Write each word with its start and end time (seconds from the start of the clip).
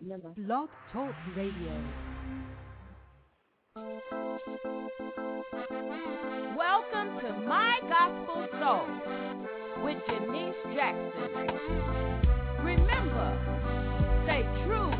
Blog 0.00 0.68
Talk 0.92 1.12
Radio. 1.36 1.72
Welcome 6.56 7.18
to 7.20 7.32
My 7.44 7.80
Gospel 7.88 8.46
Soul 8.60 8.86
with 9.84 9.98
Janice 10.06 10.54
Jackson. 10.72 11.32
Remember, 12.62 13.28
stay 14.22 14.46
true 14.64 14.97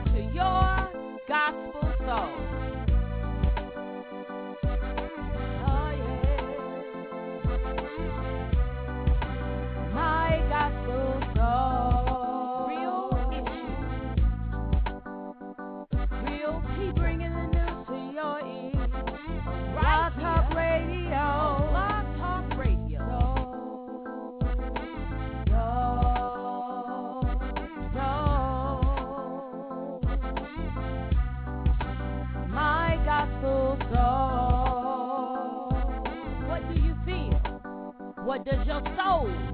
does 38.48 38.66
your 38.66 38.82
soul 38.96 39.47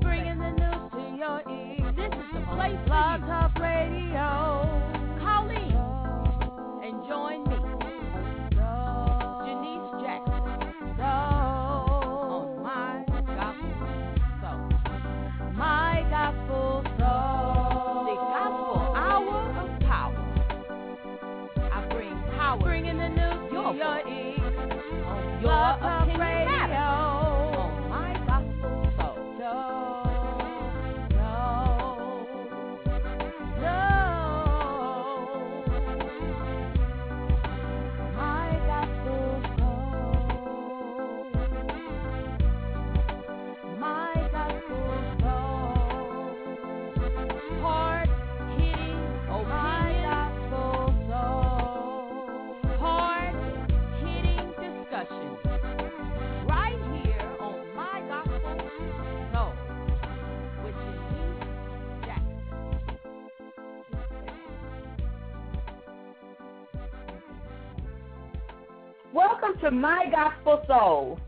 Welcome 69.14 69.60
to 69.60 69.70
My 69.70 70.06
Gospel 70.10 70.64
Soul. 70.66 71.20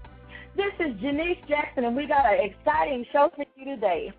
This 0.57 0.73
is 0.81 1.01
Janice 1.01 1.39
Jackson, 1.49 1.85
and 1.85 1.95
we 1.95 2.09
got 2.09 2.27
an 2.27 2.41
exciting 2.41 3.07
show 3.13 3.31
for 3.37 3.45
you 3.55 3.77
today. 3.77 4.13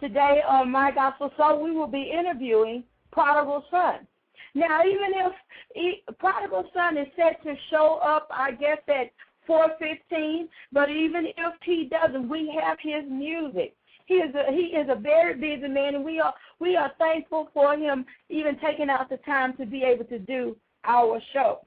Today 0.00 0.40
on 0.48 0.70
My 0.70 0.90
Gospel 0.92 1.30
Soul, 1.36 1.62
we 1.62 1.72
will 1.72 1.88
be 1.88 2.10
interviewing 2.10 2.84
Prodigal 3.10 3.66
Son. 3.70 4.06
Now, 4.54 4.80
even 4.86 5.12
if 5.12 5.32
he, 5.74 6.02
Prodigal 6.18 6.64
Son 6.72 6.96
is 6.96 7.06
set 7.14 7.42
to 7.42 7.54
show 7.70 8.00
up, 8.02 8.28
I 8.30 8.52
guess 8.52 8.78
at 8.88 9.10
4:15, 9.46 10.48
but 10.72 10.88
even 10.88 11.26
if 11.26 11.54
he 11.64 11.90
doesn't, 11.90 12.30
we 12.30 12.58
have 12.64 12.78
his 12.80 13.04
music. 13.10 13.76
He 14.06 14.14
is 14.14 14.34
a, 14.34 14.50
he 14.50 14.74
is 14.74 14.88
a 14.88 14.98
very 14.98 15.34
busy 15.34 15.68
man, 15.68 15.96
and 15.96 16.04
we 16.04 16.18
are 16.18 16.32
we 16.60 16.76
are 16.76 16.90
thankful 16.96 17.50
for 17.52 17.76
him 17.76 18.06
even 18.30 18.58
taking 18.58 18.88
out 18.88 19.10
the 19.10 19.18
time 19.18 19.54
to 19.58 19.66
be 19.66 19.82
able 19.82 20.06
to 20.06 20.18
do 20.18 20.56
our 20.86 21.20
show. 21.34 21.60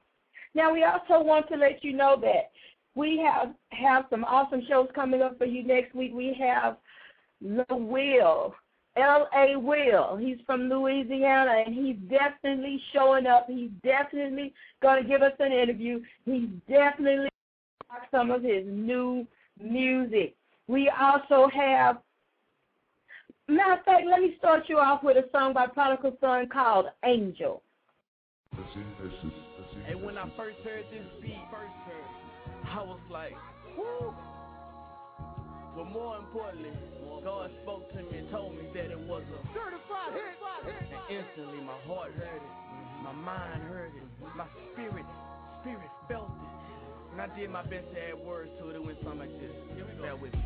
Now, 0.56 0.72
we 0.72 0.84
also 0.84 1.22
want 1.22 1.48
to 1.50 1.56
let 1.56 1.84
you 1.84 1.92
know 1.92 2.16
that 2.22 2.50
we 2.94 3.18
have 3.18 3.54
have 3.72 4.06
some 4.08 4.24
awesome 4.24 4.62
shows 4.66 4.88
coming 4.94 5.20
up 5.20 5.36
for 5.36 5.44
you 5.44 5.62
next 5.62 5.94
week. 5.94 6.12
We 6.14 6.34
have 6.40 6.78
the 7.42 7.76
Will, 7.76 8.54
L.A. 8.96 9.58
Will. 9.58 10.16
He's 10.16 10.38
from 10.46 10.70
Louisiana, 10.70 11.62
and 11.66 11.74
he's 11.74 11.96
definitely 12.08 12.80
showing 12.94 13.26
up. 13.26 13.44
He's 13.46 13.68
definitely 13.84 14.54
going 14.80 15.02
to 15.02 15.06
give 15.06 15.20
us 15.20 15.34
an 15.40 15.52
interview. 15.52 16.00
He's 16.24 16.48
definitely 16.66 17.28
some 18.10 18.30
of 18.30 18.42
his 18.42 18.64
new 18.66 19.26
music. 19.62 20.34
We 20.68 20.90
also 20.98 21.50
have, 21.54 21.98
matter 23.46 23.74
of 23.74 23.84
fact, 23.84 24.06
let 24.10 24.22
me 24.22 24.36
start 24.38 24.70
you 24.70 24.78
off 24.78 25.02
with 25.02 25.18
a 25.18 25.28
song 25.32 25.52
by 25.52 25.66
Prodigal 25.66 26.16
Son 26.18 26.48
called 26.48 26.86
Angel. 27.04 27.62
And 28.56 29.35
when 30.16 30.32
I 30.32 30.36
first 30.36 30.56
heard 30.64 30.84
this 30.90 31.04
beat, 31.20 31.44
first 31.52 31.76
heard, 31.84 32.72
I 32.72 32.80
was 32.80 33.00
like, 33.10 33.36
whoo. 33.76 34.14
But 35.76 35.84
more 35.92 36.16
importantly, 36.16 36.72
God 37.22 37.50
spoke 37.62 37.92
to 37.92 37.96
me 37.96 38.24
and 38.24 38.30
told 38.30 38.54
me 38.56 38.62
that 38.72 38.90
it 38.92 38.98
was 38.98 39.24
a 39.28 39.40
certified 39.52 40.16
hit. 40.16 40.88
And 40.88 41.20
instantly 41.20 41.60
my 41.60 41.76
heart 41.84 42.12
heard 42.14 42.40
it, 42.40 43.04
my 43.04 43.12
mind 43.12 43.62
heard 43.64 43.92
it, 43.94 44.08
my 44.34 44.46
spirit, 44.72 45.04
spirit 45.60 45.90
felt 46.08 46.30
it. 46.32 47.12
And 47.12 47.20
I 47.20 47.36
did 47.36 47.50
my 47.50 47.62
best 47.62 47.84
to 47.92 48.00
add 48.00 48.18
words 48.24 48.50
to 48.58 48.70
it. 48.70 48.76
It 48.76 48.82
went 48.84 48.98
something 49.04 49.20
like 49.20 49.38
this. 49.38 49.52
Bear 50.00 50.16
with 50.16 50.32
me. 50.32 50.44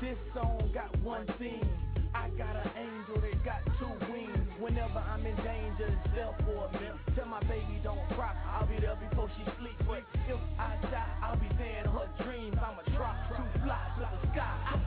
This 0.00 0.18
song 0.34 0.68
got 0.74 0.90
one 1.02 1.26
theme. 1.38 1.85
I 2.16 2.30
got 2.30 2.56
an 2.56 2.72
angel 2.80 3.20
that 3.20 3.44
got 3.44 3.60
two 3.76 3.92
wings. 4.10 4.48
Whenever 4.58 5.04
I'm 5.04 5.20
in 5.20 5.36
danger, 5.36 5.84
it's 5.92 6.14
there 6.16 6.32
for 6.48 6.64
me. 6.72 6.88
Tell 7.14 7.26
my 7.26 7.40
baby 7.44 7.76
don't 7.84 8.00
cry. 8.16 8.32
I'll 8.48 8.66
be 8.66 8.80
there 8.80 8.96
before 8.96 9.28
she 9.36 9.44
sleeps. 9.60 9.84
But 9.86 10.00
if 10.24 10.40
I 10.58 10.80
die, 10.88 11.12
I'll 11.22 11.36
be 11.36 11.48
there 11.60 11.84
in 11.84 11.90
her 11.92 12.08
dreams. 12.24 12.56
I'ma 12.56 12.80
try 12.96 13.12
to 13.12 13.60
fly 13.60 13.84
to 14.00 14.08
the 14.16 14.32
sky. 14.32 14.56
I 14.64 14.85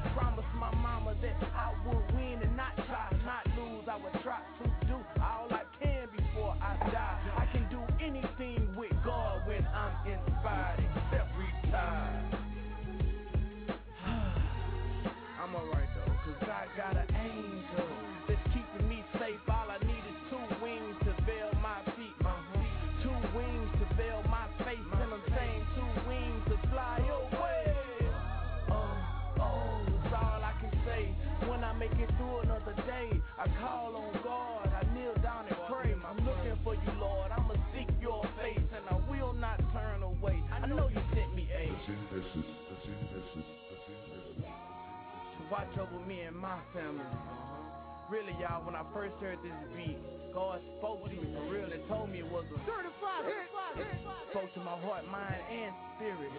Really, 48.10 48.34
y'all, 48.42 48.66
when 48.66 48.74
I 48.74 48.82
first 48.90 49.14
heard 49.22 49.38
this 49.46 49.54
beat, 49.78 50.02
God 50.34 50.58
spoke 50.82 51.06
to 51.06 51.14
me 51.14 51.30
for 51.30 51.46
real 51.46 51.70
and 51.70 51.86
told 51.86 52.10
me 52.10 52.26
it 52.26 52.32
was 52.32 52.42
a 52.50 52.58
certified 52.66 53.30
hit. 53.30 54.02
Spoke 54.34 54.50
to 54.58 54.62
my 54.66 54.74
heart, 54.82 55.06
mind, 55.06 55.38
and 55.46 55.70
spirit. 55.94 56.34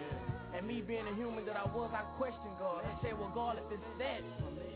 And 0.51 0.67
me 0.67 0.83
being 0.83 1.07
a 1.07 1.15
human 1.15 1.47
that 1.47 1.55
I 1.55 1.63
was, 1.71 1.87
I 1.95 2.03
questioned 2.19 2.59
God. 2.59 2.83
I 2.83 2.91
said, 2.99 3.15
well, 3.15 3.31
God, 3.31 3.55
if 3.55 3.71
it's 3.71 3.87
that, 4.03 4.19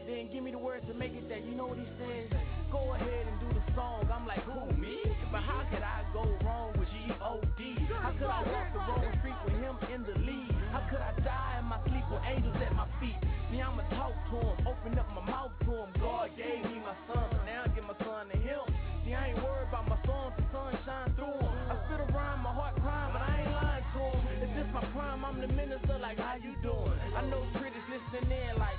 then 0.07 0.31
give 0.31 0.39
me 0.39 0.55
the 0.55 0.57
words 0.57 0.87
to 0.87 0.95
make 0.95 1.11
it 1.11 1.27
that. 1.27 1.43
You 1.43 1.51
know 1.59 1.67
what 1.67 1.83
he 1.83 1.87
said? 1.99 2.31
Go 2.71 2.79
ahead 2.95 3.27
and 3.27 3.43
do 3.43 3.51
the 3.51 3.63
song. 3.75 4.07
I'm 4.07 4.23
like, 4.23 4.47
who, 4.47 4.63
me? 4.79 5.03
But 5.35 5.43
how 5.43 5.67
could 5.67 5.83
I 5.83 6.07
go 6.15 6.23
wrong 6.47 6.79
with 6.79 6.87
G-O-D? 6.95 7.91
How 7.91 8.15
could 8.15 8.31
I 8.31 8.39
walk 8.39 8.71
the 8.71 8.79
wrong 8.79 9.03
street 9.19 9.39
with 9.43 9.59
him 9.59 9.75
in 9.91 9.99
the 10.07 10.15
lead? 10.23 10.55
How 10.71 10.87
could 10.87 11.03
I 11.03 11.11
die 11.19 11.59
in 11.59 11.67
my 11.67 11.75
sleep 11.83 12.07
with 12.07 12.23
angels 12.23 12.55
at 12.63 12.71
my 12.71 12.87
feet? 13.03 13.19
See, 13.55 13.61
I'ma 13.61 13.87
talk 13.95 14.11
to 14.11 14.35
him, 14.35 14.67
open 14.67 14.99
up 14.99 15.07
my 15.15 15.23
mouth 15.31 15.55
to 15.63 15.71
him. 15.71 15.87
God 15.95 16.27
gave 16.35 16.59
me 16.67 16.75
my 16.83 16.91
son, 17.07 17.23
so 17.31 17.39
now 17.47 17.63
I 17.63 17.71
give 17.71 17.87
my 17.87 17.95
son 18.03 18.27
to 18.27 18.35
him. 18.35 18.67
See, 19.07 19.15
I 19.15 19.31
ain't 19.31 19.39
worried 19.39 19.71
about 19.71 19.87
my 19.87 19.95
son, 20.03 20.35
the 20.35 20.43
sun 20.51 20.75
shine 20.83 21.15
through 21.15 21.39
him. 21.39 21.55
I 21.71 21.79
spit 21.87 22.03
around 22.03 22.43
my 22.43 22.51
heart 22.51 22.75
crying, 22.83 23.15
but 23.15 23.23
I 23.23 23.31
ain't 23.47 23.55
lying 23.55 23.85
to 23.95 24.03
him. 24.11 24.43
It's 24.43 24.51
just 24.59 24.71
my 24.75 24.83
prime, 24.91 25.23
I'm 25.23 25.39
the 25.39 25.47
minister, 25.47 25.95
like, 26.03 26.19
how 26.19 26.35
you 26.35 26.51
doing? 26.59 26.99
I 27.15 27.23
know 27.31 27.47
critics 27.55 27.87
listening 27.87 28.27
in, 28.27 28.59
like, 28.59 28.74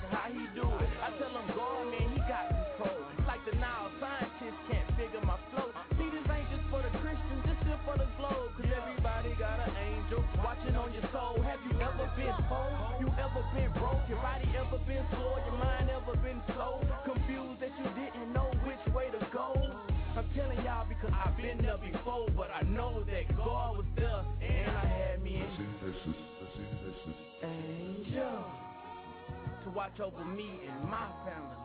watch 29.76 30.00
over 30.00 30.24
me 30.24 30.48
and 30.66 30.90
my 30.90 31.06
family. 31.28 31.60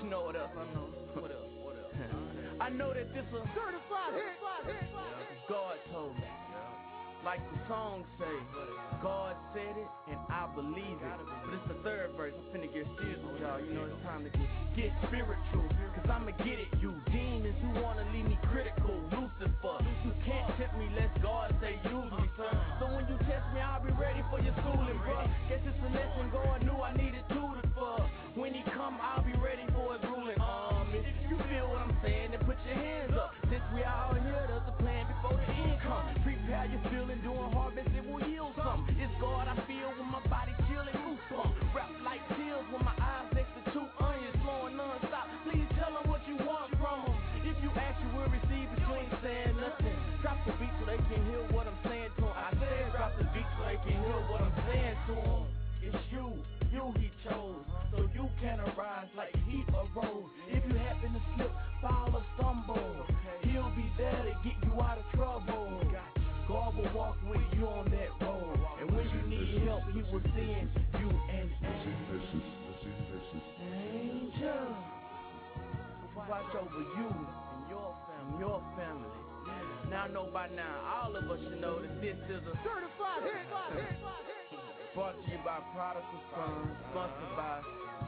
You 0.00 0.08
know 0.08 0.22
what 0.22 0.36
up? 0.36 0.54
I 0.54 0.62
know? 0.72 0.86
What 1.20 1.32
else? 1.32 1.50
What 1.60 1.74
else? 1.74 1.92
I 2.60 2.70
know 2.70 2.94
that 2.94 3.12
this 3.12 3.26
a 3.34 3.42
certified 3.50 4.14
hit. 4.14 4.86
God 5.48 5.74
told 5.92 6.14
me. 6.14 6.22
Like 7.24 7.40
the 7.40 7.56
song 7.72 8.04
say, 8.20 8.36
God 9.00 9.32
said 9.56 9.80
it 9.80 9.90
and 10.12 10.20
I 10.28 10.44
believe 10.52 11.00
it. 11.00 11.18
But 11.24 11.56
it's 11.56 11.68
the 11.72 11.80
third 11.80 12.12
verse. 12.20 12.36
I'm 12.36 12.52
finna 12.52 12.68
get 12.68 12.84
serious 13.00 13.16
y'all. 13.40 13.64
You 13.64 13.72
know 13.72 13.88
it's 13.88 14.04
time 14.04 14.28
to 14.28 14.30
get, 14.30 14.44
get 14.76 14.92
spiritual. 15.08 15.64
Cause 15.96 16.04
I'ma 16.04 16.36
get 16.44 16.60
it. 16.60 16.68
You 16.84 16.92
demons 17.08 17.56
who 17.64 17.80
wanna 17.80 18.04
leave 18.12 18.28
me 18.28 18.36
critical. 18.52 18.92
Lucifer, 19.08 19.76
you 20.04 20.12
can't 20.28 20.52
tempt 20.60 20.76
me 20.76 20.84
lest 20.92 21.16
God 21.24 21.48
say 21.64 21.80
use 21.88 22.12
me, 22.12 22.28
son. 22.36 22.52
So 22.76 22.92
when 22.92 23.08
you 23.08 23.16
test 23.24 23.48
me, 23.56 23.60
I'll 23.64 23.80
be 23.80 23.96
ready 23.96 24.20
for 24.28 24.44
your 24.44 24.52
schooling, 24.60 25.00
bro. 25.00 25.24
Guess 25.48 25.64
it's 25.64 25.80
a 25.80 25.90
lesson 25.96 26.28
God 26.28 26.60
knew 26.60 26.76
I 26.76 26.92
needed 26.92 27.24
tutored 27.32 27.72
for. 27.72 28.04
When 28.36 28.52
he 28.52 28.60
come, 28.76 29.00
I'll 29.00 29.24
be 29.24 29.32
ready 29.32 29.43
feeling, 36.90 37.20
doing 37.22 37.50
harvest, 37.52 37.88
it 37.94 38.04
will 38.04 38.22
yield 38.28 38.52
some. 38.56 38.86
It's 38.98 39.12
God 39.20 39.48
I 39.48 39.56
feel 39.66 39.90
when 39.96 40.08
my 40.10 40.22
body 40.28 40.52
chilling, 40.68 40.94
goosebumps. 40.94 41.74
Rap 41.74 41.90
like 42.04 42.22
tears 42.36 42.66
when 42.72 42.84
my 42.84 42.96
eyes 42.96 43.28
next 43.34 43.52
to 43.56 43.62
two 43.72 43.86
onions, 44.00 44.36
flowing 44.42 44.76
non-stop. 44.76 45.26
Please 45.44 45.68
tell 45.78 45.92
them 45.92 46.06
what 46.10 46.22
you 46.28 46.36
want 46.42 46.70
from 46.80 47.08
them. 47.08 47.16
If 47.44 47.56
you 47.62 47.70
ask, 47.76 47.96
you 48.00 48.10
will 48.16 48.30
receive, 48.30 48.68
but 48.72 48.80
you 48.80 48.90
ain't 48.96 49.14
saying 49.22 49.56
nothing. 49.60 49.98
Drop 50.22 50.38
the 50.46 50.52
beat 50.56 50.72
so 50.80 50.84
they 50.88 51.00
can 51.08 51.20
hear 51.28 51.42
what 51.52 51.68
I'm 51.68 51.80
saying 51.84 52.10
to 52.16 52.22
them. 52.24 52.32
I 52.32 52.50
said 52.56 52.92
drop 52.96 53.12
the 53.18 53.26
beat 53.36 53.48
so 53.56 53.62
they 53.68 53.78
can 53.84 53.96
hear 54.00 54.20
what 54.32 54.40
I'm 54.40 54.56
saying 54.64 54.96
to 55.08 55.14
them. 55.20 55.44
It's 55.84 56.00
you, 56.10 56.26
you 56.72 56.84
he 56.96 57.12
chose, 57.28 57.60
so 57.92 58.08
you 58.16 58.24
can 58.40 58.60
arise 58.60 59.12
like 59.16 59.36
help, 70.14 70.26
he 70.36 70.46
will 70.46 70.46
send 70.46 70.70
you 71.00 71.08
an 71.10 71.50
angel 73.94 74.66
to 76.14 76.18
watch 76.28 76.54
over 76.54 76.82
you 76.96 77.10
and 77.10 77.62
your 77.70 77.90
family. 78.06 78.38
Your 78.38 78.62
family. 78.76 79.08
Now 79.90 80.04
I 80.04 80.08
know 80.08 80.28
by 80.32 80.48
now, 80.48 81.02
all 81.02 81.16
of 81.16 81.30
us 81.30 81.38
should 81.42 81.60
know 81.60 81.80
that 81.80 82.00
this 82.00 82.16
is 82.28 82.42
a 82.46 82.54
certified 82.62 83.22
hit. 83.24 83.46
Brought 84.94 85.18
to 85.24 85.30
you 85.30 85.38
by 85.44 85.58
Prodigal 85.74 86.22
Son, 86.30 86.70
sponsored 86.90 87.34
by 87.36 87.60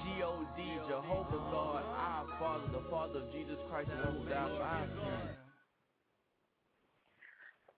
G.O.D. 0.04 0.62
Jehovah 0.88 1.42
God, 1.50 1.82
our 1.82 2.26
Father, 2.38 2.68
the 2.72 2.84
Father 2.88 3.18
of 3.26 3.32
Jesus 3.32 3.58
Christ, 3.68 3.90
who 3.90 4.24
died 4.30 4.50
for 4.54 4.62
our 4.62 4.86
sins. 4.86 5.25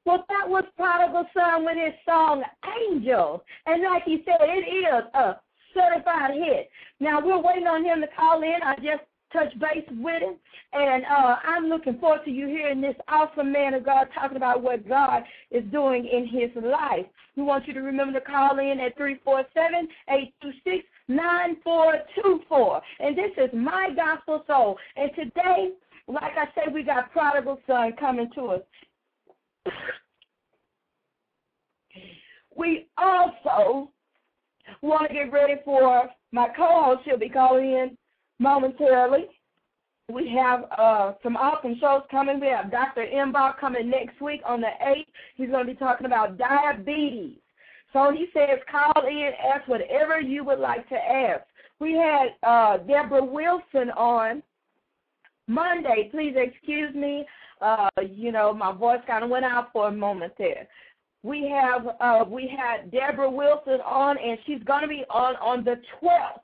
Well, 0.09 0.25
that 0.31 0.49
was 0.49 0.65
Prodigal 0.75 1.27
Son 1.37 1.67
with 1.67 1.77
his 1.77 1.93
song 2.09 2.43
Angel. 2.81 3.45
And 3.67 3.83
like 3.83 4.05
he 4.05 4.23
said, 4.25 4.39
it 4.41 4.65
is 4.65 5.05
a 5.13 5.37
certified 5.75 6.31
hit. 6.33 6.71
Now, 6.99 7.21
we're 7.21 7.43
waiting 7.43 7.67
on 7.67 7.85
him 7.85 8.01
to 8.01 8.07
call 8.17 8.43
in. 8.43 8.57
I 8.65 8.77
just 8.77 9.05
touched 9.35 9.61
base 9.61 9.85
with 9.91 10.23
him. 10.23 10.37
And 10.73 11.05
uh, 11.05 11.37
I'm 11.45 11.67
looking 11.67 11.99
forward 11.99 12.25
to 12.25 12.31
you 12.31 12.47
hearing 12.47 12.81
this 12.81 12.97
awesome 13.07 13.53
man 13.53 13.75
of 13.75 13.85
God 13.85 14.09
talking 14.15 14.39
about 14.39 14.63
what 14.63 14.89
God 14.89 15.25
is 15.51 15.65
doing 15.71 16.09
in 16.11 16.27
his 16.27 16.49
life. 16.65 17.05
We 17.37 17.43
want 17.43 17.69
you 17.69 17.75
to 17.75 17.83
remember 17.83 18.19
to 18.19 18.25
call 18.25 18.59
in 18.61 18.81
at 18.81 18.97
347 18.97 19.89
826 20.09 20.87
9424. 21.09 22.81
And 23.01 23.19
this 23.19 23.33
is 23.37 23.51
My 23.53 23.91
Gospel 23.95 24.43
Soul. 24.47 24.79
And 24.97 25.11
today, 25.15 25.73
like 26.07 26.33
I 26.39 26.47
said, 26.55 26.73
we 26.73 26.83
got 26.83 27.13
Prodigal 27.13 27.61
Son 27.67 27.93
coming 28.01 28.31
to 28.37 28.47
us. 28.47 28.63
We 32.57 32.89
also 32.99 33.91
want 34.83 35.09
to 35.09 35.15
get 35.15 35.33
ready 35.33 35.55
for 35.65 36.09
my 36.33 36.49
co-host. 36.57 37.03
She'll 37.05 37.19
be 37.19 37.29
calling 37.29 37.65
in 37.65 37.99
momentarily. 38.39 39.27
We 40.11 40.35
have 40.37 40.65
uh, 40.77 41.13
some 41.23 41.37
awesome 41.37 41.77
shows 41.81 42.03
coming. 42.11 42.41
We 42.41 42.47
have 42.49 42.71
Dr. 42.71 43.07
Mbach 43.07 43.59
coming 43.59 43.91
next 43.91 44.21
week 44.21 44.41
on 44.47 44.61
the 44.61 44.71
8th. 44.83 45.05
He's 45.37 45.51
going 45.51 45.67
to 45.67 45.73
be 45.73 45.79
talking 45.79 46.07
about 46.07 46.39
diabetes. 46.39 47.37
So 47.93 48.11
he 48.13 48.27
says 48.33 48.59
call 48.71 49.07
in, 49.07 49.31
ask 49.55 49.69
whatever 49.69 50.21
you 50.21 50.45
would 50.45 50.59
like 50.59 50.89
to 50.89 50.95
ask. 50.95 51.43
We 51.81 51.93
had 51.93 52.29
uh, 52.43 52.79
Deborah 52.79 53.25
Wilson 53.25 53.91
on 53.97 54.43
Monday. 55.49 56.09
Please 56.13 56.35
excuse 56.37 56.95
me. 56.95 57.27
Uh, 57.61 57.89
you 58.09 58.31
know, 58.31 58.55
my 58.55 58.73
voice 58.73 59.01
kind 59.07 59.25
of 59.25 59.31
went 59.31 59.45
out 59.45 59.73
for 59.73 59.89
a 59.89 59.93
moment 59.93 60.33
there. 60.39 60.69
We 61.25 61.51
have 61.53 61.87
uh, 62.01 62.25
we 62.29 62.49
had 62.49 62.93
Deborah 62.93 63.31
Wilson 63.31 63.81
on, 63.85 64.17
and 64.19 64.39
she's 64.47 64.63
going 64.63 64.83
to 64.83 64.89
be 64.89 65.05
on 65.11 65.35
on 65.37 65.65
the 65.65 65.81
12th. 66.01 66.41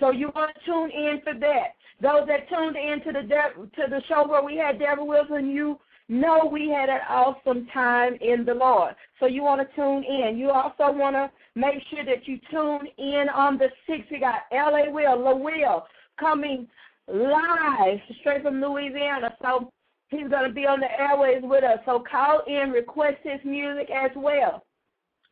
So 0.00 0.10
you 0.10 0.30
want 0.34 0.54
to 0.54 0.64
tune 0.64 0.90
in 0.90 1.20
for 1.22 1.38
that. 1.38 1.74
Those 2.00 2.26
that 2.28 2.48
tuned 2.48 2.76
in 2.76 3.02
to 3.04 3.12
the 3.12 3.26
De- 3.26 3.66
to 3.82 3.90
the 3.90 4.02
show 4.08 4.26
where 4.26 4.42
we 4.42 4.56
had 4.56 4.78
Deborah 4.78 5.04
Wilson, 5.04 5.50
you 5.50 5.78
know 6.08 6.48
we 6.50 6.68
had 6.68 6.88
an 6.88 7.00
awesome 7.08 7.66
time 7.74 8.14
in 8.20 8.44
the 8.44 8.54
Lord. 8.54 8.94
So 9.20 9.26
you 9.26 9.42
want 9.42 9.68
to 9.68 9.76
tune 9.76 10.04
in. 10.04 10.38
You 10.38 10.50
also 10.50 10.92
want 10.96 11.16
to 11.16 11.30
make 11.54 11.82
sure 11.90 12.04
that 12.04 12.26
you 12.26 12.38
tune 12.50 12.86
in 12.98 13.28
on 13.34 13.58
the 13.58 13.68
6th. 13.88 14.10
We 14.10 14.20
got 14.20 14.42
L.A. 14.52 14.90
Will, 14.90 15.18
La 15.22 15.34
Will 15.34 15.86
coming 16.18 16.66
live 17.08 17.98
straight 18.20 18.42
from 18.42 18.60
Louisiana. 18.60 19.34
So 19.42 19.70
He's 20.08 20.28
going 20.28 20.48
to 20.48 20.54
be 20.54 20.66
on 20.66 20.80
the 20.80 21.00
airways 21.00 21.42
with 21.42 21.64
us. 21.64 21.78
So 21.84 22.04
call 22.08 22.42
in, 22.46 22.70
request 22.70 23.16
his 23.22 23.40
music 23.44 23.90
as 23.90 24.10
well. 24.14 24.64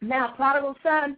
Now, 0.01 0.33
Prodigal 0.37 0.75
Son, 0.83 1.17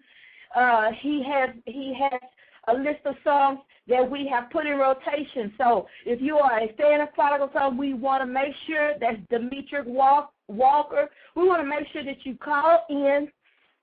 uh, 0.55 0.91
he 1.01 1.25
has 1.27 1.51
he 1.65 1.97
has 1.99 2.21
a 2.69 2.75
list 2.75 3.01
of 3.07 3.15
songs 3.25 3.61
that 3.89 4.09
we 4.09 4.29
have 4.29 4.51
put 4.51 4.67
in 4.67 4.77
rotation. 4.77 5.53
So 5.57 5.87
if 6.05 6.21
you 6.21 6.37
are 6.37 6.61
a 6.61 6.73
fan 6.75 7.01
of 7.01 7.15
Prodigal 7.15 7.51
Son, 7.53 7.79
we 7.79 7.95
want 7.95 8.23
to 8.23 8.27
make 8.27 8.53
sure 8.67 8.95
that's 9.01 9.19
Demetric 9.33 9.87
Walk, 9.87 10.33
Walker. 10.49 11.09
We 11.35 11.49
want 11.49 11.63
to 11.63 11.69
make 11.69 11.87
sure 11.93 12.05
that 12.05 12.25
you 12.27 12.37
call 12.37 12.85
in 12.91 13.29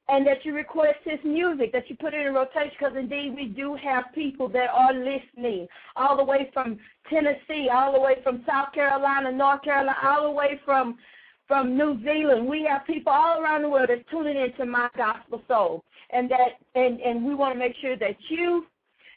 and 0.09 0.27
that 0.27 0.43
you 0.43 0.53
request 0.53 0.97
his 1.05 1.19
music, 1.23 1.71
that 1.71 1.89
you 1.89 1.95
put 1.95 2.13
it 2.13 2.25
in 2.25 2.33
rotation, 2.33 2.71
because 2.77 2.95
indeed 2.97 3.33
we 3.35 3.45
do 3.45 3.75
have 3.75 4.03
people 4.13 4.49
that 4.49 4.69
are 4.69 4.93
listening 4.93 5.67
all 5.95 6.17
the 6.17 6.23
way 6.23 6.49
from 6.53 6.77
Tennessee, 7.09 7.69
all 7.71 7.93
the 7.93 7.99
way 7.99 8.17
from 8.23 8.43
South 8.45 8.73
Carolina, 8.73 9.31
North 9.31 9.63
Carolina, 9.63 9.95
all 10.03 10.23
the 10.23 10.31
way 10.31 10.59
from 10.65 10.97
from 11.47 11.77
New 11.77 12.01
Zealand. 12.03 12.47
We 12.47 12.65
have 12.69 12.85
people 12.85 13.11
all 13.11 13.41
around 13.41 13.63
the 13.63 13.69
world 13.69 13.89
that's 13.89 14.01
tuning 14.09 14.37
into 14.37 14.65
my 14.65 14.89
gospel 14.95 15.41
soul, 15.47 15.83
and 16.11 16.29
that 16.29 16.59
and 16.75 16.99
and 16.99 17.23
we 17.25 17.33
want 17.33 17.53
to 17.53 17.59
make 17.59 17.75
sure 17.81 17.97
that 17.97 18.17
you, 18.29 18.65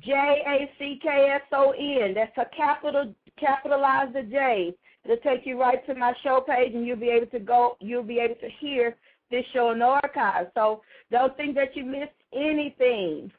J 0.00 0.12
A 0.12 0.70
C 0.78 1.00
K 1.02 1.30
S 1.34 1.42
O 1.52 1.72
N. 1.72 2.14
That's 2.14 2.36
a 2.36 2.56
capital 2.56 3.14
capitalize 3.38 4.12
the 4.12 4.22
J. 4.22 4.74
It'll 5.04 5.16
take 5.18 5.46
you 5.46 5.58
right 5.58 5.84
to 5.86 5.94
my 5.94 6.12
show 6.22 6.44
page, 6.46 6.74
and 6.74 6.86
you'll 6.86 6.96
be 6.96 7.08
able 7.08 7.26
to 7.28 7.38
go. 7.38 7.76
You'll 7.80 8.02
be 8.02 8.18
able 8.18 8.36
to 8.36 8.48
hear 8.60 8.96
this 9.30 9.44
show 9.52 9.70
in 9.70 9.78
the 9.78 9.86
archive. 9.86 10.48
So 10.54 10.82
don't 11.10 11.36
think 11.36 11.54
that 11.54 11.74
you 11.74 11.84
missed 11.84 12.12
anything. 12.34 13.30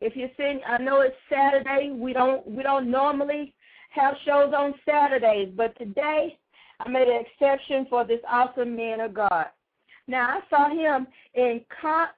If 0.00 0.16
you're 0.16 0.30
seeing, 0.36 0.60
I 0.66 0.78
know 0.78 1.00
it's 1.00 1.16
Saturday. 1.28 1.90
We 1.92 2.12
don't 2.12 2.46
we 2.46 2.62
don't 2.62 2.90
normally 2.90 3.54
have 3.90 4.14
shows 4.24 4.54
on 4.56 4.74
Saturdays, 4.86 5.52
but 5.56 5.76
today 5.76 6.38
I 6.78 6.88
made 6.88 7.08
an 7.08 7.24
exception 7.26 7.86
for 7.90 8.04
this 8.04 8.20
awesome 8.28 8.76
man 8.76 9.00
of 9.00 9.12
God. 9.12 9.46
Now 10.10 10.40
I 10.40 10.40
saw 10.50 10.68
him 10.68 11.06
in 11.34 11.64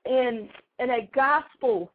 in 0.07 0.49
in 0.79 0.91
a 0.91 1.09
gospel 1.15 1.93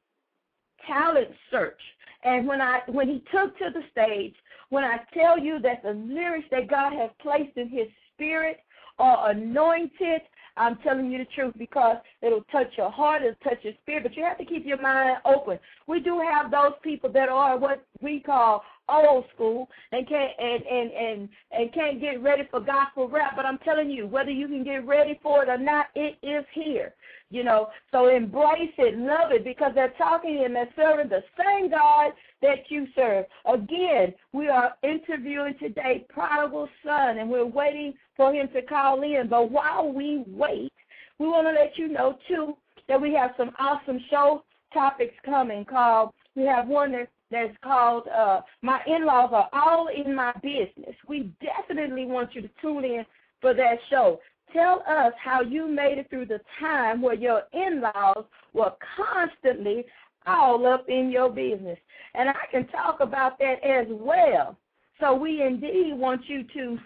talent 0.85 1.29
search, 1.49 1.81
and 2.23 2.47
when 2.47 2.61
I 2.61 2.81
when 2.87 3.07
he 3.07 3.23
took 3.31 3.57
to 3.57 3.71
the 3.73 3.81
stage, 3.91 4.35
when 4.69 4.83
I 4.83 4.99
tell 5.11 5.39
you 5.39 5.59
that 5.61 5.81
the 5.81 5.93
lyrics 5.93 6.47
that 6.51 6.69
God 6.69 6.93
has 6.93 7.09
placed 7.19 7.57
in 7.57 7.67
his 7.67 7.87
spirit 8.13 8.59
are 8.99 9.31
anointed, 9.31 10.21
I'm 10.55 10.77
telling 10.77 11.11
you 11.11 11.17
the 11.17 11.27
truth 11.35 11.55
because 11.57 11.97
it'll 12.21 12.43
touch 12.51 12.71
your 12.77 12.91
heart, 12.91 13.23
it'll 13.23 13.35
touch 13.43 13.63
your 13.63 13.73
spirit, 13.81 14.03
but 14.03 14.15
you 14.15 14.23
have 14.23 14.37
to 14.37 14.45
keep 14.45 14.67
your 14.67 14.81
mind 14.81 15.17
open. 15.25 15.57
We 15.87 15.99
do 15.99 16.19
have 16.19 16.51
those 16.51 16.73
people 16.83 17.11
that 17.13 17.29
are 17.29 17.57
what 17.57 17.83
we 18.01 18.19
call 18.19 18.63
old 18.89 19.25
school 19.33 19.69
and 19.91 20.07
can't 20.07 20.31
and, 20.39 20.63
and, 20.63 20.91
and, 20.91 21.29
and 21.51 21.73
can't 21.73 22.01
get 22.01 22.21
ready 22.21 22.43
for 22.49 22.59
gospel 22.59 23.07
rap, 23.07 23.33
but 23.35 23.45
I'm 23.45 23.57
telling 23.59 23.89
you, 23.89 24.07
whether 24.07 24.31
you 24.31 24.47
can 24.47 24.63
get 24.63 24.85
ready 24.85 25.19
for 25.21 25.43
it 25.43 25.49
or 25.49 25.57
not, 25.57 25.87
it 25.95 26.17
is 26.23 26.45
here. 26.53 26.93
You 27.29 27.43
know, 27.43 27.67
so 27.91 28.07
embrace 28.07 28.71
it, 28.77 28.97
love 28.97 29.33
it, 29.33 29.43
because 29.43 29.73
they're 29.75 29.93
talking 29.97 30.43
and 30.45 30.55
they're 30.55 30.69
serving 30.77 31.09
the 31.09 31.23
same 31.37 31.69
God 31.69 32.13
that 32.41 32.59
you 32.69 32.87
serve. 32.95 33.25
Again, 33.45 34.13
we 34.31 34.47
are 34.47 34.75
interviewing 34.81 35.55
today 35.59 36.05
Prodigal 36.07 36.69
Son, 36.85 37.17
and 37.17 37.29
we're 37.29 37.45
waiting 37.45 37.93
for 38.15 38.33
him 38.33 38.47
to 38.53 38.61
call 38.61 39.01
in. 39.01 39.27
But 39.29 39.51
while 39.51 39.91
we 39.91 40.23
wait, 40.25 40.71
we 41.19 41.27
want 41.27 41.47
to 41.47 41.51
let 41.51 41.77
you 41.77 41.89
know, 41.89 42.17
too, 42.29 42.55
that 42.87 43.01
we 43.01 43.13
have 43.15 43.31
some 43.35 43.51
awesome 43.59 43.99
show 44.09 44.43
topics 44.73 45.15
coming 45.25 45.65
called, 45.65 46.11
we 46.35 46.43
have 46.43 46.67
one 46.67 46.93
that 46.93 47.09
that's 47.31 47.55
called 47.63 48.07
uh, 48.07 48.41
My 48.61 48.79
In-Laws 48.87 49.31
Are 49.33 49.49
All 49.53 49.87
in 49.87 50.15
My 50.15 50.33
Business. 50.41 50.95
We 51.07 51.31
definitely 51.41 52.05
want 52.05 52.33
you 52.33 52.41
to 52.41 52.49
tune 52.61 52.85
in 52.85 53.05
for 53.41 53.53
that 53.53 53.77
show. 53.89 54.19
Tell 54.53 54.83
us 54.87 55.13
how 55.21 55.41
you 55.41 55.67
made 55.67 55.97
it 55.97 56.09
through 56.09 56.27
the 56.27 56.39
time 56.59 57.01
where 57.01 57.15
your 57.15 57.43
in-laws 57.51 58.25
were 58.53 58.71
constantly 58.95 59.85
all 60.25 60.65
up 60.65 60.85
in 60.87 61.11
your 61.11 61.29
business. 61.29 61.77
And 62.13 62.29
I 62.29 62.45
can 62.51 62.67
talk 62.67 62.99
about 63.01 63.37
that 63.39 63.63
as 63.63 63.87
well. 63.89 64.57
So 64.99 65.13
we 65.13 65.43
indeed 65.43 65.93
want 65.95 66.21
you 66.27 66.43
to 66.55 66.77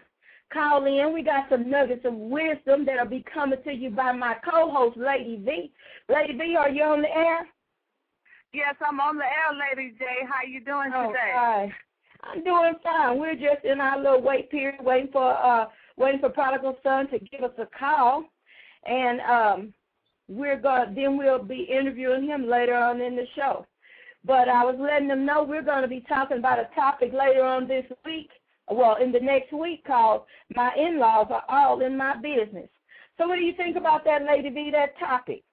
call 0.51 0.85
in. 0.85 1.13
We 1.13 1.23
got 1.23 1.49
some 1.49 1.69
nuggets 1.69 2.05
of 2.05 2.13
wisdom 2.13 2.85
that'll 2.85 3.05
be 3.05 3.23
coming 3.33 3.59
to 3.63 3.71
you 3.71 3.89
by 3.89 4.11
my 4.11 4.35
co-host, 4.43 4.97
Lady 4.97 5.41
V. 5.45 5.71
Lady 6.09 6.33
V, 6.33 6.55
are 6.57 6.69
you 6.69 6.83
on 6.83 7.01
the 7.01 7.09
air? 7.09 7.47
Yes, 8.53 8.75
I'm 8.85 8.99
on 8.99 9.17
the 9.17 9.23
air, 9.23 9.75
Lady 9.77 9.95
J. 9.97 10.05
How 10.27 10.45
you 10.45 10.59
doing 10.59 10.91
oh, 10.93 11.07
today? 11.07 11.31
Hi. 11.33 11.73
I'm 12.23 12.43
doing 12.43 12.73
fine. 12.83 13.17
We're 13.17 13.35
just 13.35 13.63
in 13.63 13.79
our 13.79 13.97
little 13.97 14.21
wait 14.21 14.51
period, 14.51 14.83
waiting 14.83 15.09
for 15.11 15.33
uh 15.33 15.67
waiting 15.97 16.19
for 16.19 16.29
Prodigal 16.29 16.77
Son 16.83 17.07
to 17.09 17.19
give 17.19 17.43
us 17.43 17.57
a 17.57 17.67
call, 17.77 18.25
and 18.85 19.21
um 19.21 19.73
we're 20.27 20.59
going 20.59 20.93
then 20.95 21.17
we'll 21.17 21.43
be 21.43 21.63
interviewing 21.63 22.25
him 22.25 22.47
later 22.47 22.75
on 22.75 22.99
in 22.99 23.15
the 23.15 23.25
show. 23.35 23.65
But 24.25 24.49
I 24.49 24.65
was 24.65 24.75
letting 24.77 25.07
them 25.07 25.25
know 25.25 25.43
we're 25.43 25.63
going 25.63 25.81
to 25.81 25.87
be 25.87 26.05
talking 26.07 26.37
about 26.37 26.59
a 26.59 26.69
topic 26.75 27.11
later 27.11 27.43
on 27.43 27.67
this 27.67 27.85
week, 28.05 28.29
well, 28.69 28.97
in 29.01 29.11
the 29.11 29.19
next 29.19 29.51
week 29.51 29.83
called 29.83 30.23
My 30.55 30.71
In-Laws 30.77 31.31
Are 31.31 31.43
All 31.49 31.81
in 31.81 31.97
My 31.97 32.15
Business. 32.17 32.69
So 33.17 33.27
what 33.27 33.37
do 33.37 33.41
you 33.41 33.53
think 33.57 33.77
about 33.77 34.05
that, 34.05 34.21
Lady 34.23 34.49
V, 34.49 34.69
that 34.73 34.99
topic? 34.99 35.43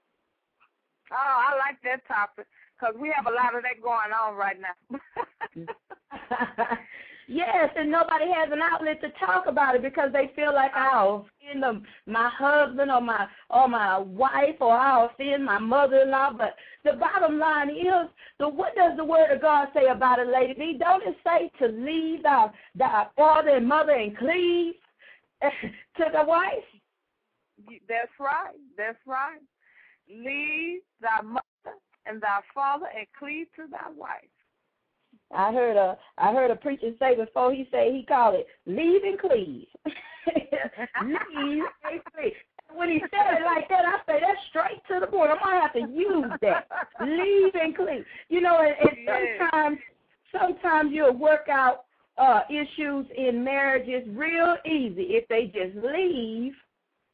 Oh, 1.10 1.16
I 1.16 1.56
like 1.56 1.80
that 1.82 2.06
topic 2.06 2.46
because 2.78 2.94
we 3.00 3.12
have 3.14 3.26
a 3.26 3.35
lot 3.35 3.54
of 3.56 3.62
that 3.62 3.82
going 3.82 4.12
on 4.12 4.37
right 4.37 4.56
now. 4.61 4.99
Yes, 7.30 7.68
and 7.76 7.90
nobody 7.90 8.25
has 8.32 8.49
an 8.50 8.61
outlet 8.62 9.02
to 9.02 9.11
talk 9.25 9.47
about 9.47 9.76
it 9.76 9.82
because 9.82 10.11
they 10.14 10.32
feel 10.35 10.54
like 10.54 10.70
I'll 10.75 11.26
uh-huh. 11.26 11.49
offend 11.50 11.62
them, 11.62 11.82
my 12.06 12.30
husband 12.32 12.90
or 12.90 13.02
my 13.02 13.26
or 13.50 13.68
my 13.68 13.99
wife 13.99 14.56
or 14.61 14.73
I'll 14.73 15.11
offend 15.12 15.44
my 15.44 15.58
mother-in-law. 15.58 16.32
But 16.38 16.54
the 16.85 16.92
bottom 16.94 17.38
line 17.38 17.68
is, 17.68 18.08
the 18.38 18.49
what 18.49 18.75
does 18.75 18.97
the 18.97 19.04
Word 19.04 19.30
of 19.30 19.42
God 19.42 19.68
say 19.75 19.88
about 19.88 20.18
it, 20.18 20.28
Lady 20.28 20.54
V? 20.54 20.78
Don't 20.78 21.02
it 21.06 21.16
say 21.23 21.50
to 21.58 21.70
leave 21.70 22.23
thy, 22.23 22.49
thy 22.75 23.06
father 23.14 23.50
and 23.50 23.68
mother 23.68 23.92
and 23.92 24.16
cleave 24.16 24.75
to 25.42 26.04
the 26.11 26.25
wife? 26.25 26.64
That's 27.87 28.08
right. 28.18 28.56
That's 28.78 28.99
right. 29.06 29.40
Leave 30.08 30.80
thy 31.02 31.20
mother 31.23 31.42
and 32.08 32.20
thy 32.20 32.40
father 32.54 32.86
and 32.96 33.06
cleave 33.18 33.46
to 33.56 33.66
thy 33.70 33.90
wife. 33.96 34.30
I 35.34 35.52
heard 35.52 35.76
a 35.76 35.96
I 36.16 36.32
heard 36.32 36.50
a 36.50 36.56
preacher 36.56 36.90
say 36.98 37.16
before 37.16 37.52
he 37.52 37.68
say 37.70 37.92
he 37.92 38.04
called 38.06 38.34
it 38.34 38.46
leave 38.66 39.02
and 39.04 39.18
cleave. 39.18 39.66
leave 41.04 41.64
and 41.84 42.00
cleave. 42.14 42.32
When 42.74 42.90
he 42.90 43.00
said 43.10 43.38
it 43.38 43.44
like 43.44 43.68
that, 43.68 43.84
I 43.84 43.98
say 44.06 44.20
that's 44.20 44.40
straight 44.50 44.80
to 44.88 45.00
the 45.00 45.06
point. 45.06 45.30
I'm 45.30 45.38
gonna 45.38 45.60
have 45.60 45.72
to 45.74 45.80
use 45.80 46.32
that. 46.42 46.66
leave 47.00 47.54
and 47.54 47.76
cleave. 47.76 48.04
You 48.28 48.40
know, 48.40 48.58
and, 48.60 48.74
and 48.80 49.38
sometimes 49.40 49.78
sometimes 50.32 50.90
you'll 50.92 51.16
work 51.16 51.48
out 51.50 51.84
uh 52.16 52.40
issues 52.48 53.06
in 53.16 53.44
marriages 53.44 54.08
real 54.14 54.56
easy 54.64 55.14
if 55.14 55.28
they 55.28 55.46
just 55.46 55.76
leave 55.84 56.54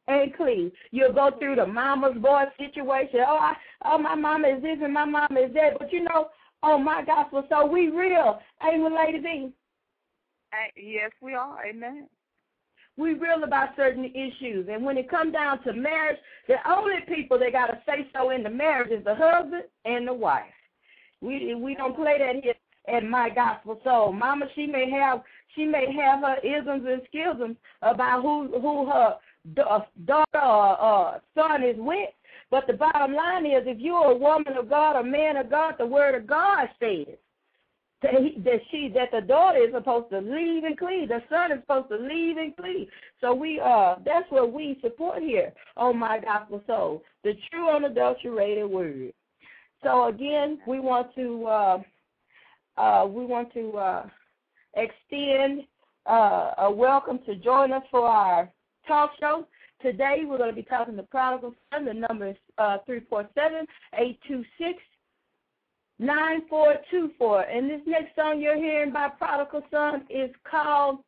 and 0.07 0.35
clean. 0.35 0.71
You'll 0.91 1.13
go 1.13 1.31
through 1.39 1.55
the 1.55 1.65
mama's 1.65 2.17
boy 2.17 2.43
situation. 2.57 3.21
Oh, 3.27 3.37
I, 3.37 3.53
oh, 3.85 3.97
my 3.97 4.15
mama 4.15 4.49
is 4.49 4.61
this 4.61 4.77
and 4.81 4.93
my 4.93 5.05
mama 5.05 5.39
is 5.39 5.53
that. 5.53 5.79
But 5.79 5.91
you 5.91 6.03
know, 6.03 6.29
Oh 6.65 6.79
my 6.79 7.03
gospel. 7.05 7.43
So 7.47 7.65
we 7.65 7.89
real, 7.89 8.39
ain't 8.63 8.83
we, 8.83 8.89
Lady 8.89 9.19
V? 9.19 9.51
Yes, 10.75 11.11
we 11.21 11.33
are. 11.33 11.65
Amen. 11.65 12.07
We 12.97 13.13
real 13.13 13.43
about 13.43 13.75
certain 13.75 14.05
issues, 14.05 14.67
and 14.71 14.83
when 14.83 14.97
it 14.97 15.09
comes 15.09 15.33
down 15.33 15.61
to 15.63 15.73
marriage, 15.73 16.17
the 16.47 16.55
only 16.67 16.95
people 17.07 17.37
that 17.39 17.51
got 17.51 17.67
to 17.67 17.77
say 17.85 18.09
so 18.15 18.29
in 18.29 18.41
the 18.41 18.49
marriage 18.49 18.89
is 18.89 19.03
the 19.03 19.15
husband 19.15 19.63
and 19.83 20.07
the 20.07 20.13
wife. 20.13 20.43
We 21.21 21.53
we 21.55 21.75
don't 21.75 21.95
play 21.95 22.17
that 22.19 22.41
here 22.41 22.53
at 22.87 23.03
my 23.03 23.29
gospel 23.29 23.81
soul. 23.83 24.13
Mama, 24.13 24.45
she 24.55 24.65
may 24.65 24.89
have 24.89 25.21
she 25.55 25.65
may 25.65 25.93
have 25.93 26.21
her 26.21 26.37
isms 26.37 26.87
and 26.87 27.01
schisms 27.09 27.57
about 27.81 28.21
who 28.21 28.59
who 28.59 28.85
her 28.89 29.15
daughter 29.53 30.25
or, 30.33 30.81
or 30.81 31.21
son 31.35 31.63
is 31.63 31.75
with, 31.77 32.09
but 32.51 32.67
the 32.67 32.73
bottom 32.73 33.13
line 33.13 33.45
is, 33.45 33.63
if 33.65 33.79
you're 33.79 34.11
a 34.11 34.17
woman 34.17 34.53
of 34.57 34.69
God, 34.69 34.95
a 34.95 35.03
man 35.03 35.37
of 35.37 35.49
God, 35.49 35.75
the 35.77 35.85
Word 35.85 36.15
of 36.15 36.27
God 36.27 36.67
says 36.79 37.15
that, 38.01 38.13
he, 38.13 38.39
that 38.43 38.59
she, 38.69 38.91
that 38.93 39.09
the 39.11 39.21
daughter 39.21 39.59
is 39.59 39.73
supposed 39.73 40.09
to 40.11 40.19
leave 40.19 40.63
and 40.63 40.77
cleave. 40.77 41.09
The 41.09 41.23
son 41.29 41.51
is 41.51 41.59
supposed 41.61 41.89
to 41.89 41.97
leave 41.97 42.37
and 42.37 42.55
cleave. 42.55 42.87
So 43.19 43.33
we, 43.33 43.59
uh, 43.59 43.95
that's 44.05 44.29
what 44.29 44.53
we 44.53 44.77
support 44.81 45.21
here 45.21 45.53
on 45.75 45.97
My 45.97 46.19
Gospel 46.19 46.61
Soul, 46.67 47.03
the 47.23 47.33
true 47.51 47.69
unadulterated 47.69 48.69
Word. 48.69 49.13
So 49.83 50.07
again, 50.07 50.59
we 50.67 50.79
want 50.79 51.13
to, 51.15 51.45
uh, 51.45 51.81
uh, 52.77 53.05
we 53.07 53.25
want 53.25 53.53
to 53.53 53.77
uh, 53.77 54.05
extend 54.75 55.61
uh, 56.05 56.51
a 56.59 56.71
welcome 56.71 57.19
to 57.25 57.35
join 57.35 57.71
us 57.71 57.83
for 57.89 58.07
our 58.07 58.49
talk 58.87 59.11
show. 59.19 59.45
Today 59.81 60.23
we're 60.25 60.37
going 60.37 60.49
to 60.49 60.55
be 60.55 60.63
talking 60.63 60.95
to 60.95 61.03
Prodigal 61.03 61.53
Son. 61.71 61.85
The 61.85 61.93
number 61.93 62.29
is 62.29 62.35
uh, 62.57 62.77
347-826-9424. 66.01 67.45
And 67.51 67.69
this 67.69 67.81
next 67.85 68.15
song 68.15 68.39
you're 68.41 68.55
hearing 68.57 68.91
by 68.91 69.09
Prodigal 69.09 69.61
Son 69.71 70.05
is 70.09 70.31
called 70.49 70.99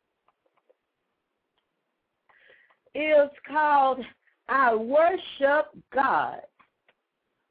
is 2.94 3.30
called 3.46 3.98
I 4.48 4.74
Worship 4.74 5.66
God. 5.94 6.40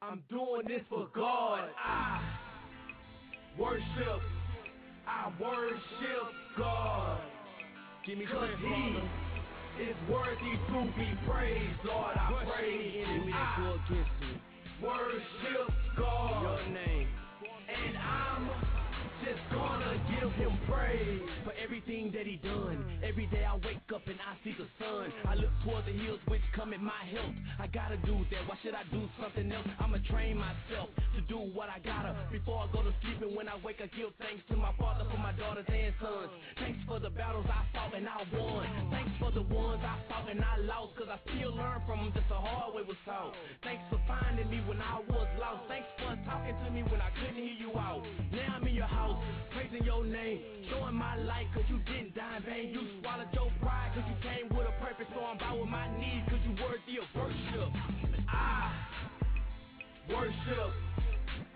I'm 0.02 0.22
doing 0.28 0.62
this 0.66 0.82
for 0.88 1.08
God. 1.14 1.68
I 1.84 2.20
worship. 3.58 4.20
I 5.06 5.32
worship 5.40 5.78
God. 6.56 7.20
Give 8.06 8.18
me 8.18 8.26
credit, 8.26 8.56
is 9.80 9.96
worthy 10.10 10.58
to 10.68 10.92
be 10.98 11.06
praised, 11.28 11.78
Lord. 11.84 12.16
I 12.16 12.44
pray 12.44 13.04
and 13.06 13.32
I 13.32 13.78
worship 14.82 15.72
God. 15.96 16.42
Your 16.42 16.74
name. 16.74 17.08
And 17.68 17.96
I'm 17.96 18.77
just 19.24 19.42
gonna 19.52 19.94
give 20.10 20.30
him 20.38 20.52
praise 20.68 21.22
for 21.44 21.52
everything 21.62 22.12
that 22.12 22.26
he 22.26 22.36
done. 22.36 23.00
Every 23.02 23.26
day 23.26 23.44
I 23.44 23.54
wake 23.56 23.82
up 23.94 24.06
and 24.06 24.18
I 24.20 24.36
see 24.44 24.54
the 24.56 24.68
sun. 24.78 25.12
I 25.26 25.34
look 25.34 25.50
toward 25.64 25.86
the 25.86 25.92
hills 25.92 26.20
which 26.28 26.42
come 26.54 26.72
in 26.72 26.82
my 26.82 27.02
help. 27.10 27.32
I 27.58 27.66
gotta 27.66 27.96
do 27.98 28.24
that. 28.30 28.42
Why 28.46 28.56
should 28.62 28.74
I 28.74 28.84
do 28.90 29.08
something 29.20 29.50
else? 29.50 29.66
I'ma 29.80 29.98
train 30.10 30.36
myself 30.38 30.90
to 31.16 31.20
do 31.26 31.38
what 31.38 31.68
I 31.68 31.78
gotta 31.80 32.14
before 32.30 32.64
I 32.64 32.72
go 32.72 32.82
to 32.82 32.92
sleep. 33.02 33.22
And 33.22 33.34
when 33.34 33.48
I 33.48 33.56
wake, 33.64 33.80
I 33.82 33.88
give 33.96 34.14
thanks 34.18 34.42
to 34.50 34.56
my 34.56 34.72
father 34.78 35.04
for 35.10 35.18
my 35.18 35.32
daughters 35.32 35.66
and 35.68 35.94
sons. 36.00 36.30
Thanks 36.58 36.80
for 36.86 36.98
the 37.00 37.10
battles 37.10 37.46
I 37.48 37.64
fought 37.74 37.94
and 37.94 38.06
I 38.08 38.22
won. 38.36 38.66
Thanks 38.90 39.12
for 39.18 39.30
the 39.32 39.42
ones 39.42 39.82
I 39.82 39.98
fought 40.08 40.30
and 40.30 40.42
I 40.44 40.58
lost. 40.62 40.96
Cause 40.98 41.08
I 41.10 41.18
still 41.30 41.54
learn 41.56 41.82
from 41.86 42.04
them. 42.04 42.12
Just 42.14 42.30
a 42.30 42.38
hard 42.40 42.74
way 42.74 42.82
was 42.86 42.98
taught. 43.04 43.34
Thanks 43.62 43.82
for 43.90 44.00
finding 44.06 44.48
me 44.50 44.60
when 44.66 44.80
I 44.80 45.00
was 45.08 45.28
lost. 45.40 45.66
Thanks 45.68 45.88
for 45.98 46.14
talking 46.24 46.54
to 46.64 46.70
me 46.70 46.82
when 46.86 47.00
I 47.00 47.10
couldn't 47.18 47.36
hear 47.40 47.58
you 47.58 47.72
out. 47.78 48.04
Now 48.32 48.57
house, 48.90 49.20
praising 49.52 49.84
your 49.84 50.04
name, 50.04 50.40
showing 50.70 50.94
my 50.94 51.16
light, 51.16 51.46
cause 51.54 51.64
you 51.68 51.78
didn't 51.84 52.14
die 52.14 52.36
in 52.36 52.42
vain. 52.44 52.66
You 52.72 52.82
swallowed 53.00 53.32
your 53.32 53.50
pride, 53.60 53.92
cause 53.94 54.04
you 54.08 54.16
came 54.24 54.48
with 54.56 54.66
a 54.68 54.74
purpose. 54.84 55.06
So 55.14 55.20
I'm 55.20 55.38
bow 55.38 55.60
with 55.60 55.68
my 55.68 55.86
knees, 55.98 56.24
cause 56.28 56.40
you 56.44 56.52
worthy 56.56 56.98
of 57.00 57.08
worship. 57.14 57.70
I 58.28 58.72
worship, 60.08 60.70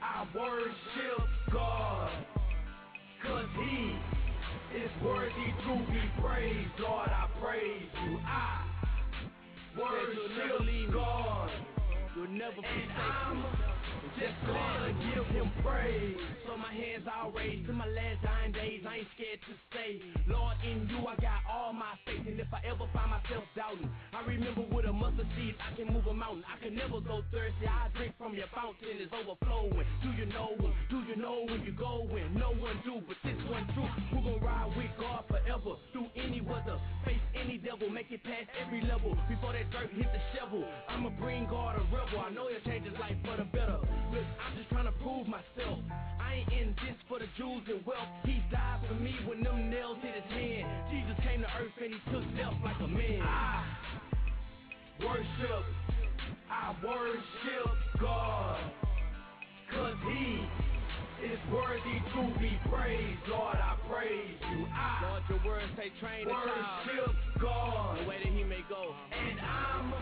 I 0.02 0.26
worship 0.34 1.28
God, 1.52 2.10
cause 3.26 3.48
He 3.60 3.96
is 4.78 4.90
worthy 5.04 5.48
to 5.66 5.72
be 5.92 6.02
praised. 6.20 6.76
Lord, 6.80 7.08
I 7.08 7.28
praise 7.40 7.88
you. 8.06 8.18
I 8.26 8.64
worship 9.78 10.92
God. 10.92 11.50
You'll 12.14 12.28
never 12.28 12.60
forsake 12.60 12.92
me. 13.32 13.72
Just 14.20 14.36
gonna 14.44 14.92
give 15.08 15.24
him 15.32 15.48
praise. 15.64 16.20
So 16.44 16.56
my 16.60 16.68
hands 16.68 17.08
all 17.08 17.32
raised 17.32 17.66
to 17.66 17.72
my 17.72 17.88
last 17.88 18.20
dying 18.20 18.52
days. 18.52 18.84
I 18.84 19.00
ain't 19.00 19.08
scared 19.16 19.40
to 19.48 19.52
say, 19.72 20.04
Lord, 20.28 20.56
in 20.60 20.84
you 20.92 21.00
I 21.08 21.16
got 21.16 21.40
all 21.48 21.72
my 21.72 21.96
faith. 22.04 22.20
And 22.28 22.36
if 22.38 22.52
I 22.52 22.60
ever 22.68 22.84
find 22.92 23.08
myself 23.08 23.48
doubting, 23.56 23.88
I 24.12 24.20
remember 24.28 24.68
with 24.68 24.84
a 24.84 24.92
mustard 24.92 25.26
seed 25.32 25.56
I 25.64 25.72
can 25.74 25.88
move 25.88 26.04
a 26.06 26.12
mountain. 26.12 26.44
I 26.44 26.60
can 26.60 26.76
never 26.76 27.00
go 27.00 27.24
thirsty. 27.32 27.64
I 27.64 27.88
drink 27.96 28.12
from 28.20 28.36
your 28.36 28.52
fountain 28.52 29.00
it's 29.00 29.12
overflowing. 29.16 29.86
Do 30.04 30.12
you 30.12 30.28
know 30.28 30.60
him? 30.60 30.72
Do 30.92 31.00
you 31.08 31.16
know 31.16 31.48
when 31.48 31.64
you 31.64 31.72
go 31.72 32.04
when? 32.04 32.36
No 32.36 32.52
one 32.52 32.76
do, 32.84 33.00
but 33.08 33.16
this 33.24 33.40
one 33.48 33.64
true. 33.72 33.88
Who 34.12 34.20
gon' 34.20 34.44
ride 34.44 34.76
with 34.76 34.92
God 35.00 35.24
forever? 35.32 35.80
Through 35.96 36.12
any 36.20 36.44
weather, 36.44 36.76
face 37.08 37.22
any 37.32 37.56
devil, 37.56 37.88
make 37.88 38.12
it 38.12 38.22
past 38.22 38.52
every 38.60 38.84
level. 38.84 39.16
Before 39.24 39.56
that 39.56 39.72
dirt 39.72 39.88
hit 39.96 40.06
the 40.12 40.20
shovel, 40.36 40.68
I'ma 40.92 41.10
bring 41.16 41.48
God 41.48 41.80
a 41.80 41.84
I 42.10 42.30
know 42.30 42.48
he'll 42.48 42.60
change 42.66 42.84
his 42.84 42.98
life 42.98 43.16
for 43.24 43.36
the 43.36 43.44
better. 43.44 43.78
Look, 44.12 44.26
I'm 44.42 44.56
just 44.56 44.68
trying 44.70 44.86
to 44.86 44.96
prove 45.02 45.26
myself. 45.26 45.78
I 46.20 46.42
ain't 46.42 46.52
in 46.52 46.68
this 46.84 46.96
for 47.08 47.18
the 47.18 47.26
jewels 47.38 47.62
and 47.68 47.84
wealth. 47.86 48.08
He 48.24 48.42
died 48.50 48.80
for 48.88 48.94
me 48.94 49.14
when 49.26 49.42
them 49.42 49.70
nails 49.70 49.98
hit 50.02 50.14
his 50.14 50.30
hand. 50.32 50.66
Jesus 50.90 51.16
came 51.24 51.40
to 51.40 51.50
earth 51.58 51.76
and 51.82 51.94
he 51.94 52.00
took 52.12 52.24
death 52.36 52.54
like 52.64 52.78
a 52.80 52.88
man. 52.88 53.20
I 53.22 53.64
worship, 55.00 55.64
I 56.50 56.74
worship 56.84 57.70
God. 58.00 58.60
Cause 59.72 59.96
he 60.04 60.44
is 61.24 61.38
worthy 61.50 61.98
to 62.12 62.40
be 62.40 62.52
praised. 62.68 63.24
Lord, 63.28 63.56
I 63.56 63.76
praise 63.88 64.36
you. 64.52 64.66
I 64.68 65.08
Lord, 65.08 65.22
your 65.30 65.40
words 65.46 65.70
say 65.76 65.88
train 66.00 66.26
worship 66.26 67.14
God. 67.40 67.98
the 68.02 68.08
way 68.08 68.18
that 68.22 68.32
he 68.32 68.44
may 68.44 68.60
go. 68.68 68.92
And 69.12 69.40
I'm 69.40 69.94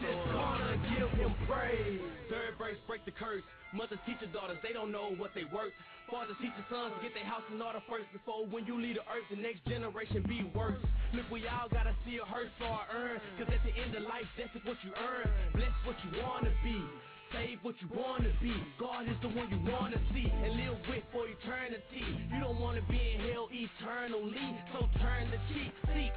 just 0.00 0.22
gonna 0.30 0.78
give 0.94 1.10
him 1.18 1.34
praise. 1.46 2.00
Third 2.30 2.54
verse, 2.58 2.78
break 2.86 3.04
the 3.04 3.14
curse. 3.14 3.42
Mothers 3.74 3.98
teach 4.06 4.16
your 4.22 4.32
daughters, 4.32 4.56
they 4.62 4.72
don't 4.72 4.90
know 4.90 5.12
what 5.18 5.34
they 5.34 5.44
worth. 5.50 5.74
Fathers 6.08 6.38
teach 6.40 6.54
your 6.56 6.68
sons, 6.72 6.96
to 6.96 6.98
get 7.04 7.12
their 7.12 7.26
house 7.28 7.44
in 7.52 7.60
order 7.60 7.82
first 7.84 8.08
before 8.16 8.48
when 8.48 8.64
you 8.64 8.80
leave 8.80 8.96
the 8.96 9.04
earth, 9.12 9.28
the 9.28 9.36
next 9.36 9.60
generation 9.68 10.24
be 10.24 10.48
worse. 10.56 10.80
Look, 11.12 11.28
we 11.28 11.44
all 11.48 11.68
gotta 11.68 11.92
see 12.06 12.16
a 12.16 12.24
hurt 12.24 12.48
I 12.64 12.84
earn. 12.96 13.20
Cause 13.36 13.50
at 13.52 13.60
the 13.60 13.74
end 13.76 13.92
of 13.92 14.08
life, 14.08 14.28
that's 14.38 14.54
what 14.64 14.78
you 14.80 14.92
earn. 14.96 15.28
Bless 15.52 15.74
what 15.84 15.96
you 16.06 16.22
wanna 16.22 16.52
be. 16.64 16.80
Save 17.32 17.60
what 17.60 17.76
you 17.84 17.88
wanna 17.92 18.32
be. 18.40 18.56
God 18.80 19.04
is 19.04 19.18
the 19.20 19.28
one 19.28 19.52
you 19.52 19.60
wanna 19.68 20.00
see 20.16 20.32
and 20.32 20.56
live 20.56 20.80
with 20.88 21.04
for 21.12 21.28
eternity. 21.28 22.08
You 22.32 22.40
don't 22.40 22.56
wanna 22.56 22.80
be 22.88 22.96
in 22.96 23.20
hell 23.28 23.52
eternally, 23.52 24.48
so 24.72 24.88
turn 25.00 25.28
the 25.28 25.36
cheek, 25.52 25.72
seek 25.92 26.12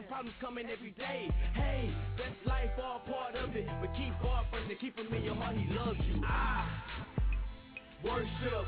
as 0.00 0.06
you 0.06 0.08
living, 0.08 0.08
problems 0.08 0.34
coming 0.40 0.66
every 0.70 0.90
day. 0.92 1.28
Hey, 1.54 1.90
that's 2.16 2.46
life, 2.46 2.70
all 2.82 3.00
part 3.00 3.36
of 3.36 3.54
it, 3.56 3.66
but 3.80 3.90
keep 3.96 4.12
God 4.22 4.44
first 4.50 4.70
and 4.70 4.78
keep 4.80 4.98
Him 4.98 5.12
in 5.12 5.24
your 5.24 5.34
heart. 5.34 5.56
He 5.56 5.66
loves 5.74 5.98
you. 6.08 6.22
I 6.26 6.66
worship, 8.04 8.66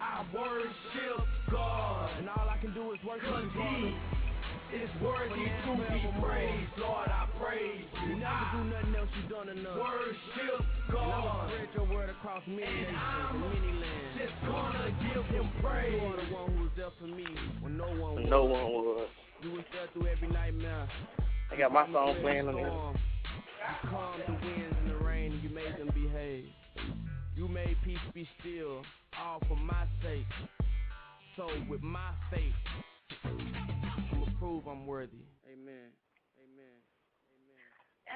I 0.00 0.24
worship 0.34 1.26
God. 1.50 2.10
And 2.18 2.28
all 2.28 2.48
I 2.48 2.56
can 2.60 2.72
do 2.74 2.92
is 2.92 2.98
worship 3.06 3.28
Cause 3.28 3.44
you, 3.54 3.92
he 4.72 4.76
is 4.76 4.90
worthy 5.02 5.44
to 5.44 5.72
be 5.76 6.00
praised. 6.20 6.72
Lord, 6.78 7.08
I 7.08 7.26
praise 7.40 7.84
You 8.04 8.14
you. 8.14 8.20
never 8.20 8.44
do 8.52 8.58
I 8.58 8.80
nothing 8.80 8.94
else, 8.96 9.08
you 9.16 9.28
done 9.28 9.48
enough. 9.48 9.76
worship 9.76 10.60
And 10.88 10.96
I 10.96 11.20
God. 11.20 11.50
spread 11.52 11.68
your 11.74 11.88
word 11.94 12.10
across 12.10 12.42
many 12.46 12.62
And 12.64 12.92
nations 12.92 12.96
I'm 12.96 13.40
many 13.40 13.72
lands. 13.80 14.16
Just 14.18 14.36
gonna 14.46 14.90
give 15.12 15.24
him 15.26 15.48
praise. 15.62 15.92
You 16.00 16.08
are 16.08 16.16
the 16.16 16.34
one 16.34 16.52
who 16.56 16.62
was 16.64 16.72
there 16.76 16.92
for 17.00 17.06
me 17.06 17.26
when 17.60 17.76
no 17.76 17.88
one 17.88 18.16
was. 18.16 18.26
No 18.28 18.44
one 18.44 18.64
was. 18.72 19.08
You 19.42 19.52
was 19.52 19.64
there 19.72 19.86
through 19.92 20.08
every 20.08 20.28
nightmare. 20.28 20.88
I 21.52 21.56
got 21.56 21.72
my 21.72 21.86
song 21.92 22.16
playing 22.22 22.48
on 22.48 22.54
here. 22.54 22.66
storm. 22.66 22.96
You 22.96 23.90
calmed 23.90 24.22
the 24.26 24.32
winds 24.32 24.76
and 24.82 24.90
the 24.90 25.04
rain 25.04 25.32
and 25.32 25.42
you 25.42 25.48
made 25.50 25.78
them 25.78 25.90
behave. 25.94 26.46
You 27.36 27.46
made 27.46 27.76
peace 27.84 27.98
be 28.12 28.28
still, 28.40 28.82
all 29.16 29.40
for 29.46 29.56
my 29.56 29.86
sake. 30.02 30.26
So 31.36 31.46
with 31.68 31.82
my 31.82 32.10
faith, 32.32 32.52
I'ma 33.24 34.26
prove 34.40 34.66
I'm 34.66 34.86
worthy. 34.86 35.22
Amen. 35.46 35.92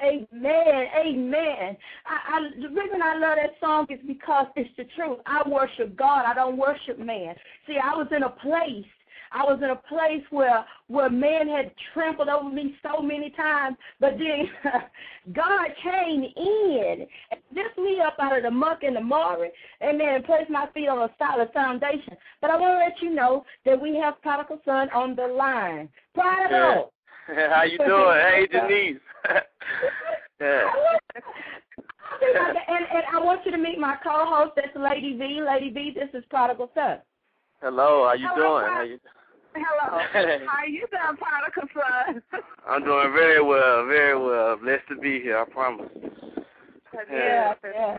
Amen. 0.03 0.27
Amen. 0.43 0.89
Amen. 1.07 1.77
I, 2.05 2.37
I, 2.37 2.41
the 2.61 2.69
reason 2.69 3.01
I 3.01 3.17
love 3.19 3.37
that 3.37 3.53
song 3.61 3.87
is 3.91 4.01
because 4.09 4.47
it's 4.57 4.71
the 4.77 4.85
truth. 4.97 5.19
I 5.27 5.49
worship 5.49 5.97
God. 5.97 6.25
I 6.27 6.35
don't 6.35 6.57
worship 6.57 6.99
man. 6.99 7.37
See, 7.69 7.77
I 7.83 7.95
was 7.95 8.09
in 8.11 8.25
a 8.25 8.31
place. 8.31 8.91
I 9.35 9.45
was 9.45 9.61
in 9.63 9.71
a 9.71 9.77
place 9.77 10.25
where 10.31 10.65
where 10.89 11.09
man 11.09 11.49
had 11.49 11.73
trampled 11.95 12.29
over 12.29 12.51
me 12.51 12.75
so 12.83 13.01
many 13.01 13.31
times, 13.31 13.77
but 13.99 14.19
then 14.19 14.49
God 15.33 15.69
came 15.83 16.25
in 16.25 17.07
and 17.31 17.41
lifted 17.55 17.83
me 17.83 18.01
up 18.05 18.17
out 18.21 18.37
of 18.37 18.43
the 18.43 18.51
muck 18.51 18.83
and 18.83 18.97
the 18.97 19.01
mire, 19.01 19.49
amen, 19.83 20.15
and 20.17 20.25
placed 20.25 20.51
my 20.51 20.69
feet 20.75 20.89
on 20.89 20.99
a 20.99 21.11
solid 21.19 21.51
foundation. 21.53 22.17
But 22.41 22.51
I 22.51 22.57
want 22.57 22.75
to 22.75 22.85
let 22.85 23.03
you 23.03 23.15
know 23.15 23.45
that 23.65 23.81
we 23.81 23.97
have 23.97 24.21
Prodigal 24.23 24.61
Son 24.65 24.91
on 24.91 25.17
the 25.17 25.27
line. 25.27 25.89
Prodigal. 26.15 26.93
How 27.27 27.63
you 27.63 27.79
doing? 27.79 28.19
Hey, 28.21 28.47
Denise. 28.53 29.01
yeah. 30.41 30.71
and, 32.21 32.85
and 32.93 33.05
I 33.13 33.19
want 33.21 33.47
you 33.47 33.53
to 33.53 33.59
meet 33.59 33.79
my 33.79 33.97
co-host. 34.03 34.53
That's 34.57 34.77
Lady 34.77 35.17
V. 35.17 35.41
Lady 35.47 35.71
V, 35.71 35.93
this 35.95 36.09
is 36.13 36.25
Prodigal 36.29 36.71
Son. 36.75 36.99
Hello. 37.63 38.07
How 38.09 38.15
you 38.15 38.27
Hello, 38.35 38.59
doing? 38.59 38.73
How 38.73 38.83
you? 38.83 38.99
Hello. 39.55 39.99
Hey. 40.13 40.39
How 40.47 40.65
you 40.65 40.87
doing, 40.91 41.17
Prodigal 41.19 41.69
Son? 41.75 42.23
I'm 42.69 42.85
doing 42.85 43.13
very 43.13 43.43
well. 43.43 43.87
Very 43.87 44.19
well. 44.19 44.57
Blessed 44.57 44.89
to 44.89 44.97
be 44.97 45.21
here. 45.21 45.39
I 45.39 45.45
promise. 45.51 45.91
Yeah, 47.11 47.55
yeah. 47.65 47.97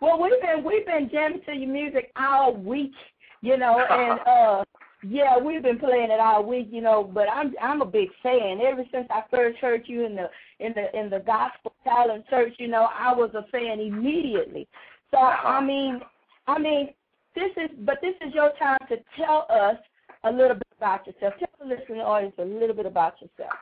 Well, 0.00 0.20
we've 0.20 0.40
been 0.42 0.64
we've 0.64 0.86
been 0.86 1.08
jamming 1.10 1.40
to 1.46 1.54
your 1.54 1.70
music 1.70 2.12
all 2.16 2.54
week, 2.54 2.92
you 3.40 3.56
know, 3.56 3.78
and 3.90 4.20
uh, 4.26 4.64
yeah, 5.02 5.38
we've 5.38 5.62
been 5.62 5.78
playing 5.78 6.10
it 6.10 6.20
all 6.20 6.44
week, 6.44 6.68
you 6.70 6.82
know. 6.82 7.02
But 7.02 7.28
I'm 7.32 7.54
I'm 7.62 7.80
a 7.80 7.86
big 7.86 8.08
fan. 8.22 8.60
Ever 8.60 8.84
since 8.92 9.06
I 9.10 9.22
first 9.30 9.58
heard 9.58 9.84
you 9.86 10.04
in 10.04 10.16
the 10.16 10.28
in 10.60 10.74
the 10.74 10.98
in 10.98 11.08
the 11.08 11.20
gospel 11.20 11.72
talent 11.84 12.26
church, 12.28 12.54
you 12.58 12.68
know, 12.68 12.88
I 12.94 13.14
was 13.14 13.30
a 13.34 13.50
fan 13.50 13.80
immediately. 13.80 14.68
So 15.10 15.18
I 15.18 15.64
mean, 15.64 16.00
I 16.46 16.58
mean, 16.58 16.90
this 17.34 17.50
is 17.56 17.70
but 17.80 17.98
this 18.02 18.14
is 18.26 18.34
your 18.34 18.52
time 18.58 18.78
to 18.88 18.96
tell 19.16 19.46
us 19.48 19.76
a 20.24 20.30
little 20.30 20.56
bit 20.56 20.65
about 20.78 21.06
yourself. 21.06 21.34
Tell 21.38 21.48
the 21.68 21.74
listening 21.74 22.00
audience 22.00 22.34
a 22.38 22.44
little 22.44 22.74
bit 22.74 22.86
about 22.86 23.14
yourself. 23.20 23.54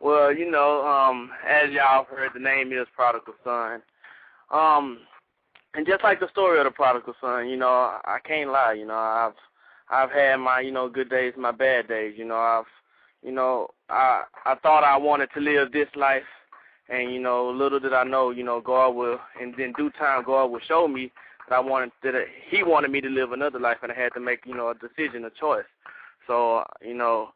Well, 0.00 0.34
you 0.34 0.50
know, 0.50 0.86
um, 0.86 1.30
as 1.48 1.70
y'all 1.70 2.04
heard, 2.04 2.32
the 2.34 2.40
name 2.40 2.72
is 2.72 2.86
Prodigal 2.94 3.34
Son. 3.42 3.80
Um, 4.52 4.98
and 5.76 5.86
just 5.86 6.02
like 6.02 6.20
the 6.20 6.28
story 6.30 6.58
of 6.58 6.64
the 6.64 6.70
prodigal 6.70 7.14
son, 7.20 7.48
you 7.48 7.56
know, 7.56 7.68
I, 8.04 8.18
can't 8.24 8.50
lie. 8.50 8.72
You 8.72 8.86
know, 8.86 8.94
I've 8.94 9.34
I've 9.90 10.10
had 10.10 10.36
my 10.36 10.60
you 10.60 10.72
know 10.72 10.88
good 10.88 11.10
days, 11.10 11.34
my 11.36 11.52
bad 11.52 11.86
days. 11.86 12.14
You 12.16 12.24
know, 12.24 12.36
I've 12.36 12.64
you 13.22 13.32
know 13.32 13.68
I 13.90 14.22
I 14.46 14.54
thought 14.56 14.84
I 14.84 14.96
wanted 14.96 15.28
to 15.34 15.40
live 15.40 15.72
this 15.72 15.88
life, 15.94 16.22
and 16.88 17.12
you 17.12 17.20
know, 17.20 17.50
little 17.50 17.78
did 17.78 17.92
I 17.92 18.04
know, 18.04 18.30
you 18.30 18.42
know, 18.42 18.60
God 18.60 18.90
will, 18.90 19.18
and 19.40 19.54
then 19.58 19.74
due 19.76 19.90
time, 19.98 20.24
God 20.24 20.46
will 20.46 20.60
show 20.66 20.88
me 20.88 21.12
that 21.48 21.56
I 21.56 21.60
wanted 21.60 21.92
that 22.02 22.14
He 22.48 22.62
wanted 22.62 22.90
me 22.90 23.02
to 23.02 23.08
live 23.08 23.32
another 23.32 23.60
life, 23.60 23.78
and 23.82 23.92
I 23.92 23.94
had 23.94 24.14
to 24.14 24.20
make 24.20 24.40
you 24.46 24.54
know 24.54 24.70
a 24.70 24.74
decision, 24.74 25.24
a 25.26 25.30
choice. 25.30 25.64
So 26.26 26.64
you 26.82 26.94
know, 26.94 27.30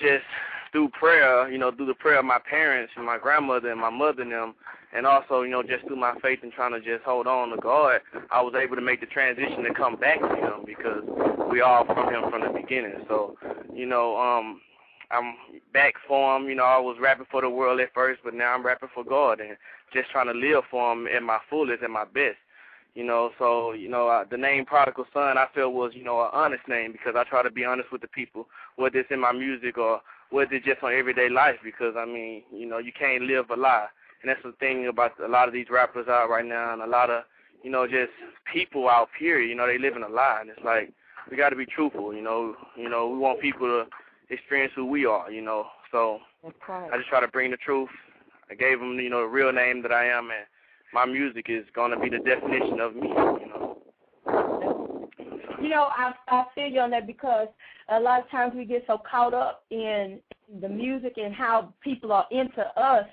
just 0.00 0.24
through 0.72 0.88
prayer, 0.90 1.50
you 1.50 1.58
know, 1.58 1.70
through 1.70 1.86
the 1.86 1.94
prayer 1.94 2.18
of 2.18 2.24
my 2.24 2.38
parents 2.38 2.92
and 2.96 3.04
my 3.04 3.18
grandmother 3.18 3.70
and 3.70 3.80
my 3.80 3.90
mother 3.90 4.22
and 4.22 4.32
them, 4.32 4.54
and 4.92 5.06
also, 5.06 5.42
you 5.42 5.50
know, 5.50 5.62
just 5.62 5.86
through 5.86 5.96
my 5.96 6.14
faith 6.20 6.40
and 6.42 6.52
trying 6.52 6.72
to 6.72 6.80
just 6.80 7.04
hold 7.04 7.26
on 7.26 7.50
to 7.50 7.56
God, 7.56 8.00
I 8.30 8.42
was 8.42 8.54
able 8.54 8.76
to 8.76 8.82
make 8.82 9.00
the 9.00 9.06
transition 9.06 9.62
to 9.62 9.74
come 9.74 9.96
back 9.96 10.20
to 10.20 10.28
Him 10.28 10.64
because 10.66 11.02
we 11.50 11.60
all 11.60 11.84
from 11.84 12.12
Him 12.12 12.30
from 12.30 12.42
the 12.42 12.60
beginning. 12.60 13.04
So, 13.08 13.36
you 13.72 13.86
know, 13.86 14.16
um, 14.16 14.60
I'm 15.10 15.34
back 15.72 15.94
for 16.08 16.36
Him. 16.36 16.48
You 16.48 16.56
know, 16.56 16.64
I 16.64 16.78
was 16.78 16.96
rapping 17.00 17.26
for 17.30 17.40
the 17.40 17.50
world 17.50 17.80
at 17.80 17.94
first, 17.94 18.20
but 18.24 18.34
now 18.34 18.52
I'm 18.52 18.66
rapping 18.66 18.88
for 18.94 19.04
God 19.04 19.40
and 19.40 19.56
just 19.92 20.10
trying 20.10 20.26
to 20.26 20.32
live 20.32 20.64
for 20.70 20.92
Him 20.92 21.06
in 21.06 21.24
my 21.24 21.38
fullest 21.48 21.82
and 21.82 21.92
my 21.92 22.04
best. 22.04 22.38
You 22.94 23.04
know, 23.04 23.30
so 23.38 23.72
you 23.72 23.88
know 23.88 24.08
uh, 24.08 24.24
the 24.28 24.36
name 24.36 24.64
Prodigal 24.66 25.06
Son 25.12 25.38
I 25.38 25.46
felt 25.54 25.72
was 25.72 25.92
you 25.94 26.02
know 26.02 26.20
an 26.22 26.30
honest 26.32 26.66
name 26.68 26.92
because 26.92 27.14
I 27.16 27.24
try 27.24 27.42
to 27.42 27.50
be 27.50 27.64
honest 27.64 27.92
with 27.92 28.00
the 28.00 28.08
people, 28.08 28.48
whether 28.76 28.98
it's 28.98 29.10
in 29.12 29.20
my 29.20 29.32
music 29.32 29.78
or 29.78 30.00
whether 30.30 30.54
it's 30.54 30.66
just 30.66 30.82
on 30.82 30.92
everyday 30.92 31.28
life. 31.28 31.56
Because 31.62 31.94
I 31.96 32.04
mean, 32.04 32.42
you 32.52 32.66
know, 32.66 32.78
you 32.78 32.92
can't 32.92 33.24
live 33.24 33.50
a 33.50 33.56
lie, 33.56 33.86
and 34.22 34.28
that's 34.28 34.42
the 34.42 34.52
thing 34.58 34.88
about 34.88 35.12
a 35.24 35.28
lot 35.28 35.46
of 35.46 35.54
these 35.54 35.70
rappers 35.70 36.08
out 36.08 36.30
right 36.30 36.44
now, 36.44 36.72
and 36.72 36.82
a 36.82 36.86
lot 36.86 37.10
of 37.10 37.22
you 37.62 37.70
know 37.70 37.86
just 37.86 38.10
people 38.52 38.88
out 38.88 39.08
here. 39.18 39.40
You 39.40 39.54
know, 39.54 39.66
they 39.66 39.78
live 39.78 39.94
in 39.96 40.02
a 40.02 40.08
lie, 40.08 40.38
and 40.40 40.50
it's 40.50 40.64
like 40.64 40.92
we 41.30 41.36
got 41.36 41.50
to 41.50 41.56
be 41.56 41.66
truthful. 41.66 42.12
You 42.12 42.22
know, 42.22 42.56
you 42.76 42.88
know, 42.88 43.08
we 43.08 43.18
want 43.18 43.40
people 43.40 43.68
to 43.68 44.34
experience 44.34 44.72
who 44.74 44.84
we 44.84 45.06
are. 45.06 45.30
You 45.30 45.42
know, 45.42 45.66
so 45.92 46.18
right. 46.68 46.90
I 46.92 46.96
just 46.96 47.08
try 47.08 47.20
to 47.20 47.28
bring 47.28 47.52
the 47.52 47.56
truth. 47.56 47.90
I 48.50 48.54
gave 48.54 48.80
them, 48.80 48.98
you 48.98 49.10
know, 49.10 49.20
the 49.20 49.28
real 49.28 49.52
name 49.52 49.80
that 49.82 49.92
I 49.92 50.06
am, 50.06 50.30
and 50.30 50.44
my 50.92 51.06
music 51.06 51.46
is 51.48 51.64
going 51.74 51.90
to 51.92 51.98
be 51.98 52.08
the 52.08 52.18
definition 52.18 52.80
of 52.80 52.94
me, 52.94 53.08
you 53.08 53.48
know. 53.48 53.78
You 55.62 55.68
know, 55.68 55.88
I 55.90 56.12
I 56.28 56.44
feel 56.54 56.66
you 56.68 56.80
on 56.80 56.90
that 56.90 57.06
because 57.06 57.48
a 57.90 58.00
lot 58.00 58.20
of 58.20 58.30
times 58.30 58.54
we 58.56 58.64
get 58.64 58.84
so 58.86 58.98
caught 59.10 59.34
up 59.34 59.64
in 59.70 60.20
the 60.60 60.68
music 60.68 61.14
and 61.16 61.34
how 61.34 61.72
people 61.80 62.12
are 62.12 62.26
into 62.30 62.62
us 62.80 63.04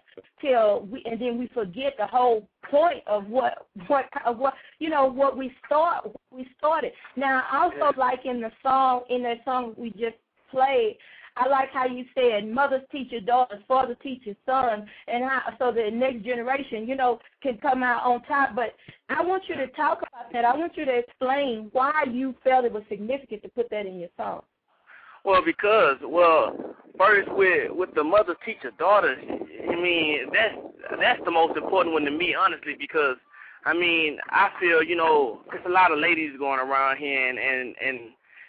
till 0.42 0.88
we 0.92 1.04
and 1.06 1.22
then 1.22 1.38
we 1.38 1.48
forget 1.54 1.94
the 1.98 2.08
whole 2.08 2.48
point 2.70 3.04
of 3.06 3.28
what 3.28 3.68
what 3.88 4.06
of 4.26 4.38
what 4.38 4.54
you 4.80 4.90
know 4.90 5.06
what 5.06 5.38
we 5.38 5.54
start 5.66 6.10
we 6.32 6.48
started. 6.58 6.94
Now 7.16 7.44
also 7.52 7.78
Yeah. 7.78 7.92
like 7.98 8.26
in 8.26 8.42
the 8.42 8.52
song 8.64 9.04
in 9.10 9.24
that 9.24 9.44
song 9.46 9.74
we 9.78 9.92
just 9.92 10.16
played, 10.50 10.98
I 11.40 11.48
like 11.48 11.70
how 11.72 11.86
you 11.86 12.06
said 12.16 12.48
mothers 12.48 12.82
teach 12.92 13.12
your 13.12 13.22
daughters, 13.22 13.62
fathers 13.68 13.98
teach 14.02 14.22
your 14.26 14.36
sons, 14.46 14.88
and 15.08 15.24
how 15.24 15.42
so 15.60 15.72
the 15.72 15.90
next 15.92 16.24
generation, 16.26 16.88
you 16.88 16.96
know, 16.96 17.20
can 17.42 17.58
come 17.58 17.84
out 17.84 18.04
on 18.04 18.24
top. 18.24 18.56
But 18.56 18.74
I 19.10 19.22
want 19.22 19.44
you 19.48 19.56
to 19.56 19.68
talk 19.68 20.00
about 20.00 20.32
that. 20.34 20.46
I 20.46 20.56
want 20.56 20.76
you 20.76 20.86
to 20.86 20.98
explain 20.98 21.70
why 21.72 22.06
you 22.12 22.36
felt 22.44 22.66
it 22.66 22.74
was 22.74 22.84
significant 22.90 23.44
to 23.44 23.50
put 23.50 23.70
that 23.70 23.86
in 23.86 24.00
your 24.00 24.10
song. 24.18 24.42
Well, 25.24 25.44
because 25.44 25.98
well, 26.02 26.56
first 26.98 27.30
with 27.34 27.72
with 27.72 27.94
the 27.96 28.04
mother 28.04 28.36
teacher 28.46 28.72
daughters, 28.80 29.20
I 29.70 29.76
mean 29.76 30.30
that's 30.34 30.56
that's 31.00 31.20
the 31.26 31.32
most 31.32 31.58
important 31.58 31.94
one 31.94 32.04
to 32.04 32.12
me, 32.12 32.34
honestly, 32.34 32.76
because 32.80 33.18
I 33.66 33.74
mean 33.74 34.20
I 34.30 34.50
feel 34.60 34.82
you 34.82 34.96
know 34.96 35.42
there's 35.52 35.66
a 35.66 35.70
lot 35.70 35.92
of 35.92 36.00
ladies 36.00 36.32
going 36.40 36.60
around 36.60 36.98
here 36.98 37.30
and 37.30 37.38
and 37.38 37.76
and 37.86 38.00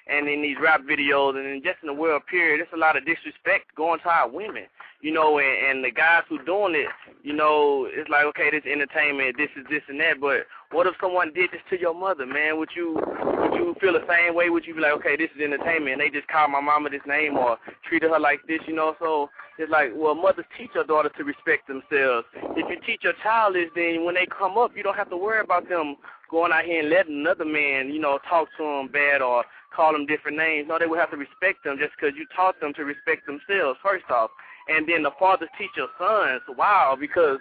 and 0.09 0.29
in 0.29 0.43
these 0.43 0.57
rap 0.61 0.83
videos 0.83 1.37
and 1.37 1.63
just 1.63 1.79
in 1.83 1.87
the 1.87 1.95
world 1.95 2.23
period, 2.29 2.61
there's 2.61 2.75
a 2.75 2.79
lot 2.79 2.97
of 2.97 3.05
disrespect 3.05 3.75
going 3.77 4.01
to 4.01 4.09
our 4.09 4.29
women, 4.29 4.65
you 5.01 5.13
know, 5.13 5.39
and, 5.39 5.67
and 5.67 5.85
the 5.85 5.91
guys 5.91 6.23
who 6.29 6.43
doing 6.45 6.75
it, 6.75 6.89
you 7.23 7.33
know, 7.33 7.87
it's 7.91 8.11
like 8.11 8.25
okay, 8.25 8.51
this 8.51 8.63
is 8.65 8.73
entertainment, 8.73 9.37
this 9.37 9.51
is 9.57 9.67
this 9.71 9.83
and 9.89 10.01
that, 10.01 10.21
but 10.21 10.47
what 10.71 10.87
if 10.87 10.95
someone 11.01 11.33
did 11.33 11.51
this 11.51 11.63
to 11.71 11.81
your 11.81 11.95
mother, 11.95 12.27
man? 12.27 12.59
Would 12.59 12.71
you 12.77 12.95
would 12.95 13.55
you 13.55 13.75
feel 13.81 13.95
the 13.95 14.05
same 14.09 14.35
way? 14.35 14.51
Would 14.51 14.67
you 14.67 14.75
be 14.75 14.81
like, 14.81 14.93
okay, 15.01 15.17
this 15.17 15.31
is 15.35 15.43
entertainment, 15.43 15.93
and 15.93 16.01
they 16.01 16.11
just 16.11 16.29
called 16.29 16.51
my 16.51 16.61
mama 16.61 16.91
this 16.91 17.01
name 17.07 17.37
or 17.37 17.57
treated 17.89 18.11
her 18.11 18.19
like 18.19 18.41
this, 18.47 18.61
you 18.67 18.75
know? 18.75 18.95
So 18.99 19.31
it's 19.59 19.71
like, 19.71 19.93
well, 19.95 20.15
mothers 20.15 20.45
teach 20.59 20.71
their 20.75 20.85
daughter 20.85 21.11
to 21.17 21.25
respect 21.25 21.69
themselves. 21.69 22.27
If 22.57 22.69
you 22.69 22.77
teach 22.85 23.03
your 23.03 23.15
child 23.23 23.55
this, 23.55 23.71
then 23.75 24.05
when 24.05 24.15
they 24.15 24.27
come 24.27 24.59
up, 24.59 24.73
you 24.77 24.83
don't 24.83 24.97
have 24.97 25.11
to 25.11 25.17
worry 25.17 25.41
about 25.41 25.69
them 25.69 25.97
going 26.31 26.53
out 26.53 26.65
here 26.65 26.81
and 26.81 26.91
letting 26.91 27.21
another 27.21 27.45
man, 27.45 27.89
you 27.89 28.01
know, 28.01 28.19
talk 28.29 28.49
to 28.59 28.63
them 28.63 28.89
bad 28.93 29.23
or 29.23 29.45
call 29.79 29.93
them 29.93 30.07
different 30.07 30.37
names. 30.37 30.67
No, 30.67 30.77
they 30.77 30.91
would 30.91 30.99
have 30.99 31.13
to 31.13 31.17
respect 31.17 31.63
them 31.63 31.79
just 31.79 31.95
because 31.95 32.19
you 32.19 32.27
taught 32.35 32.59
them 32.59 32.75
to 32.75 32.83
respect 32.83 33.31
themselves, 33.31 33.79
first 33.81 34.11
off. 34.11 34.31
And 34.67 34.89
then 34.89 35.05
the 35.05 35.13
fathers 35.19 35.49
teach 35.57 35.71
your 35.77 35.87
sons. 35.97 36.43
Wow, 36.59 36.99
because 36.99 37.39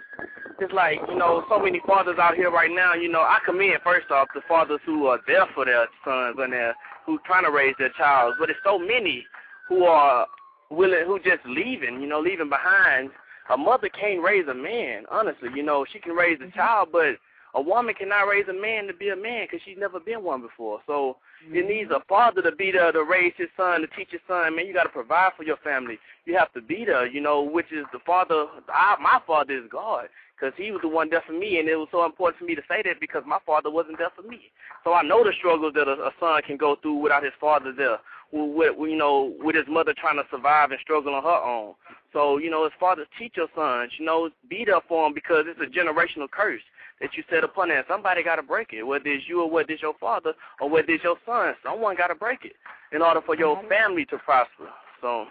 it's 0.60 0.72
like, 0.72 1.00
you 1.08 1.18
know, 1.18 1.42
so 1.50 1.58
many 1.58 1.82
fathers 1.84 2.16
out 2.22 2.36
here 2.36 2.50
right 2.50 2.70
now, 2.70 2.94
you 2.94 3.10
know, 3.10 3.20
I 3.20 3.40
commend, 3.44 3.82
first 3.82 4.12
off, 4.12 4.28
the 4.36 4.40
fathers 4.46 4.78
who 4.86 5.06
are 5.06 5.18
there 5.26 5.46
for 5.52 5.64
their 5.64 5.88
sons 6.04 6.36
and 6.38 6.52
they're, 6.52 6.76
who 7.04 7.18
trying 7.26 7.44
to 7.44 7.50
raise 7.50 7.74
their 7.76 7.90
child. 7.98 8.34
But 8.38 8.50
it's 8.50 8.60
so 8.64 8.78
many 8.78 9.26
who 9.68 9.84
are 9.84 10.26
willing, 10.70 11.04
who 11.06 11.18
just 11.18 11.44
leaving, 11.44 12.00
you 12.00 12.06
know, 12.06 12.20
leaving 12.20 12.48
behind. 12.48 13.10
A 13.50 13.56
mother 13.56 13.88
can't 13.88 14.22
raise 14.22 14.46
a 14.46 14.54
man, 14.54 15.04
honestly. 15.10 15.48
You 15.56 15.64
know, 15.64 15.84
she 15.92 15.98
can 15.98 16.12
raise 16.12 16.38
a 16.40 16.44
mm-hmm. 16.44 16.56
child, 16.56 16.90
but 16.92 17.16
a 17.54 17.62
woman 17.62 17.94
cannot 17.94 18.22
raise 18.24 18.46
a 18.48 18.52
man 18.52 18.86
to 18.86 18.94
be 18.94 19.08
a 19.08 19.16
man 19.16 19.46
because 19.46 19.60
she's 19.64 19.78
never 19.78 20.00
been 20.00 20.22
one 20.22 20.42
before. 20.42 20.80
So 20.86 21.16
it 21.46 21.52
mm-hmm. 21.52 21.68
needs 21.68 21.90
a 21.90 22.00
father 22.08 22.42
to 22.42 22.52
be 22.52 22.72
there 22.72 22.92
to 22.92 23.04
raise 23.04 23.32
his 23.36 23.48
son, 23.56 23.80
to 23.80 23.86
teach 23.88 24.10
his 24.10 24.20
son. 24.28 24.56
Man, 24.56 24.66
you 24.66 24.74
got 24.74 24.84
to 24.84 24.90
provide 24.90 25.32
for 25.36 25.44
your 25.44 25.56
family. 25.58 25.98
You 26.26 26.36
have 26.36 26.52
to 26.52 26.60
be 26.60 26.84
there, 26.84 27.06
you 27.06 27.20
know, 27.20 27.42
which 27.42 27.72
is 27.72 27.86
the 27.92 28.00
father. 28.04 28.46
I, 28.68 28.96
my 29.00 29.20
father 29.26 29.56
is 29.56 29.64
God 29.70 30.08
because 30.38 30.54
he 30.56 30.70
was 30.70 30.80
the 30.82 30.88
one 30.88 31.10
there 31.10 31.22
for 31.26 31.32
me, 31.32 31.58
and 31.58 31.68
it 31.68 31.76
was 31.76 31.88
so 31.90 32.04
important 32.04 32.38
for 32.38 32.44
me 32.44 32.54
to 32.54 32.62
say 32.68 32.82
that 32.84 33.00
because 33.00 33.22
my 33.26 33.38
father 33.44 33.70
wasn't 33.70 33.98
there 33.98 34.12
for 34.14 34.22
me. 34.22 34.40
So 34.84 34.92
I 34.92 35.02
know 35.02 35.24
the 35.24 35.32
struggles 35.38 35.74
that 35.74 35.88
a, 35.88 35.92
a 35.92 36.10
son 36.20 36.42
can 36.46 36.56
go 36.56 36.76
through 36.80 36.96
without 36.96 37.24
his 37.24 37.32
father 37.40 37.72
there. 37.76 37.98
With, 38.30 38.76
with 38.76 38.90
you 38.90 38.96
know, 38.98 39.32
with 39.40 39.56
his 39.56 39.64
mother 39.68 39.94
trying 39.96 40.16
to 40.16 40.24
survive 40.30 40.70
and 40.70 40.78
struggle 40.82 41.14
on 41.14 41.22
her 41.22 41.42
own. 41.42 41.72
So 42.12 42.36
you 42.36 42.50
know, 42.50 42.66
as 42.66 42.72
fathers 42.78 43.06
teach 43.18 43.32
your 43.36 43.48
sons, 43.56 43.92
you 43.98 44.04
know, 44.04 44.28
be 44.50 44.64
there 44.66 44.80
for 44.86 45.06
them 45.06 45.14
because 45.14 45.46
it's 45.48 45.60
a 45.60 45.64
generational 45.64 46.30
curse 46.30 46.60
that 47.00 47.10
you 47.16 47.22
set 47.30 47.44
upon 47.44 47.68
them. 47.68 47.82
Somebody 47.88 48.22
got 48.22 48.36
to 48.36 48.42
break 48.42 48.72
it, 48.72 48.82
whether 48.82 49.08
it's 49.08 49.28
you 49.28 49.42
or 49.42 49.50
whether 49.50 49.72
it's 49.72 49.82
your 49.82 49.94
father 50.00 50.34
or 50.60 50.68
whether 50.68 50.90
it's 50.90 51.04
your 51.04 51.16
son. 51.24 51.54
Someone 51.62 51.96
got 51.96 52.08
to 52.08 52.14
break 52.14 52.44
it 52.44 52.54
in 52.92 53.02
order 53.02 53.20
for 53.24 53.36
your 53.36 53.62
family 53.68 54.04
to 54.06 54.18
prosper. 54.18 54.68
So 55.00 55.26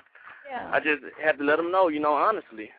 Yeah. 0.49 0.69
I 0.71 0.79
just 0.79 1.03
had 1.23 1.37
to 1.39 1.43
let 1.43 1.57
them 1.57 1.71
know, 1.71 1.89
you 1.89 1.99
know, 1.99 2.13
honestly. 2.13 2.69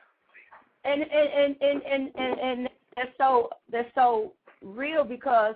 and 0.85 1.03
and 1.03 1.11
and 1.11 1.57
and 1.61 1.83
and 1.83 2.11
and, 2.17 2.41
and 2.41 2.69
that's 2.97 3.11
so 3.19 3.51
that's 3.71 3.93
so 3.95 4.33
real 4.63 5.05
because 5.05 5.55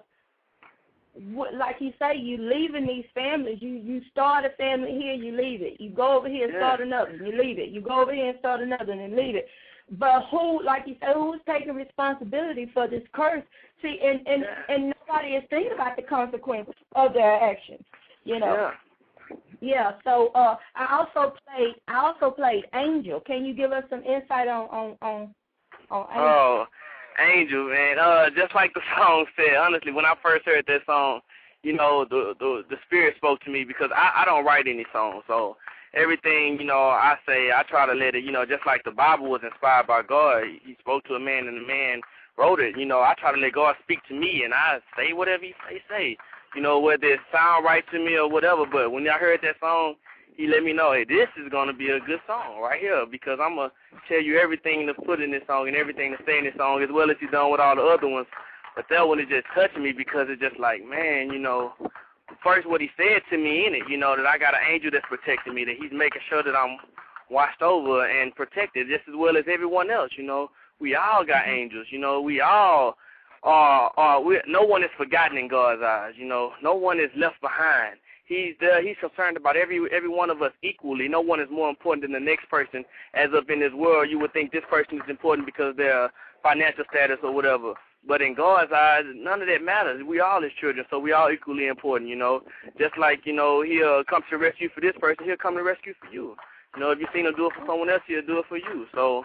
what, 1.33 1.55
like 1.55 1.77
you 1.81 1.93
say 1.99 2.17
you 2.17 2.39
leaving 2.39 2.87
these 2.87 3.05
families 3.15 3.59
you 3.61 3.71
you 3.71 4.01
start 4.11 4.45
a 4.45 4.51
family 4.57 4.93
here 4.93 5.13
you 5.15 5.37
leave 5.37 5.61
it 5.63 5.81
you 5.81 5.91
go 5.91 6.17
over 6.17 6.29
here 6.29 6.45
and 6.45 6.55
Yeah. 6.55 6.61
start 6.61 6.81
another 6.81 7.13
you 7.13 7.33
leave 7.43 7.59
it 7.59 7.69
you 7.71 7.81
go 7.81 8.01
over 8.01 8.13
here 8.15 8.31
and 8.31 8.39
start 8.39 8.61
another 8.61 8.93
and 8.93 9.15
leave 9.15 9.37
it 9.37 9.47
but 9.91 10.23
who 10.31 10.63
like 10.65 10.85
you 10.87 10.95
say 11.01 11.09
who's 11.15 11.41
taking 11.47 11.75
responsibility 11.75 12.71
for 12.73 12.89
this 12.89 13.03
curse 13.13 13.43
see 13.81 13.99
and 14.03 14.27
and 14.27 14.43
Yeah. 14.43 14.75
and 14.75 14.95
nobody 15.09 15.35
is 15.35 15.45
thinking 15.51 15.73
about 15.73 15.97
the 15.97 16.03
consequences 16.03 16.75
of 16.95 17.13
their 17.13 17.43
actions 17.43 17.85
you 18.25 18.39
know 18.39 18.55
Yeah. 18.55 19.37
yeah, 19.61 19.93
so 20.05 20.29
uh 20.35 20.57
I 20.75 20.97
also 20.99 21.35
played 21.47 21.75
I 21.89 21.97
also 21.99 22.31
played 22.31 22.65
Angel. 22.75 23.21
Can 23.21 23.45
you 23.45 23.55
give 23.55 23.73
us 23.73 23.85
some 23.91 24.03
insight 24.05 24.49
on 24.49 24.69
on 24.69 24.97
on, 25.03 25.35
on 25.91 26.07
Angel? 26.11 26.29
Oh, 26.29 26.67
Angel, 27.19 27.69
man. 27.69 27.99
Uh, 27.99 28.31
just 28.35 28.55
like 28.55 28.73
the 28.75 28.81
song 28.97 29.27
said, 29.37 29.57
honestly, 29.57 29.93
when 29.93 30.05
I 30.05 30.15
first 30.23 30.45
heard 30.47 30.65
that 30.67 30.81
song, 30.87 31.21
you 31.63 31.73
know, 31.73 32.05
the 32.09 32.35
the 32.39 32.65
the 32.71 32.77
spirit 32.87 33.15
spoke 33.17 33.41
to 33.43 33.51
me 33.51 33.65
because 33.65 33.91
I 33.95 34.23
I 34.23 34.25
don't 34.25 34.45
write 34.45 34.67
any 34.67 34.87
songs, 34.93 35.23
so 35.27 35.57
everything 35.95 36.59
you 36.59 36.67
know 36.67 36.89
I 36.89 37.17
say 37.27 37.51
I 37.51 37.63
try 37.69 37.87
to 37.87 37.93
let 37.93 38.15
it, 38.15 38.25
you 38.25 38.33
know, 38.33 38.45
just 38.45 38.67
like 38.67 38.85
the 38.85 38.91
Bible 38.91 39.31
was 39.31 39.43
inspired 39.45 39.87
by 39.87 40.03
God. 40.03 40.45
He 40.65 40.77
spoke 40.81 41.05
to 41.05 41.15
a 41.15 41.21
man, 41.21 41.49
and 41.49 41.57
the 41.57 41.67
man 41.67 42.01
wrote 42.39 42.61
it. 42.61 42.77
You 42.77 42.87
know, 42.87 43.01
I 43.01 43.15
try 43.19 43.33
to 43.33 43.41
let 43.41 43.53
God 43.53 43.75
speak 43.83 44.01
to 44.09 44.15
me, 44.15 44.43
and 44.45 44.55
I 44.55 44.79
say 44.97 45.13
whatever 45.13 45.45
He 45.45 45.55
say. 45.69 45.83
Say, 45.89 46.17
you 46.55 46.61
know, 46.61 46.79
whether 46.81 47.07
it 47.07 47.21
sound 47.33 47.65
right 47.65 47.85
to 47.93 47.99
me 47.99 48.17
or 48.17 48.29
whatever. 48.29 48.65
But 48.71 48.91
when 48.91 49.09
I 49.09 49.19
heard 49.19 49.41
that 49.43 49.57
song, 49.61 49.95
he 50.37 50.47
let 50.47 50.63
me 50.63 50.73
know, 50.73 50.93
hey, 50.93 51.05
this 51.05 51.29
is 51.37 51.51
gonna 51.51 51.73
be 51.73 51.91
a 51.91 52.01
good 52.01 52.21
song 52.27 52.61
right 52.61 52.81
here 52.81 53.05
because 53.11 53.39
I'm 53.43 53.57
gonna 53.57 53.73
tell 54.09 54.21
you 54.21 54.39
everything 54.39 54.87
to 54.87 54.95
put 54.95 55.21
in 55.21 55.31
this 55.31 55.43
song 55.47 55.69
and 55.69 55.77
everything 55.77 56.13
to 56.13 56.25
say 56.25 56.39
in 56.39 56.45
this 56.45 56.55
song 56.57 56.83
as 56.83 56.89
well 56.91 57.11
as 57.11 57.17
he's 57.21 57.31
done 57.31 57.51
with 57.51 57.61
all 57.61 57.77
the 57.77 57.83
other 57.83 58.09
ones. 58.09 58.27
But 58.75 58.87
that 58.89 59.07
one 59.07 59.21
is 59.21 59.29
just 59.29 59.47
touching 59.55 59.83
me 59.83 59.93
because 59.93 60.29
it's 60.31 60.41
just 60.41 60.59
like, 60.59 60.83
man, 60.85 61.31
you 61.31 61.39
know, 61.39 61.75
first 62.43 62.69
what 62.69 62.81
he 62.81 62.91
said 62.97 63.23
to 63.31 63.37
me 63.37 63.67
in 63.67 63.75
it, 63.75 63.83
you 63.89 63.97
know, 63.97 64.17
that 64.17 64.27
I 64.27 64.39
got 64.39 64.55
an 64.55 64.61
angel 64.71 64.91
that's 64.93 65.05
protecting 65.09 65.55
me, 65.55 65.65
that 65.65 65.77
he's 65.81 65.93
making 65.93 66.23
sure 66.29 66.43
that 66.43 66.55
I'm 66.55 66.77
watched 67.31 67.63
over 67.63 68.07
and 68.07 68.35
protected 68.35 68.89
just 68.89 69.09
as 69.09 69.15
well 69.17 69.37
as 69.37 69.45
everyone 69.51 69.91
else, 69.91 70.11
you 70.17 70.25
know. 70.25 70.51
We 70.81 70.97
all 70.97 71.25
got 71.25 71.47
angels, 71.47 71.87
you 71.91 71.99
know, 71.99 72.21
we 72.21 72.41
all 72.41 72.97
are 73.43 73.93
are 73.97 74.21
we 74.21 74.41
no 74.47 74.63
one 74.63 74.83
is 74.83 74.91
forgotten 74.97 75.39
in 75.39 75.49
God's 75.49 75.83
eyes, 75.83 76.13
you 76.17 76.27
know. 76.27 76.53
No 76.63 76.75
one 76.75 77.01
is 77.01 77.11
left 77.17 77.41
behind. 77.41 77.97
He's 78.25 78.55
there. 78.61 78.87
He's 78.87 78.97
concerned 79.01 79.37
about 79.37 79.57
every 79.57 79.81
every 79.93 80.09
one 80.09 80.31
of 80.31 80.43
us 80.43 80.53
equally. 80.63 81.09
No 81.09 81.21
one 81.21 81.41
is 81.41 81.49
more 81.51 81.69
important 81.69 82.03
than 82.03 82.13
the 82.13 82.21
next 82.21 82.49
person. 82.49 82.85
As 83.15 83.31
of 83.35 83.51
in 83.51 83.61
this 83.61 83.73
world, 83.73 84.11
you 84.11 84.19
would 84.21 84.33
think 84.33 84.53
this 84.53 84.65
person 84.71 84.97
is 84.97 85.11
important 85.11 85.47
because 85.47 85.77
their 85.77 86.11
financial 86.43 86.85
status 86.91 87.19
or 87.23 87.33
whatever. 87.33 87.75
But 88.07 88.21
in 88.21 88.35
God's 88.35 88.73
eyes, 88.73 89.05
none 89.15 89.43
of 89.43 89.49
that 89.49 89.63
matters. 89.63 90.03
We 90.05 90.21
all 90.21 90.43
His 90.43 90.53
children, 90.61 90.85
so 90.91 90.99
we 90.99 91.13
all 91.13 91.31
equally 91.31 91.69
important. 91.69 92.11
You 92.11 92.17
know, 92.17 92.43
just 92.79 92.99
like 92.99 93.21
you 93.25 93.33
know 93.33 93.63
He'll 93.63 94.03
come 94.05 94.23
to 94.31 94.39
rescue 94.39 94.69
for 94.75 94.81
this 94.81 94.97
person, 95.01 95.25
He'll 95.25 95.37
come 95.37 95.55
to 95.57 95.63
rescue 95.63 95.95
for 96.01 96.13
you. 96.13 96.35
you 96.75 96.81
know, 96.81 96.91
if 96.91 96.99
you 96.99 97.07
seen 97.15 97.27
him 97.27 97.35
do 97.37 97.47
it 97.47 97.53
for 97.59 97.67
someone 97.67 97.91
else, 97.91 98.03
he'll 98.07 98.27
do 98.27 98.39
it 98.39 98.47
for 98.49 98.57
you. 98.57 98.87
So 98.95 99.25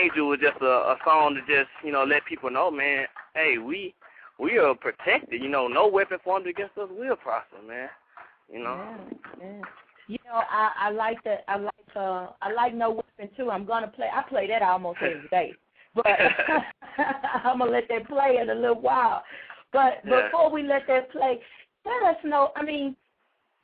Angel 0.00 0.28
was 0.28 0.40
just 0.40 0.60
a, 0.60 0.66
a 0.66 0.96
song 1.04 1.34
to 1.36 1.40
just, 1.40 1.70
you 1.84 1.92
know, 1.92 2.04
let 2.04 2.24
people 2.26 2.50
know, 2.50 2.70
man, 2.70 3.06
hey, 3.34 3.58
we 3.58 3.94
we 4.38 4.58
are 4.58 4.74
protected. 4.74 5.40
You 5.42 5.48
know, 5.48 5.68
no 5.68 5.88
weapon 5.88 6.18
formed 6.22 6.46
against 6.46 6.76
us 6.78 6.88
will 6.90 7.16
prosper, 7.16 7.56
man. 7.66 7.88
You 8.52 8.60
know. 8.64 8.96
Yeah, 9.40 9.46
yeah. 9.46 9.62
You 10.08 10.18
know, 10.24 10.40
I 10.50 10.70
I 10.78 10.90
like 10.90 11.22
that. 11.24 11.44
I 11.48 11.56
like 11.58 11.74
uh 11.94 12.28
I 12.40 12.52
like 12.52 12.74
No 12.74 12.90
Weapon 12.90 13.34
too. 13.36 13.50
I'm 13.50 13.66
gonna 13.66 13.88
play. 13.88 14.06
I 14.12 14.22
play 14.28 14.46
that 14.48 14.62
almost 14.62 14.98
every 15.02 15.28
day, 15.30 15.52
but 16.02 16.06
I'm 17.44 17.58
gonna 17.58 17.70
let 17.70 17.88
that 17.88 18.06
play 18.08 18.38
in 18.40 18.50
a 18.50 18.54
little 18.54 18.80
while. 18.80 19.22
But 19.72 20.00
Yeah. 20.04 20.22
before 20.22 20.50
we 20.50 20.62
let 20.62 20.86
that 20.88 21.10
play, 21.10 21.40
let 21.84 22.16
us 22.16 22.24
know. 22.24 22.52
I 22.56 22.62
mean, 22.62 22.96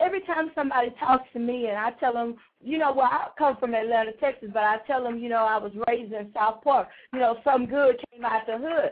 every 0.01 0.21
time 0.23 0.51
somebody 0.55 0.91
talks 0.99 1.25
to 1.33 1.39
me 1.39 1.67
and 1.69 1.79
I 1.79 1.91
tell 1.93 2.13
them, 2.13 2.37
you 2.63 2.79
know, 2.79 2.93
well, 2.93 3.09
I 3.11 3.29
come 3.39 3.57
from 3.57 3.75
Atlanta, 3.75 4.13
Texas, 4.21 4.51
but 4.53 4.63
I 4.63 4.79
tell 4.87 5.03
them, 5.03 5.19
you 5.19 5.29
know, 5.29 5.45
I 5.45 5.59
was 5.59 5.73
raised 5.87 6.13
in 6.13 6.31
South 6.35 6.63
Park. 6.63 6.89
You 7.13 7.21
know, 7.21 7.39
some 7.45 7.67
good 7.67 7.97
came 8.13 8.25
out 8.25 8.47
the 8.47 8.59
hood. 8.59 8.91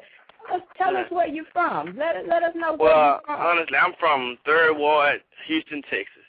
Tell 0.49 0.57
us, 0.57 0.63
tell 0.77 0.97
us 0.97 1.07
where 1.11 1.29
you're 1.29 1.45
from. 1.53 1.97
Let 1.97 2.27
let 2.27 2.43
us 2.43 2.53
know 2.57 2.75
where 2.75 2.91
Well, 2.91 3.21
you 3.21 3.27
from. 3.27 3.41
Honestly, 3.41 3.77
I'm 3.77 3.93
from 4.01 4.39
Third 4.45 4.77
Ward, 4.77 5.21
Houston, 5.47 5.83
Texas. 5.83 6.23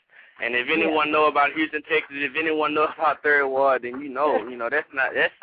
And 0.43 0.56
if 0.56 0.67
anyone 0.71 1.12
know 1.12 1.26
about 1.26 1.54
Houston, 1.54 1.82
Texas, 1.84 2.17
if 2.17 2.36
anyone 2.38 2.73
know 2.73 2.88
about 2.97 3.23
Third 3.23 3.47
Ward, 3.47 3.84
then 3.84 3.99
you 4.02 4.10
know, 4.10 4.47
you 4.47 4.56
know, 4.58 4.69
that's 4.69 4.88
not 4.93 5.12
that's 5.15 5.34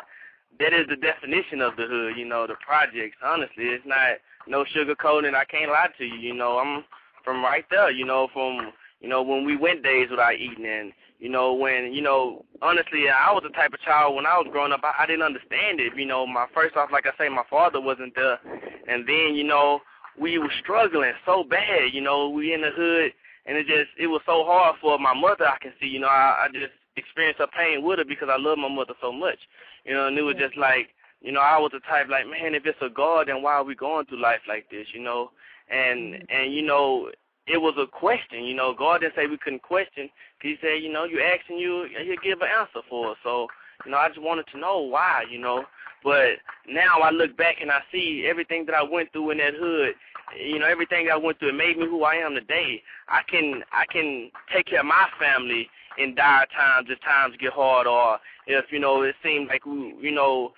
that 0.61 0.73
is 0.73 0.87
the 0.87 0.95
definition 0.95 1.61
of 1.61 1.75
the 1.75 1.87
hood, 1.87 2.17
you 2.17 2.25
know, 2.25 2.45
the 2.45 2.55
projects. 2.65 3.17
Honestly, 3.23 3.65
it's 3.65 3.85
not 3.85 4.21
no 4.47 4.63
sugarcoating. 4.75 5.33
I 5.33 5.45
can't 5.45 5.71
lie 5.71 5.89
to 5.97 6.05
you, 6.05 6.15
you 6.15 6.33
know. 6.33 6.59
I'm 6.59 6.83
from 7.25 7.43
right 7.43 7.65
there, 7.69 7.91
you 7.91 8.05
know, 8.05 8.27
from 8.31 8.71
you 8.99 9.09
know 9.09 9.21
when 9.23 9.45
we 9.45 9.57
went 9.57 9.83
days 9.83 10.09
without 10.09 10.35
eating, 10.35 10.65
and 10.65 10.93
you 11.19 11.29
know 11.29 11.53
when 11.53 11.93
you 11.93 12.01
know 12.01 12.45
honestly, 12.61 13.05
I 13.09 13.31
was 13.33 13.43
the 13.43 13.49
type 13.49 13.73
of 13.73 13.81
child 13.81 14.15
when 14.15 14.25
I 14.25 14.37
was 14.37 14.47
growing 14.51 14.71
up, 14.71 14.81
I, 14.83 15.03
I 15.03 15.05
didn't 15.07 15.23
understand 15.23 15.79
it. 15.79 15.93
You 15.95 16.05
know, 16.05 16.27
my 16.27 16.45
first 16.53 16.75
off, 16.75 16.91
like 16.91 17.05
I 17.05 17.17
say, 17.17 17.29
my 17.29 17.43
father 17.49 17.81
wasn't 17.81 18.13
there, 18.15 18.39
and 18.87 19.07
then 19.07 19.33
you 19.33 19.43
know 19.43 19.79
we 20.19 20.37
were 20.37 20.51
struggling 20.61 21.13
so 21.25 21.43
bad. 21.43 21.93
You 21.93 22.01
know, 22.01 22.29
we 22.29 22.53
in 22.53 22.61
the 22.61 22.69
hood, 22.69 23.13
and 23.45 23.57
it 23.57 23.65
just 23.65 23.89
it 23.97 24.07
was 24.07 24.21
so 24.25 24.43
hard 24.45 24.75
for 24.79 24.99
my 24.99 25.13
mother. 25.13 25.47
I 25.47 25.57
can 25.59 25.73
see, 25.79 25.87
you 25.87 25.99
know, 25.99 26.07
I, 26.07 26.45
I 26.45 26.47
just 26.53 26.73
experienced 26.97 27.39
her 27.39 27.47
pain 27.47 27.83
with 27.83 27.99
her 27.99 28.05
because 28.05 28.29
I 28.31 28.37
love 28.37 28.57
my 28.57 28.69
mother 28.69 28.93
so 29.01 29.11
much. 29.11 29.39
You 29.85 29.93
know, 29.93 30.07
and 30.07 30.17
it 30.17 30.21
was 30.21 30.35
just 30.37 30.57
like, 30.57 30.89
you 31.21 31.31
know, 31.31 31.39
I 31.39 31.57
was 31.59 31.71
the 31.73 31.79
type 31.81 32.07
like, 32.09 32.25
man, 32.25 32.55
if 32.55 32.65
it's 32.65 32.81
a 32.81 32.89
God, 32.89 33.27
then 33.27 33.41
why 33.41 33.53
are 33.53 33.63
we 33.63 33.75
going 33.75 34.05
through 34.05 34.21
life 34.21 34.41
like 34.47 34.69
this? 34.69 34.87
You 34.93 35.01
know, 35.01 35.31
and 35.69 36.13
mm-hmm. 36.15 36.25
and 36.29 36.53
you 36.53 36.61
know, 36.63 37.09
it 37.47 37.57
was 37.57 37.75
a 37.77 37.87
question. 37.87 38.43
You 38.43 38.55
know, 38.55 38.73
God 38.77 39.01
didn't 39.01 39.15
say 39.15 39.27
we 39.27 39.37
couldn't 39.37 39.61
question. 39.61 40.09
He 40.41 40.55
said, 40.61 40.81
you 40.81 40.91
know, 40.91 41.05
you 41.05 41.21
asking 41.21 41.57
you, 41.57 41.87
he'll 42.03 42.15
give 42.23 42.41
an 42.41 42.47
answer 42.59 42.85
for 42.89 43.11
us. 43.11 43.17
So, 43.23 43.47
you 43.85 43.91
know, 43.91 43.97
I 43.97 44.07
just 44.09 44.21
wanted 44.21 44.45
to 44.53 44.59
know 44.59 44.79
why. 44.79 45.23
You 45.29 45.39
know, 45.39 45.65
but 46.03 46.41
now 46.67 46.99
I 47.03 47.11
look 47.11 47.37
back 47.37 47.57
and 47.61 47.71
I 47.71 47.81
see 47.91 48.25
everything 48.27 48.65
that 48.65 48.75
I 48.75 48.83
went 48.83 49.11
through 49.11 49.31
in 49.31 49.37
that 49.37 49.53
hood. 49.55 49.93
You 50.39 50.59
know, 50.59 50.67
everything 50.67 51.09
I 51.11 51.17
went 51.17 51.39
through, 51.39 51.49
it 51.49 51.55
made 51.55 51.77
me 51.77 51.85
who 51.85 52.03
I 52.03 52.15
am 52.15 52.33
today. 52.33 52.81
I 53.09 53.21
can 53.29 53.63
I 53.71 53.85
can 53.91 54.31
take 54.53 54.67
care 54.67 54.79
of 54.79 54.85
my 54.85 55.07
family 55.19 55.69
in 55.97 56.15
dire 56.15 56.45
times 56.55 56.87
if 56.89 57.01
times 57.01 57.35
get 57.39 57.53
hard, 57.53 57.85
or 57.85 58.17
if 58.47 58.65
you 58.71 58.79
know 58.79 59.01
it 59.03 59.15
seems 59.23 59.49
like 59.49 59.65
we, 59.65 59.95
you 60.01 60.11
know, 60.11 60.53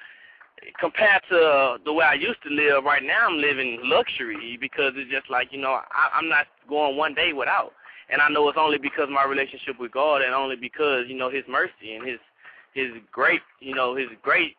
compared 0.79 1.21
to 1.29 1.77
the 1.85 1.93
way 1.93 2.05
I 2.05 2.13
used 2.13 2.41
to 2.43 2.49
live, 2.49 2.83
right 2.83 3.03
now 3.03 3.27
I'm 3.27 3.37
living 3.37 3.79
luxury 3.83 4.57
because 4.59 4.93
it's 4.95 5.11
just 5.11 5.29
like 5.29 5.49
you 5.51 5.59
know 5.59 5.79
I, 5.91 6.17
I'm 6.17 6.29
not 6.29 6.47
going 6.69 6.97
one 6.97 7.13
day 7.13 7.33
without, 7.33 7.73
and 8.09 8.21
I 8.21 8.29
know 8.29 8.47
it's 8.49 8.57
only 8.59 8.77
because 8.77 9.07
my 9.11 9.25
relationship 9.25 9.79
with 9.79 9.91
God 9.91 10.21
and 10.21 10.33
only 10.33 10.55
because 10.55 11.05
you 11.07 11.17
know 11.17 11.29
His 11.29 11.43
mercy 11.49 11.95
and 11.95 12.07
His 12.07 12.19
His 12.73 12.91
great 13.11 13.41
you 13.59 13.75
know 13.75 13.95
His 13.95 14.07
great 14.21 14.55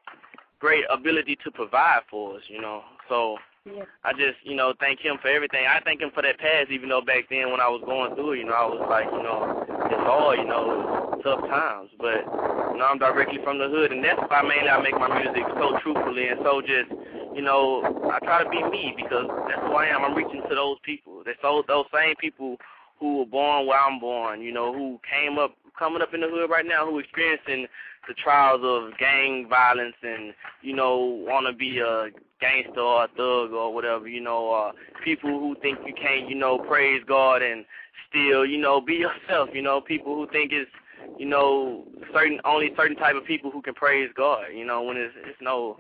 great 0.61 0.85
ability 0.91 1.37
to 1.45 1.51
provide 1.51 2.01
for 2.11 2.37
us, 2.37 2.43
you 2.49 2.61
know. 2.61 2.83
So 3.09 3.37
Yeah. 3.65 3.85
I 4.05 4.13
just 4.13 4.37
you 4.43 4.55
know 4.55 4.75
thank 4.79 5.01
Him 5.01 5.17
for 5.23 5.29
everything. 5.29 5.65
I 5.67 5.81
thank 5.85 6.01
Him 6.01 6.11
for 6.15 6.23
that 6.23 6.39
past, 6.39 6.71
even 6.71 6.89
though 6.89 7.01
back 7.01 7.29
then 7.31 7.51
when 7.51 7.61
I 7.61 7.69
was 7.69 7.83
going 7.87 8.15
through 8.15 8.33
it, 8.33 8.39
you 8.39 8.45
know 8.45 8.53
I 8.53 8.67
was 8.67 8.87
like 8.91 9.07
you 9.07 9.23
know 9.23 9.65
it's 9.91 10.05
hard, 10.05 10.39
you 10.39 10.47
know, 10.47 11.21
tough 11.23 11.41
times, 11.49 11.91
but 11.99 12.25
you 12.73 12.79
know, 12.79 12.87
I'm 12.89 12.99
directly 12.99 13.39
from 13.45 13.59
the 13.59 13.69
hood, 13.69 13.93
and 13.93 14.03
that's 14.05 14.21
why 14.29 14.43
mainly 14.43 14.69
I 14.69 14.81
make 14.81 14.97
my 14.99 15.09
music 15.13 15.45
so 15.57 15.79
truthfully 15.83 16.29
and 16.29 16.41
so 16.43 16.61
just, 16.61 16.91
you 17.35 17.43
know, 17.43 17.85
I 18.13 18.19
try 18.25 18.43
to 18.43 18.49
be 18.49 18.63
me 18.65 18.95
because 18.97 19.29
that's 19.49 19.61
who 19.61 19.75
I 19.75 19.87
am. 19.87 20.05
I'm 20.05 20.15
reaching 20.15 20.43
to 20.49 20.55
those 20.55 20.79
people. 20.85 21.23
That's 21.25 21.39
those 21.43 21.65
those 21.69 21.87
same 21.93 22.17
people 22.17 22.57
who 22.99 23.19
were 23.19 23.27
born 23.27 23.67
where 23.67 23.79
I'm 23.79 24.01
born, 24.01 24.41
you 24.41 24.53
know, 24.53 24.73
who 24.73 25.01
came 25.09 25.39
up, 25.39 25.57
coming 25.79 26.03
up 26.03 26.15
in 26.15 26.21
the 26.21 26.29
hood 26.29 26.51
right 26.51 26.67
now, 26.67 26.87
who 26.87 26.99
experiencing 26.99 27.67
the 28.09 28.15
trials 28.15 28.61
of 28.63 28.97
gang 28.99 29.47
violence 29.49 29.97
and, 30.03 30.35
you 30.63 30.75
know, 30.75 30.99
want 30.99 31.47
to 31.47 31.53
be 31.53 31.79
a 31.79 32.09
gangster 32.41 32.81
or 32.81 33.05
a 33.05 33.09
thug 33.09 33.53
or 33.53 33.73
whatever, 33.73 34.09
you 34.09 34.21
know, 34.21 34.53
uh, 34.53 34.73
people 35.05 35.31
who 35.31 35.57
think 35.63 35.79
you 35.87 35.95
can't, 35.95 36.29
you 36.29 36.35
know, 36.35 36.59
praise 36.59 37.03
God 37.07 37.43
and 37.43 37.65
still, 38.09 38.45
you 38.45 38.59
know, 38.59 38.81
be 38.81 38.95
yourself, 38.95 39.51
you 39.53 39.63
know, 39.63 39.81
people 39.81 40.15
who 40.15 40.27
think 40.31 40.53
it's 40.53 40.71
you 41.19 41.27
know, 41.27 41.85
certain 42.13 42.41
only 42.45 42.71
certain 42.77 42.97
type 42.97 43.15
of 43.15 43.25
people 43.25 43.51
who 43.51 43.63
can 43.63 43.75
praise 43.75 44.11
God. 44.17 44.47
You 44.55 44.65
know, 44.65 44.83
when 44.83 44.97
it's 44.97 45.15
it's 45.25 45.39
no, 45.41 45.77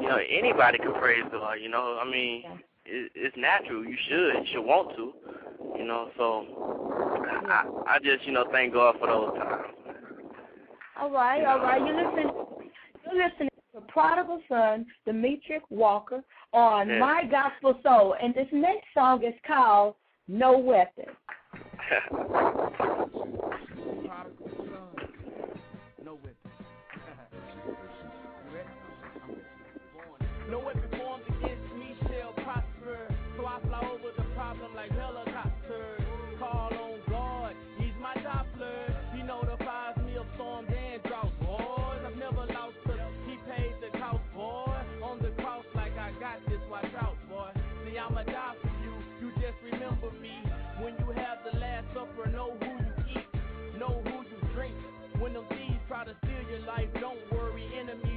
you 0.00 0.08
know, 0.08 0.18
anybody 0.28 0.78
can 0.78 0.92
praise 0.94 1.24
God. 1.30 1.54
You 1.60 1.68
know, 1.68 1.98
I 2.00 2.04
mean, 2.04 2.44
it, 2.84 3.12
it's 3.14 3.36
natural. 3.36 3.84
You 3.84 3.96
should, 4.08 4.34
you 4.34 4.46
should 4.52 4.64
want 4.64 4.96
to. 4.96 5.12
You 5.78 5.84
know, 5.84 6.10
so 6.16 6.90
I 7.48 7.64
I 7.86 7.98
just 7.98 8.26
you 8.26 8.32
know 8.32 8.46
thank 8.52 8.72
God 8.72 8.96
for 8.98 9.06
those 9.06 9.38
times. 9.38 9.85
All 11.00 11.10
right, 11.10 11.44
all 11.44 11.58
right. 11.60 11.80
You're 11.80 11.96
listening. 11.96 12.30
You're 13.04 13.28
listening 13.28 13.50
to 13.74 13.80
Prodigal 13.82 14.40
Son, 14.48 14.86
Demetric 15.06 15.60
Walker, 15.68 16.22
on 16.52 16.88
Yeah. 16.88 16.98
My 16.98 17.24
Gospel 17.24 17.78
Soul, 17.82 18.14
and 18.20 18.34
this 18.34 18.48
next 18.52 18.86
song 18.94 19.22
is 19.22 19.34
called 19.46 19.94
No 20.26 20.58
Weapon. 20.58 21.04
Prodigal 24.08 24.50
son. 24.56 24.96
No 26.04 26.14
weapon. 26.14 26.34
you 27.66 27.72
ready? 27.74 27.76
I'm 28.48 28.54
ready. 28.54 28.68
Born. 29.92 30.20
No 30.50 30.58
weapon 30.60 30.88
formed 30.98 31.24
against 31.28 31.74
me 31.74 31.96
shall 32.08 32.32
prosper. 32.44 33.14
So 33.36 33.46
I 33.46 33.60
fly 33.66 33.80
over 33.92 34.10
the 34.16 34.24
problem 34.34 34.74
like 34.74 34.90
helicopters. 34.92 35.25
I'ma 48.06 48.22
die 48.22 48.54
for 48.62 48.70
you. 48.84 48.94
You 49.20 49.32
just 49.42 49.58
remember 49.64 50.10
me 50.22 50.30
when 50.80 50.94
you 50.98 51.10
have 51.10 51.38
the 51.42 51.58
last 51.58 51.86
supper. 51.92 52.30
Know 52.30 52.54
who 52.60 52.70
you 52.70 53.18
eat, 53.18 53.78
know 53.78 54.00
who 54.04 54.22
you 54.30 54.38
drink. 54.54 54.74
When 55.18 55.32
them 55.32 55.44
thieves 55.50 55.82
try 55.88 56.04
to 56.04 56.14
steal 56.22 56.42
your 56.50 56.60
life, 56.66 56.86
don't 57.00 57.18
worry, 57.32 57.66
enemies 57.74 58.15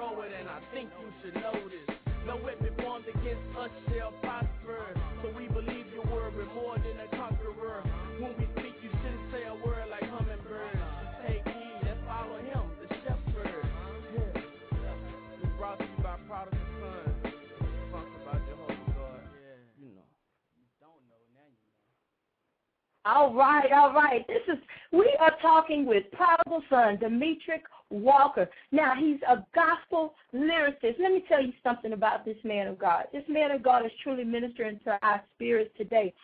you 0.00 0.08
grow 0.08 0.22
it, 0.22 0.32
and 0.32 0.48
I 0.48 0.60
think 0.72 0.88
you 0.96 1.12
should 1.20 1.34
know 1.34 1.52
this. 1.68 1.96
No 2.26 2.36
weapon 2.36 2.72
formed 2.80 3.04
against 3.04 3.44
us 3.58 3.70
shall 3.92 4.12
prosper. 4.22 4.80
So 5.22 5.32
we 5.36 5.48
believe 5.48 5.86
your 5.92 6.04
word, 6.08 6.32
we're 6.36 6.48
more 6.54 6.76
than 6.76 6.96
a 7.00 7.08
conqueror. 7.16 7.82
When 8.18 8.32
we 8.38 8.48
speak, 8.56 8.76
you 8.82 8.88
shouldn't 8.88 9.28
say 9.32 9.44
a 9.44 9.54
word 9.54 9.88
like 9.90 10.04
hummingbird. 10.08 10.72
Just 10.72 11.16
take 11.26 11.44
heed 11.44 11.84
and 11.84 12.00
follow 12.08 12.38
him, 12.40 12.64
the 12.80 12.88
shepherd. 13.04 13.64
Yeah. 14.16 14.40
It's 15.42 15.52
brought 15.58 15.78
to 15.78 15.84
you 15.84 16.02
by 16.02 16.16
Prodigal 16.28 16.60
Son. 16.80 17.32
Funk 17.92 18.08
about 18.24 18.40
Jehovah 18.48 18.92
God. 18.96 19.20
Yeah. 19.36 19.60
You 19.80 19.88
know. 19.96 20.08
You 20.56 20.64
don't 20.80 21.04
know, 21.08 21.20
now 21.36 21.44
you 21.44 21.60
know. 21.76 21.92
All 23.04 23.32
right, 23.34 23.72
all 23.72 23.92
right. 23.92 24.26
This 24.28 24.44
is 24.48 24.60
we 24.92 25.08
are 25.20 25.32
talking 25.40 25.86
with 25.86 26.04
prodigal 26.12 26.62
son 26.68 26.96
Demetric 26.98 27.62
Walker. 27.90 28.48
Now 28.72 28.94
he's 28.98 29.20
a 29.28 29.44
gospel 29.54 30.14
lyricist. 30.34 30.98
Let 31.00 31.12
me 31.12 31.24
tell 31.28 31.42
you 31.42 31.52
something 31.62 31.92
about 31.92 32.24
this 32.24 32.36
man 32.44 32.68
of 32.68 32.78
God. 32.78 33.04
This 33.12 33.24
man 33.28 33.50
of 33.50 33.62
God 33.62 33.84
is 33.84 33.92
truly 34.02 34.24
ministering 34.24 34.80
to 34.84 34.98
our 35.02 35.22
spirits 35.34 35.70
today. 35.76 36.14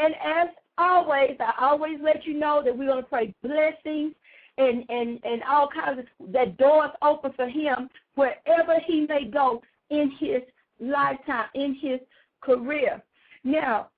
And 0.00 0.14
as 0.14 0.48
always, 0.78 1.36
I 1.40 1.52
always 1.60 1.98
let 2.02 2.24
you 2.24 2.38
know 2.38 2.62
that 2.64 2.76
we're 2.76 2.86
going 2.86 3.02
to 3.02 3.08
pray 3.08 3.34
blessings 3.42 4.14
and 4.58 4.84
and 4.88 5.20
and 5.24 5.42
all 5.48 5.68
kinds 5.68 6.00
of 6.00 6.32
that 6.32 6.56
doors 6.56 6.90
open 7.02 7.32
for 7.32 7.48
him 7.48 7.90
wherever 8.14 8.78
he 8.86 9.06
may 9.06 9.24
go 9.24 9.62
in 9.90 10.10
his 10.18 10.42
lifetime, 10.80 11.46
in 11.54 11.76
his 11.80 12.00
career. 12.40 13.02
Now, 13.44 13.88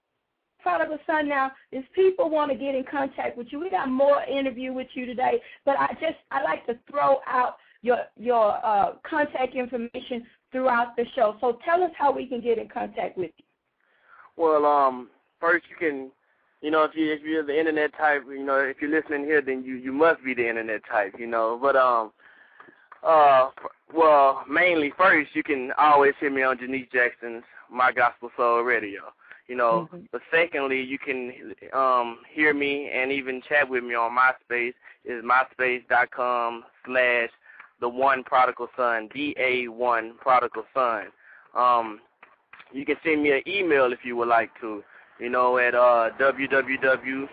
prodigal 0.62 0.98
son 1.06 1.28
now 1.28 1.50
if 1.72 1.84
people 1.94 2.30
want 2.30 2.50
to 2.50 2.56
get 2.56 2.74
in 2.74 2.84
contact 2.90 3.36
with 3.36 3.46
you 3.50 3.60
we 3.60 3.70
got 3.70 3.88
more 3.88 4.22
interview 4.24 4.72
with 4.72 4.88
you 4.94 5.06
today 5.06 5.40
but 5.64 5.76
i 5.78 5.88
just 6.00 6.18
i 6.30 6.42
like 6.42 6.64
to 6.66 6.76
throw 6.90 7.18
out 7.26 7.56
your 7.82 7.98
your 8.16 8.64
uh, 8.64 8.92
contact 9.08 9.54
information 9.54 10.26
throughout 10.52 10.96
the 10.96 11.04
show. 11.14 11.36
So 11.40 11.58
tell 11.64 11.82
us 11.82 11.90
how 11.96 12.12
we 12.12 12.26
can 12.26 12.40
get 12.40 12.58
in 12.58 12.68
contact 12.68 13.16
with 13.16 13.30
you. 13.36 13.44
Well, 14.36 14.64
um, 14.64 15.08
first 15.40 15.64
you 15.68 15.76
can, 15.76 16.10
you 16.60 16.70
know, 16.70 16.84
if 16.84 16.92
you 16.94 17.12
if 17.12 17.22
you're 17.22 17.44
the 17.44 17.58
internet 17.58 17.96
type, 17.96 18.24
you 18.28 18.44
know, 18.44 18.58
if 18.58 18.78
you're 18.80 18.90
listening 18.90 19.24
here, 19.24 19.42
then 19.42 19.64
you 19.64 19.74
you 19.74 19.92
must 19.92 20.24
be 20.24 20.34
the 20.34 20.48
internet 20.48 20.82
type, 20.90 21.14
you 21.18 21.26
know. 21.26 21.58
But 21.60 21.76
um, 21.76 22.12
uh, 23.06 23.50
well, 23.94 24.44
mainly 24.48 24.92
first 24.96 25.30
you 25.34 25.42
can 25.42 25.72
always 25.78 26.14
hear 26.20 26.30
me 26.30 26.42
on 26.42 26.58
Jennice 26.58 26.88
Jackson's 26.92 27.44
My 27.70 27.92
Gospel 27.92 28.30
Soul 28.36 28.62
Radio, 28.62 29.12
you 29.48 29.56
know. 29.56 29.88
Mhm. 29.92 30.08
But 30.12 30.22
secondly, 30.30 30.80
you 30.80 30.98
can 30.98 31.54
um 31.72 32.18
hear 32.30 32.54
me 32.54 32.90
and 32.90 33.10
even 33.10 33.42
chat 33.42 33.68
with 33.68 33.82
me 33.84 33.94
on 33.94 34.16
MySpace. 34.16 34.74
Is 35.04 35.24
myspace.com 35.24 36.64
slash 36.84 37.30
the 37.80 37.88
one 37.88 38.22
prodigal 38.24 38.68
son, 38.76 39.08
D 39.12 39.34
A 39.38 39.68
one 39.68 40.14
prodigal 40.20 40.64
son. 40.74 41.06
Um, 41.54 42.00
you 42.72 42.84
can 42.84 42.96
send 43.02 43.22
me 43.22 43.32
an 43.32 43.42
email 43.46 43.92
if 43.92 44.00
you 44.04 44.16
would 44.16 44.28
like 44.28 44.50
to, 44.60 44.84
you 45.18 45.30
know, 45.30 45.58
at 45.58 45.74
uh, 45.74 46.10
www. 46.20 47.28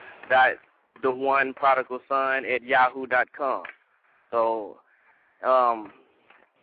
the 1.02 1.12
one 1.12 1.54
prodigal 1.54 2.00
son 2.08 2.46
at 2.46 2.64
yahoo.com. 2.64 3.64
So, 4.32 4.78
um, 5.44 5.92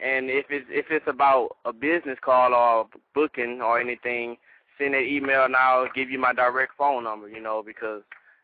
and 0.01 0.31
if 0.31 0.47
it's 0.51 0.67
if 0.71 0.87
it's 0.91 1.07
about 1.07 1.57
a 1.65 1.73
business 1.73 2.19
call 2.21 2.55
or 2.55 2.87
booking 3.15 3.61
or 3.61 3.81
anything, 3.81 4.37
send 4.83 4.95
an 4.95 5.05
email 5.05 5.45
and 5.45 5.57
I'll 5.57 5.89
give 5.95 6.11
you 6.11 6.19
my 6.19 6.33
direct 6.33 6.73
phone 6.77 7.05
number, 7.05 7.29
you 7.29 7.41
know, 7.41 7.63
because 7.65 8.03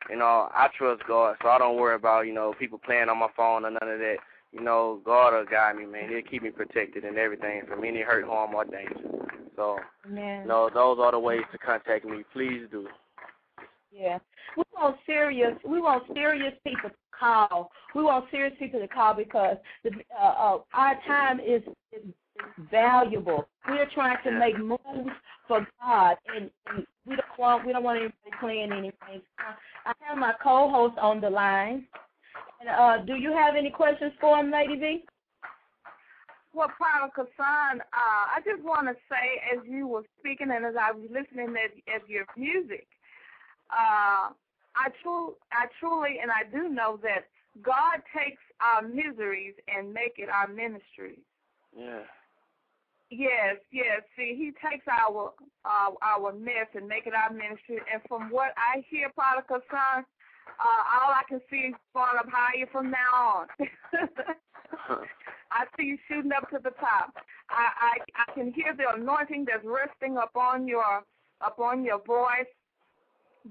you 0.09 0.17
know 0.17 0.49
I 0.53 0.69
trust 0.77 1.03
God, 1.07 1.37
so 1.43 1.49
I 1.49 1.59
don't 1.59 1.77
worry 1.77 1.97
about 1.97 2.27
you 2.27 2.35
know 2.35 2.55
people 2.59 2.79
playing 2.79 3.09
on 3.09 3.19
my 3.19 3.29
phone 3.37 3.65
or 3.65 3.71
none 3.71 3.79
of 3.83 3.99
that. 3.99 4.17
You 4.53 4.63
know, 4.63 5.01
God 5.05 5.35
will 5.35 5.45
guide 5.45 5.77
me, 5.77 5.85
man. 5.85 6.09
He'll 6.09 6.23
keep 6.23 6.43
me 6.43 6.51
protected 6.51 7.05
and 7.05 7.19
everything 7.19 7.63
from 7.69 7.85
any 7.85 8.01
hurt, 8.01 8.25
harm, 8.25 8.55
or 8.55 8.65
danger. 8.65 8.97
So, 9.57 9.77
man 10.09 10.47
no, 10.47 10.71
those 10.73 10.99
are 11.01 11.13
the 11.13 11.19
ways 11.19 11.43
to 11.53 11.59
contact 11.59 12.05
me. 12.05 12.23
Please 12.33 12.63
do. 12.71 12.89
Yeah. 13.93 14.19
We 14.57 14.63
want 14.75 14.97
serious 15.05 15.55
we 15.67 15.81
want 15.81 16.05
serious 16.15 16.55
people 16.65 16.91
to 16.91 16.97
call. 17.19 17.71
We 17.95 18.03
want 18.05 18.27
serious 18.31 18.55
people 18.59 18.81
to 18.81 18.89
call 18.89 19.15
because 19.15 19.57
the 19.85 19.91
uh, 20.19 20.25
uh 20.25 20.59
our 20.73 20.95
time 21.07 21.41
is 21.41 21.63
is 21.93 22.05
valuable. 22.71 23.49
We 23.69 23.79
are 23.79 23.89
trying 23.95 24.17
to 24.25 24.31
make 24.33 24.59
moves 24.59 25.11
for 25.47 25.67
God 25.81 26.17
and, 26.35 26.51
and 26.67 26.87
we 27.07 27.17
don't 27.17 27.39
want 27.39 27.67
we 27.67 27.73
don't 27.73 27.83
want 27.83 27.99
anybody 27.99 28.39
playing 28.41 28.73
anything. 28.73 29.23
I 29.87 29.93
have 30.01 30.19
my 30.19 30.33
co 30.43 30.71
host 30.71 30.99
on 30.99 31.21
the 31.21 31.31
line. 31.31 31.87
And 32.61 32.69
uh 32.69 33.05
do 33.05 33.15
you 33.15 33.33
have 33.33 33.57
any 33.57 33.71
questions 33.71 34.13
for 34.21 34.39
him, 34.39 34.51
Lady 34.51 34.77
V? 34.77 35.05
Well, 36.55 36.73
Prodigal 36.77 37.31
Son, 37.37 37.81
uh, 37.81 38.25
I 38.35 38.41
just 38.45 38.65
want 38.65 38.89
to 38.89 38.95
say, 39.09 39.39
as 39.55 39.63
you 39.69 39.87
were 39.87 40.03
speaking 40.19 40.49
and 40.51 40.65
as 40.65 40.75
I 40.81 40.91
was 40.93 41.05
listening 41.09 41.55
at, 41.55 41.71
at 41.95 42.09
your 42.09 42.25
music, 42.37 42.89
uh, 43.71 44.33
I, 44.75 44.89
true, 45.03 45.35
I 45.53 45.67
truly 45.79 46.19
and 46.23 46.31
I 46.31 46.51
do 46.51 46.69
know 46.69 46.99
that 47.03 47.29
God 47.63 48.03
takes 48.17 48.43
our 48.61 48.83
miseries 48.83 49.55
and 49.69 49.93
make 49.93 50.15
it 50.17 50.29
our 50.29 50.49
ministries. 50.49 51.21
Yeah. 51.77 52.03
Yes, 53.11 53.57
yes. 53.73 54.03
See, 54.17 54.35
He 54.37 54.53
takes 54.69 54.87
our 54.89 55.33
uh, 55.65 55.91
our 56.03 56.33
mess 56.33 56.69
and 56.75 56.87
make 56.89 57.07
it 57.07 57.15
our 57.15 57.33
ministry. 57.33 57.81
And 57.93 58.03
from 58.09 58.31
what 58.31 58.53
I 58.57 58.85
hear, 58.91 59.11
Prodigal 59.15 59.61
Son, 59.71 60.05
uh, 60.61 60.83
all 60.93 61.13
I 61.13 61.23
can 61.29 61.41
see 61.51 61.73
is 61.73 61.75
going 61.95 62.19
up 62.19 62.29
higher 62.31 62.67
from 62.71 62.91
now 62.91 63.15
on. 63.17 63.47
I 65.51 65.65
see 65.77 65.85
you 65.85 65.99
shooting 66.09 66.33
up 66.33 66.51
to 66.51 66.59
the 66.63 66.71
top. 66.79 67.15
I, 67.51 67.69
I 67.81 68.23
I 68.29 68.35
can 68.35 68.53
hear 68.53 68.75
the 68.77 69.01
anointing 69.01 69.47
that's 69.47 69.65
resting 69.65 70.19
upon 70.19 70.69
your 70.69 71.03
upon 71.41 71.85
your 71.85 72.03
voice 72.05 72.51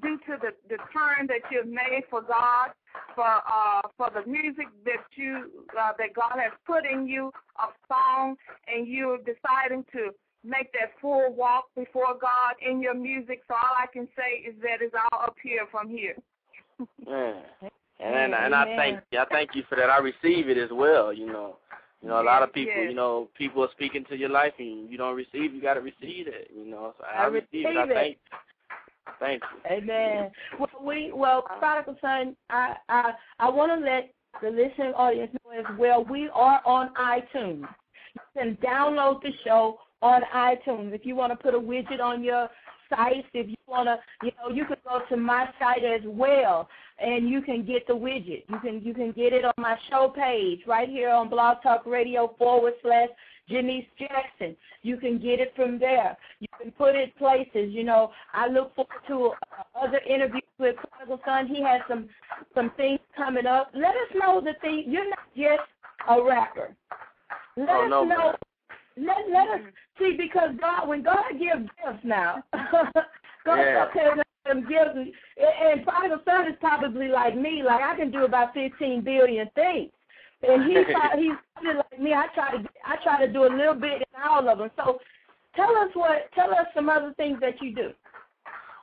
due 0.02 0.17
to 0.28 0.38
the 0.41 0.52
the 0.70 0.78
turn 0.93 1.28
that 1.28 1.41
you've 1.52 1.67
made 1.67 2.04
for 2.10 2.22
God, 2.22 2.72
for 3.15 3.25
uh 3.25 3.81
for 3.97 4.10
the 4.13 4.29
music 4.29 4.67
that 4.86 5.03
you 5.15 5.49
uh, 5.79 5.91
that 5.97 6.13
God 6.13 6.33
has 6.38 6.51
put 6.65 6.86
in 6.86 7.07
you, 7.07 7.31
a 7.60 7.67
song, 7.88 8.36
and 8.67 8.88
you're 8.88 9.17
deciding 9.17 9.86
to 9.93 10.12
make 10.43 10.71
that 10.73 10.91
full 11.01 11.33
walk 11.33 11.65
before 11.75 12.15
God 12.19 12.55
in 12.61 12.82
your 12.82 12.93
music. 12.93 13.41
So 13.47 13.55
all 13.55 13.76
I 13.78 13.88
can 13.91 14.07
say 14.15 14.47
is 14.47 14.55
that 14.61 14.82
it's 14.82 14.95
all 15.11 15.22
up 15.22 15.36
here 15.41 15.67
from 15.72 15.89
here. 15.89 16.15
Man. 17.05 17.43
And 17.99 18.34
and 18.34 18.53
I 18.53 18.76
thank 18.76 18.99
I 19.13 19.26
thank 19.32 19.55
you 19.55 19.63
for 19.67 19.76
that. 19.76 19.89
I 19.89 19.97
receive 19.97 20.49
it 20.49 20.57
as 20.57 20.69
well, 20.72 21.11
you 21.11 21.26
know. 21.26 21.57
You 22.01 22.09
know, 22.09 22.22
a 22.22 22.24
lot 22.24 22.43
of 22.43 22.53
people, 22.53 22.76
Yes. 22.76 22.89
you 22.89 22.95
know, 22.95 23.28
people 23.36 23.63
are 23.63 23.72
speaking 23.72 24.05
to 24.09 24.15
your 24.15 24.30
life 24.30 24.53
and 24.59 24.88
you 24.88 24.99
don't 24.99 25.15
receive, 25.15 25.55
you 25.55 25.61
gotta 25.61 25.82
receive 25.82 26.28
it, 26.28 26.51
you 26.55 26.69
know. 26.69 26.93
So 26.99 27.05
I, 27.05 27.24
I 27.24 27.26
receive 27.26 27.65
it. 27.65 27.76
I 27.76 27.82
receive 27.82 27.89
it. 27.89 27.93
thank 27.95 28.17
thank 29.20 29.41
you. 29.43 29.78
Amen. 29.78 30.32
Well, 30.59 30.70
we 30.84 31.11
well, 31.13 31.43
prodigal 31.59 31.97
son, 32.01 32.36
I 32.49 32.76
I 32.89 33.11
I 33.39 33.49
want 33.49 33.80
to 33.80 33.86
let 33.86 34.13
the 34.41 34.49
listening 34.49 34.93
audience 34.93 35.32
know 35.34 35.59
as 35.59 35.78
well. 35.80 36.03
We 36.03 36.30
are 36.34 36.61
on 36.65 36.93
iTunes. 36.95 37.68
You 38.13 38.22
can 38.36 38.57
download 38.57 39.22
the 39.22 39.32
show 39.43 39.80
on 40.01 40.22
iTunes. 40.34 40.93
If 40.93 41.05
you 41.05 41.15
want 41.15 41.32
to 41.32 41.38
put 41.38 41.55
a 41.55 41.59
widget 41.59 41.99
on 41.99 42.24
your 42.24 42.49
sites. 42.89 43.28
If 43.34 43.47
you 43.47 43.55
wanna, 43.68 43.97
you 44.24 44.32
know, 44.38 44.53
you 44.53 44.65
can 44.65 44.78
go 44.88 45.01
to 45.09 45.18
my 45.18 45.49
site 45.59 45.84
as 45.84 46.01
well, 46.05 46.70
and 46.99 47.30
you 47.30 47.41
can 47.41 47.65
get 47.65 47.88
the 47.88 47.93
widget. 47.93 48.43
You 48.49 48.59
can 48.59 48.82
you 48.84 48.93
can 48.93 49.11
get 49.11 49.34
it 49.34 49.45
on 49.45 49.53
my 49.57 49.78
show 49.89 50.09
page 50.15 50.61
right 50.68 50.89
here 50.89 51.09
on 51.09 51.30
Blog 51.30 51.61
Talk 51.63 51.86
Radio 51.86 52.36
forward 52.38 52.74
slash 52.82 53.09
Jennice 53.50 53.86
Jackson. 53.98 54.56
You 54.82 54.98
can 54.98 55.18
get 55.20 55.39
it 55.39 55.54
from 55.56 55.80
there. 55.80 56.18
You 56.39 56.48
can 56.62 56.72
put 56.72 56.95
it 56.95 57.16
places. 57.18 57.72
You 57.74 57.84
know, 57.84 58.12
I 58.34 58.48
look 58.48 58.76
forward 58.76 58.93
to 59.08 59.32
uh, 59.58 59.86
other 59.86 60.00
interviews 60.10 60.43
with 60.60 60.76
Prodigal 60.78 61.20
Son. 61.26 61.48
He 61.48 61.62
has 61.64 61.82
some 61.88 62.10
some 62.54 62.72
things 62.78 63.00
coming 63.16 63.45
up. 63.45 63.72
Let 63.74 63.91
us 63.95 64.12
know 64.16 64.41
that 64.43 64.58
they, 64.62 64.84
you're 64.86 65.10
not 65.10 65.20
just 65.36 65.70
a 66.10 66.22
rapper. 66.24 66.76
Let 67.56 67.70
Oh, 67.70 67.84
us 67.86 67.89
no, 67.89 68.04
know. 68.04 68.18
man. 68.18 68.36
Let 68.98 69.18
let 69.32 69.48
us 69.50 69.62
see 70.00 70.16
because 70.18 70.50
God, 70.60 70.88
when 70.88 71.04
God 71.04 71.24
gives 71.34 71.70
gifts 71.84 72.04
now, 72.04 72.43
God 72.54 73.60
Yeah. 73.60 73.86
okay, 73.89 74.10
him 74.48 74.66
give. 74.68 74.88
And, 74.98 75.84
Prodigal 75.86 76.20
Son 76.26 76.48
is 76.48 76.56
probably 76.60 77.08
like 77.08 77.36
me. 77.38 77.62
Like 77.64 77.82
I 77.82 77.95
can 77.95 78.12
do 78.12 78.26
about 78.26 78.54
fifteen 78.54 79.02
billion 79.04 79.50
things. 79.56 79.91
And 80.43 80.63
he 80.65 80.83
thought 80.93 81.17
he's 81.17 81.31
probably 81.53 81.77
like 81.77 81.99
me. 81.99 82.13
I 82.13 82.27
try 82.33 82.51
to 82.51 82.69
I 82.85 82.95
try 83.03 83.25
to 83.25 83.31
do 83.31 83.45
a 83.45 83.51
little 83.51 83.73
bit 83.73 84.01
in 84.01 84.21
all 84.23 84.47
of 84.47 84.59
them. 84.59 84.69
So 84.77 84.99
tell 85.55 85.75
us 85.77 85.89
what 85.93 86.31
tell 86.35 86.51
us 86.51 86.67
some 86.75 86.89
other 86.89 87.13
things 87.17 87.39
that 87.41 87.61
you 87.61 87.73
do. 87.73 87.89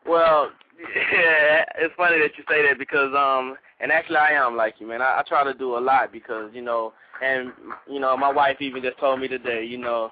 Well, 0.06 0.50
yeah, 0.78 1.64
it's 1.78 1.94
funny 1.96 2.18
that 2.18 2.36
you 2.36 2.44
say 2.48 2.66
that 2.66 2.78
because 2.78 3.14
um, 3.16 3.56
and 3.80 3.92
actually 3.92 4.16
I 4.16 4.32
am 4.32 4.56
like 4.56 4.74
you, 4.78 4.86
man. 4.86 5.02
I, 5.02 5.20
I 5.20 5.22
try 5.26 5.44
to 5.44 5.54
do 5.54 5.76
a 5.76 5.80
lot 5.80 6.12
because 6.12 6.50
you 6.52 6.62
know, 6.62 6.92
and 7.22 7.52
you 7.88 8.00
know, 8.00 8.16
my 8.16 8.32
wife 8.32 8.56
even 8.60 8.82
just 8.82 8.98
told 8.98 9.20
me 9.20 9.28
today, 9.28 9.64
you 9.64 9.78
know, 9.78 10.10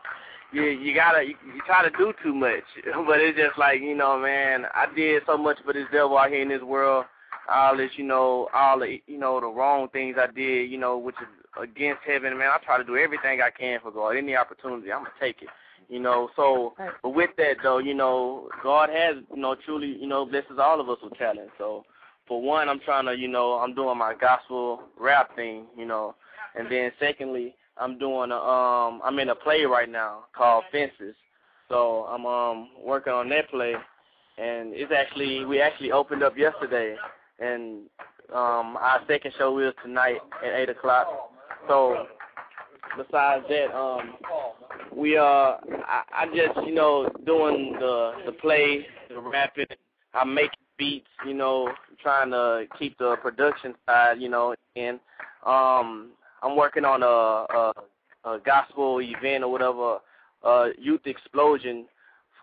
you 0.53 0.63
you 0.63 0.95
gotta 0.95 1.25
you, 1.25 1.35
you 1.55 1.61
try 1.67 1.83
to 1.83 1.97
do 1.97 2.13
too 2.23 2.35
much, 2.35 2.65
but 3.07 3.21
it's 3.21 3.39
just 3.39 3.59
like 3.59 3.81
you 3.81 3.97
know, 3.97 4.19
man, 4.19 4.67
I 4.75 4.87
did 4.95 5.23
so 5.27 5.37
much 5.37 5.59
for 5.65 5.73
this 5.73 5.87
devil 5.93 6.17
out 6.17 6.31
here 6.31 6.43
in 6.43 6.49
this 6.49 6.63
world, 6.63 7.07
all 7.51 7.77
this, 7.77 7.91
you 7.97 8.05
know, 8.05 8.49
all 8.55 8.79
the 8.79 9.01
you 9.07 9.19
know 9.19 9.41
the 9.41 9.47
wrong 9.47 9.89
things 9.89 10.17
I 10.19 10.31
did, 10.31 10.71
you 10.71 10.79
know, 10.79 10.99
which 10.99 11.17
is 11.21 11.29
against 11.61 12.03
heaven, 12.07 12.37
man. 12.39 12.51
I 12.53 12.65
try 12.65 12.79
to 12.79 12.85
do 12.85 12.97
everything 12.97 13.41
I 13.41 13.51
can 13.51 13.81
for 13.81 13.91
God. 13.91 14.11
Any 14.11 14.37
opportunity, 14.37 14.93
I'm 14.93 15.01
gonna 15.01 15.11
take 15.21 15.43
it. 15.43 15.49
You 15.89 16.01
know, 16.01 16.31
so 16.37 16.75
but 17.03 17.11
with 17.11 17.31
that 17.37 17.57
though, 17.63 17.79
you 17.79 17.95
know, 17.95 18.49
God 18.63 18.89
has, 18.89 19.17
you 19.35 19.41
know, 19.41 19.57
truly, 19.65 19.97
you 20.01 20.07
know, 20.07 20.25
blesses 20.25 20.59
all 20.59 20.81
of 20.81 20.89
us 20.89 20.99
with 21.03 21.19
talent. 21.19 21.51
So 21.59 21.85
for 22.27 22.41
one, 22.41 22.69
I'm 22.69 22.81
trying 22.81 23.07
to, 23.07 23.17
you 23.17 23.29
know, 23.29 23.55
I'm 23.55 23.75
doing 23.75 23.99
my 23.99 24.15
gospel 24.15 24.83
rap 24.99 25.35
thing, 25.37 25.67
you 25.77 25.85
know, 25.85 26.15
and 26.59 26.71
then 26.71 26.93
secondly, 26.99 27.55
I'm 27.77 27.99
doing 27.99 28.31
a, 28.31 28.37
um, 28.37 29.01
I'm 29.05 29.19
in 29.19 29.31
a 29.31 29.35
play 29.35 29.65
right 29.65 29.89
now 29.89 30.25
called 30.37 30.65
Fences. 30.71 31.15
So 31.69 32.07
I'm 32.09 32.27
um 32.27 32.69
working 32.85 33.13
on 33.13 33.29
that 33.31 33.51
play, 33.51 33.75
and 34.39 34.73
it's 34.75 34.93
actually 34.93 35.45
we 35.45 35.61
actually 35.61 35.91
opened 35.91 36.23
up 36.23 36.37
yesterday, 36.37 36.97
and 37.43 37.83
um 38.33 38.77
our 38.77 39.01
second 39.09 39.33
show 39.39 39.59
is 39.59 39.75
tonight 39.83 40.19
at 40.45 40.53
eight 40.55 40.69
o'clock. 40.69 41.07
So 41.69 42.07
besides 42.97 43.45
that, 43.49 43.75
um, 43.77 44.15
we 44.95 45.17
uh, 45.17 45.23
I, 45.23 46.03
I 46.15 46.27
just 46.27 46.67
you 46.67 46.75
know 46.75 47.09
doing 47.27 47.77
the 47.79 48.13
the 48.27 48.33
play, 48.33 48.87
the 49.09 49.21
rapping. 49.21 49.67
I'm 50.15 50.35
making 50.35 50.59
beats, 50.79 51.07
you 51.27 51.35
know, 51.35 51.73
trying 52.03 52.31
to 52.31 52.67
keep 52.79 52.99
the 52.99 53.17
production 53.23 53.75
side, 53.87 54.21
you 54.21 54.29
know, 54.29 54.55
and 54.77 54.99
um, 55.47 56.11
I'm 56.43 56.57
working 56.57 56.85
on 56.85 57.03
a, 57.03 57.07
a, 57.07 57.73
a 58.31 58.39
gospel 58.45 59.01
event 59.01 59.45
or 59.45 59.53
whatever, 59.53 59.99
uh, 60.43 60.69
youth 60.79 61.07
explosion 61.07 61.87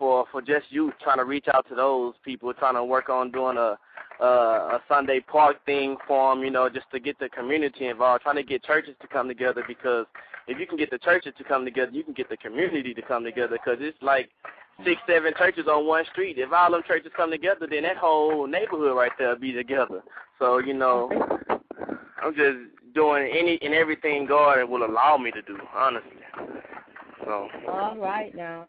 for 0.00 0.24
for 0.32 0.40
just 0.42 0.66
youth, 0.70 0.94
trying 1.00 1.18
to 1.18 1.24
reach 1.24 1.46
out 1.54 1.68
to 1.68 1.76
those 1.76 2.14
people, 2.24 2.52
trying 2.54 2.74
to 2.74 2.84
work 2.84 3.08
on 3.08 3.30
doing 3.30 3.56
a 3.58 3.78
a, 4.20 4.26
a 4.26 4.82
Sunday 4.88 5.20
park 5.20 5.64
thing 5.64 5.96
for 6.06 6.34
them, 6.34 6.42
you 6.44 6.50
know, 6.50 6.68
just 6.68 6.90
to 6.92 7.00
get 7.00 7.18
the 7.18 7.28
community 7.28 7.86
involved, 7.86 8.22
trying 8.22 8.36
to 8.36 8.42
get 8.42 8.64
churches 8.64 8.94
to 9.00 9.06
come 9.06 9.28
together 9.28 9.62
because 9.66 10.06
if 10.46 10.58
you 10.58 10.66
can 10.66 10.76
get 10.76 10.90
the 10.90 10.98
churches 10.98 11.32
to 11.38 11.44
come 11.44 11.64
together, 11.64 11.92
you 11.92 12.02
can 12.02 12.12
get 12.12 12.28
the 12.28 12.36
community 12.36 12.92
to 12.92 13.02
come 13.02 13.24
together 13.24 13.56
because 13.62 13.78
it's 13.80 13.96
like 14.02 14.30
six, 14.84 15.00
seven 15.06 15.32
churches 15.38 15.66
on 15.70 15.86
one 15.86 16.04
street. 16.12 16.38
If 16.38 16.52
all 16.52 16.72
them 16.72 16.82
churches 16.86 17.12
come 17.16 17.30
together, 17.30 17.66
then 17.70 17.84
that 17.84 17.96
whole 17.96 18.46
neighborhood 18.46 18.96
right 18.96 19.12
there 19.18 19.28
will 19.30 19.38
be 19.38 19.52
together. 19.52 20.02
So, 20.38 20.58
you 20.58 20.74
know, 20.74 21.10
I'm 22.22 22.34
just 22.34 22.58
doing 22.94 23.30
any 23.32 23.58
and 23.62 23.74
everything 23.74 24.26
God 24.26 24.68
will 24.68 24.84
allow 24.84 25.16
me 25.16 25.30
to 25.30 25.42
do, 25.42 25.58
honestly. 25.74 26.10
So, 27.24 27.48
All 27.68 27.96
right 27.96 28.34
now. 28.34 28.66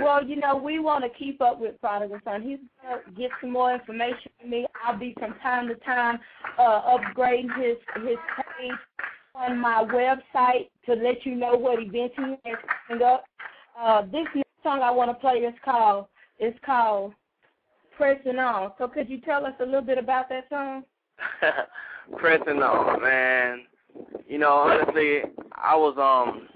Well, 0.00 0.24
you 0.24 0.36
know, 0.36 0.56
we 0.56 0.78
want 0.80 1.04
to 1.04 1.18
keep 1.18 1.40
up 1.40 1.60
with 1.60 1.80
Prodigal 1.80 2.18
Son. 2.24 2.42
He's 2.42 2.58
going 2.82 3.04
to 3.04 3.20
get 3.20 3.30
some 3.40 3.50
more 3.50 3.72
information 3.72 4.30
from 4.40 4.50
me. 4.50 4.66
I'll 4.84 4.98
be 4.98 5.14
from 5.18 5.34
time 5.42 5.68
to 5.68 5.76
time 5.76 6.18
uh, 6.58 6.96
upgrading 6.96 7.56
his 7.62 7.76
his 7.96 8.16
page 8.36 8.72
on 9.34 9.58
my 9.58 9.84
website 9.84 10.68
to 10.86 10.94
let 10.94 11.24
you 11.24 11.34
know 11.34 11.54
what 11.54 11.80
events 11.80 12.14
he 12.16 12.50
has 12.50 12.58
coming 12.88 13.04
up. 13.04 13.24
Uh, 13.80 14.02
this 14.02 14.26
next 14.34 14.48
song 14.62 14.80
I 14.82 14.90
want 14.90 15.10
to 15.10 15.14
play 15.14 15.36
is 15.36 15.54
called 15.64 16.06
it's 16.38 16.58
called 16.64 17.12
Pressing 17.96 18.38
On. 18.38 18.72
So 18.78 18.88
could 18.88 19.08
you 19.08 19.20
tell 19.20 19.46
us 19.46 19.54
a 19.60 19.64
little 19.64 19.80
bit 19.80 19.98
about 19.98 20.28
that 20.28 20.48
song? 20.50 20.82
pressing 22.16 22.62
on, 22.62 23.02
man. 23.02 23.60
You 24.28 24.38
know, 24.38 24.50
honestly, 24.50 25.20
I 25.52 25.76
was 25.76 25.96
um 25.98 26.48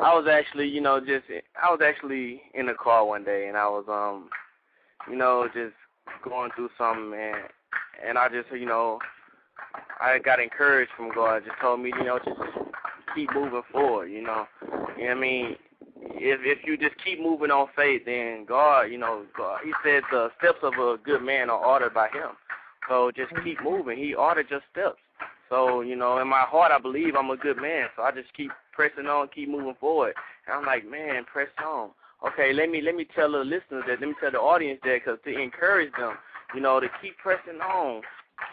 I 0.00 0.14
was 0.14 0.26
actually, 0.30 0.68
you 0.68 0.80
know, 0.80 1.00
just 1.00 1.24
I 1.60 1.70
was 1.70 1.80
actually 1.84 2.42
in 2.54 2.66
the 2.66 2.74
car 2.74 3.04
one 3.04 3.24
day 3.24 3.48
and 3.48 3.56
I 3.56 3.68
was 3.68 3.84
um 3.88 4.30
you 5.10 5.16
know, 5.16 5.48
just 5.52 5.74
going 6.24 6.50
through 6.54 6.70
something 6.78 7.18
and 7.18 7.36
and 8.06 8.16
I 8.16 8.28
just, 8.28 8.50
you 8.52 8.66
know, 8.66 8.98
I 10.00 10.18
got 10.18 10.40
encouraged 10.40 10.92
from 10.96 11.10
God. 11.12 11.42
Just 11.44 11.60
told 11.60 11.80
me, 11.80 11.92
you 11.98 12.04
know, 12.04 12.18
just 12.24 12.38
keep 13.14 13.28
moving 13.34 13.62
forward, 13.72 14.06
you 14.06 14.22
know. 14.22 14.46
You 14.96 15.04
know 15.04 15.08
what 15.08 15.10
I 15.10 15.14
mean? 15.14 15.56
If 16.00 16.40
if 16.44 16.64
you 16.64 16.76
just 16.76 16.94
keep 17.04 17.20
moving 17.20 17.50
on 17.50 17.68
faith, 17.74 18.02
then 18.06 18.44
God, 18.46 18.82
you 18.82 18.98
know, 18.98 19.24
God, 19.36 19.60
He 19.64 19.72
said 19.84 20.02
the 20.10 20.28
steps 20.38 20.58
of 20.62 20.74
a 20.74 20.96
good 21.04 21.22
man 21.22 21.50
are 21.50 21.64
ordered 21.64 21.94
by 21.94 22.08
Him. 22.08 22.30
So 22.88 23.10
just 23.14 23.32
keep 23.44 23.62
moving. 23.62 23.98
He 23.98 24.14
ordered 24.14 24.50
your 24.50 24.60
steps. 24.70 24.98
So, 25.48 25.80
you 25.80 25.96
know, 25.96 26.18
in 26.18 26.28
my 26.28 26.42
heart, 26.42 26.72
I 26.72 26.78
believe 26.78 27.14
I'm 27.16 27.30
a 27.30 27.36
good 27.36 27.56
man. 27.56 27.88
So 27.96 28.02
I 28.02 28.10
just 28.10 28.32
keep 28.34 28.50
pressing 28.72 29.06
on, 29.06 29.28
keep 29.34 29.48
moving 29.48 29.76
forward. 29.80 30.14
And 30.46 30.56
I'm 30.56 30.66
like, 30.66 30.88
man, 30.88 31.24
press 31.24 31.48
on. 31.64 31.90
Okay, 32.26 32.52
let 32.52 32.68
me 32.68 32.80
let 32.80 32.96
me 32.96 33.06
tell 33.14 33.30
the 33.30 33.38
listeners 33.38 33.84
that, 33.86 34.00
let 34.00 34.08
me 34.08 34.14
tell 34.20 34.32
the 34.32 34.38
audience 34.38 34.80
that, 34.82 35.00
because 35.04 35.18
to 35.24 35.38
encourage 35.38 35.92
them, 35.92 36.14
you 36.54 36.60
know, 36.60 36.80
to 36.80 36.88
keep 37.00 37.16
pressing 37.18 37.60
on, 37.60 38.02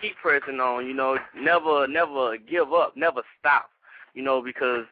keep 0.02 0.14
pressing 0.22 0.60
on. 0.60 0.86
You 0.86 0.94
know, 0.94 1.18
never 1.36 1.88
never 1.88 2.38
give 2.38 2.72
up, 2.74 2.96
never 2.96 3.22
stop. 3.40 3.72
You 4.14 4.22
know, 4.22 4.42
because 4.42 4.86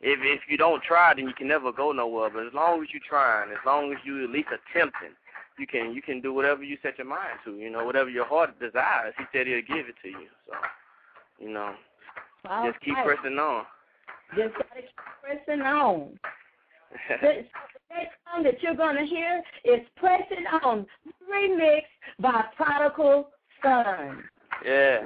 if 0.00 0.18
if 0.22 0.42
you 0.48 0.58
don't 0.58 0.82
try, 0.82 1.14
then 1.14 1.26
you 1.26 1.32
can 1.32 1.48
never 1.48 1.72
go 1.72 1.90
nowhere. 1.92 2.30
But 2.30 2.46
as 2.46 2.54
long 2.54 2.82
as 2.82 2.88
you're 2.92 3.02
trying, 3.08 3.50
as 3.50 3.64
long 3.64 3.92
as 3.92 3.98
you 4.04 4.22
at 4.24 4.30
least 4.30 4.48
attempting, 4.48 5.16
you 5.58 5.66
can 5.66 5.94
you 5.94 6.02
can 6.02 6.20
do 6.20 6.34
whatever 6.34 6.62
you 6.62 6.76
set 6.82 6.98
your 6.98 7.06
mind 7.06 7.40
to. 7.46 7.56
You 7.56 7.70
know, 7.70 7.84
whatever 7.84 8.10
your 8.10 8.26
heart 8.26 8.60
desires, 8.60 9.14
He 9.16 9.24
said 9.32 9.46
He'll 9.46 9.62
give 9.62 9.88
it 9.88 9.96
to 10.02 10.08
you. 10.08 10.28
So, 10.46 10.54
you 11.38 11.50
know, 11.50 11.74
All 12.48 12.66
just 12.70 12.80
keep 12.80 12.94
right. 12.94 13.06
pressing 13.06 13.38
on. 13.38 13.64
Just 14.36 14.54
gotta 14.54 14.80
keep 14.80 14.90
pressing 15.22 15.62
on. 15.62 16.18
The, 17.20 17.44
the 17.44 17.94
next 17.94 18.14
song 18.32 18.42
that 18.44 18.62
you're 18.62 18.74
gonna 18.74 19.04
hear 19.04 19.42
is 19.64 19.80
"Pressing 19.96 20.46
On," 20.62 20.86
remixed 21.30 21.82
by 22.18 22.44
Prodigal 22.56 23.28
Son. 23.62 24.24
yeah. 24.64 25.02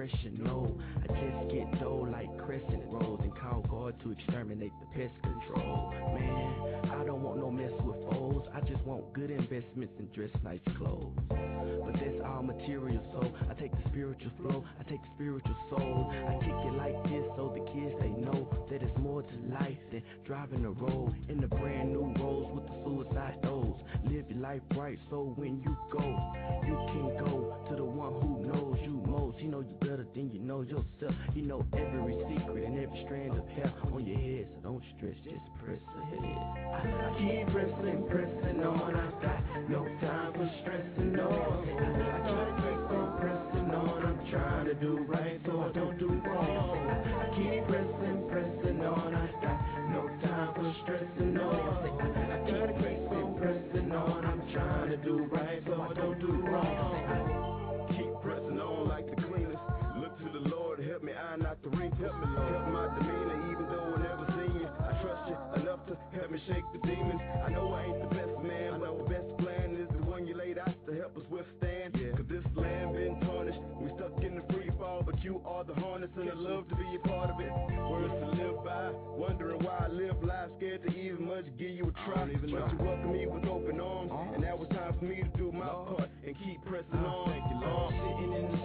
Depression. 0.00 0.40
No, 0.42 0.78
I 1.02 1.06
just 1.12 1.52
get 1.52 1.80
dough 1.80 2.08
like 2.10 2.30
crescent 2.38 2.82
rolls 2.86 3.20
and 3.22 3.34
call 3.36 3.64
God 3.68 3.94
to 4.02 4.12
exterminate 4.12 4.72
the 4.80 4.98
pest 4.98 5.14
control. 5.22 5.92
Man, 6.14 6.90
I 6.90 7.04
don't 7.04 7.22
want 7.22 7.38
no 7.38 7.50
mess 7.50 7.72
with 7.84 7.96
foes. 8.10 8.46
I 8.54 8.60
just 8.60 8.82
want 8.84 9.12
good 9.12 9.30
investments 9.30 9.92
and 9.98 10.12
dress 10.12 10.30
nice 10.42 10.60
clothes. 10.78 11.12
But 11.28 11.94
that's 11.94 12.20
all 12.24 12.42
material, 12.42 13.02
so 13.12 13.30
I 13.48 13.54
take 13.54 13.72
the 13.72 13.88
spiritual 13.90 14.30
flow, 14.38 14.64
I 14.78 14.82
take 14.84 15.02
the 15.02 15.08
spiritual 15.16 15.56
soul. 15.68 16.12
I 16.12 16.32
kick 16.44 16.54
it 16.54 16.74
like 16.76 16.96
this 17.04 17.24
so 17.36 17.52
the 17.54 17.64
kids 17.72 17.94
they 18.00 18.08
know 18.08 18.48
that 18.70 18.82
it's 18.82 18.98
more 18.98 19.22
to 19.22 19.36
life 19.52 19.78
than 19.90 20.02
driving 20.24 20.64
a 20.64 20.70
road 20.70 21.14
in 21.28 21.40
the 21.40 21.48
brand 21.48 21.92
new 21.92 22.14
rolls 22.18 22.54
with 22.54 22.66
the 22.66 22.74
suicide 22.84 23.42
doors. 23.42 23.80
Live 24.04 24.24
your 24.30 24.40
life 24.40 24.62
right. 24.76 24.98
So 25.10 25.34
when 25.36 25.60
you 25.60 25.76
go, 25.92 26.00
you 26.66 26.76
can 26.88 27.24
go 27.24 27.56
to 27.68 27.76
the 27.76 27.84
one 27.84 28.12
who 28.20 28.46
knows 28.46 28.78
you. 28.82 29.09
He 29.40 29.46
knows 29.46 29.64
you 29.70 29.88
better 29.88 30.06
than 30.14 30.30
you 30.30 30.38
know 30.38 30.60
yourself. 30.60 31.14
He 31.32 31.40
know 31.40 31.64
every 31.72 32.12
secret 32.28 32.62
and 32.62 32.78
every 32.78 33.02
strand 33.06 33.38
of 33.38 33.48
hair 33.56 33.72
on 33.90 34.04
your 34.04 34.20
head. 34.20 34.48
So 34.52 34.60
don't 34.68 34.84
stress, 34.98 35.16
just 35.24 35.48
press 35.64 35.80
ahead. 35.96 36.36
I 36.76 37.08
keep 37.16 37.48
pressing, 37.48 38.04
pressing 38.04 38.62
on. 38.62 38.94
I 38.94 39.10
got 39.24 39.40
no 39.70 39.84
time 40.04 40.32
for 40.34 40.44
stressing 40.60 41.18
on. 41.18 41.32
I 41.32 42.20
keep 42.60 42.84
pressing, 42.84 43.16
pressing 43.16 43.70
on. 43.72 44.04
I'm 44.04 44.30
trying 44.30 44.66
to 44.66 44.74
do 44.74 44.98
right 45.08 45.40
so 45.46 45.60
I 45.62 45.72
don't 45.72 45.98
do 45.98 46.08
wrong. 46.08 46.90
I 46.92 47.26
keep 47.32 47.64
pressing, 47.64 48.28
pressing 48.28 48.84
on. 48.84 49.14
I 49.14 49.26
got 49.40 49.56
no 49.88 50.04
time 50.20 50.52
for 50.52 50.68
stressing 50.84 51.38
on. 51.38 51.88
I 52.28 52.44
keep 52.44 52.76
pressing, 52.76 53.34
pressing 53.40 53.92
on. 53.92 54.24
I'm 54.26 54.52
trying 54.52 54.90
to 54.90 54.96
do 54.98 55.24
right 55.32 55.64
help 61.00 61.04
me 61.04 61.12
iron 61.12 61.46
out 61.46 61.62
the 61.62 61.70
wrinkles. 61.70 62.00
Help 62.00 62.20
me, 62.20 62.26
Lord. 62.36 62.52
Help 62.52 62.68
my 62.68 62.86
demeanor, 62.98 63.38
even 63.50 63.64
though 63.72 63.94
I 63.96 64.02
never 64.04 64.26
seen 64.36 64.60
you. 64.60 64.68
I 64.68 64.92
trust 65.00 65.24
you 65.28 65.36
enough 65.62 65.80
to 65.88 65.96
help 66.12 66.30
me 66.30 66.38
shake 66.46 66.64
the 66.72 66.80
demons. 66.86 67.20
I 67.44 67.48
know 67.50 67.72
I 67.72 67.84
ain't 67.84 68.00
the 68.04 68.14
best 68.14 68.36
man, 68.44 68.80
know 68.80 68.98
the 69.00 69.08
best 69.08 69.28
plan 69.38 69.76
is 69.80 69.88
the 69.96 70.04
one 70.04 70.26
you 70.26 70.36
laid 70.36 70.58
out 70.58 70.76
to 70.86 70.92
help 70.92 71.16
us 71.16 71.24
withstand. 71.30 71.96
Yeah. 71.96 72.12
Cause 72.12 72.28
this 72.28 72.44
land 72.54 72.92
been 72.92 73.16
tarnished. 73.24 73.60
We 73.80 73.88
stuck 73.96 74.12
in 74.22 74.36
the 74.36 74.44
free 74.52 74.70
fall, 74.76 75.02
but 75.04 75.22
you 75.24 75.40
are 75.46 75.64
the 75.64 75.74
harness, 75.74 76.10
and 76.16 76.28
I 76.28 76.34
love 76.34 76.68
to 76.68 76.76
be 76.76 76.88
a 76.96 77.08
part 77.08 77.30
of 77.30 77.40
it. 77.40 77.48
Words 77.48 78.12
to 78.20 78.28
live 78.36 78.64
by, 78.64 78.92
wondering 79.16 79.64
why 79.64 79.88
I 79.88 79.88
live 79.88 80.22
life 80.22 80.50
scared 80.58 80.84
to 80.84 80.90
even 80.92 81.26
much 81.26 81.46
give 81.56 81.70
you 81.70 81.88
a 81.88 81.94
try. 82.04 82.28
But 82.28 82.44
you 82.44 82.76
welcome 82.76 83.12
me 83.12 83.26
with 83.26 83.48
open 83.48 83.80
arms, 83.80 84.12
and 84.34 84.44
now 84.44 84.58
it's 84.60 84.68
time 84.74 84.92
for 84.98 85.04
me 85.04 85.24
to 85.24 85.32
do 85.38 85.50
my 85.50 85.64
part 85.64 86.10
and 86.26 86.36
keep 86.44 86.60
pressing 86.68 87.00
on. 87.00 87.30
Thank 87.32 87.44
you, 87.48 87.58
Lord. 87.64 87.94
Sitting 87.96 88.32
in 88.36 88.44
the 88.52 88.59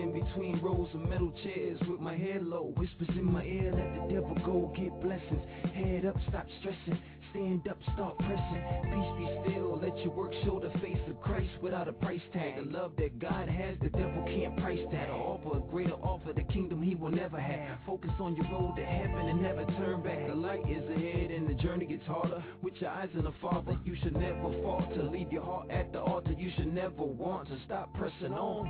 in 0.00 0.12
between 0.12 0.60
rows 0.60 0.88
of 0.94 1.00
metal 1.08 1.32
chairs 1.42 1.78
with 1.88 2.00
my 2.00 2.16
head 2.16 2.44
low. 2.44 2.72
Whispers 2.76 3.08
in 3.16 3.24
my 3.24 3.44
ear, 3.44 3.72
let 3.72 4.08
the 4.08 4.14
devil 4.14 4.36
go 4.44 4.72
get 4.76 4.92
blessings. 5.00 5.44
Head 5.74 6.06
up, 6.06 6.16
stop 6.28 6.46
stressing. 6.60 6.98
Stand 7.32 7.66
up, 7.66 7.78
start 7.94 8.18
pressing. 8.18 8.62
Peace 8.84 9.12
be 9.16 9.50
still, 9.50 9.80
let 9.80 9.96
your 10.04 10.12
work 10.12 10.34
show 10.44 10.60
the 10.60 10.68
face 10.80 11.00
of 11.08 11.18
Christ 11.22 11.48
without 11.62 11.88
a 11.88 11.92
price 11.92 12.20
tag. 12.30 12.56
The 12.56 12.70
love 12.70 12.92
that 12.98 13.18
God 13.18 13.48
has, 13.48 13.78
the 13.80 13.88
devil 13.88 14.22
can't 14.26 14.54
price 14.58 14.84
that. 14.92 15.08
Or 15.08 15.40
offer 15.40 15.56
a 15.56 15.60
greater 15.70 15.94
offer, 15.94 16.34
the 16.34 16.42
kingdom 16.52 16.82
he 16.82 16.94
will 16.94 17.10
never 17.10 17.40
have. 17.40 17.78
Focus 17.86 18.10
on 18.20 18.36
your 18.36 18.44
road 18.52 18.76
to 18.76 18.84
heaven 18.84 19.28
and 19.28 19.40
never 19.40 19.64
turn 19.78 20.02
back. 20.02 20.28
The 20.28 20.34
light 20.34 20.68
is 20.68 20.84
ahead 20.90 21.30
and 21.30 21.48
the 21.48 21.54
journey 21.54 21.86
gets 21.86 22.04
harder. 22.06 22.44
With 22.60 22.74
your 22.80 22.90
eyes 22.90 23.08
on 23.16 23.24
the 23.24 23.32
Father, 23.40 23.78
you 23.82 23.96
should 24.02 24.14
never 24.14 24.52
falter. 24.62 25.02
Leave 25.02 25.32
your 25.32 25.42
heart 25.42 25.70
at 25.70 25.90
the 25.90 26.00
altar, 26.00 26.32
you 26.36 26.50
should 26.56 26.74
never 26.74 27.02
want 27.02 27.48
to 27.48 27.56
stop 27.64 27.94
pressing 27.94 28.34
on. 28.34 28.68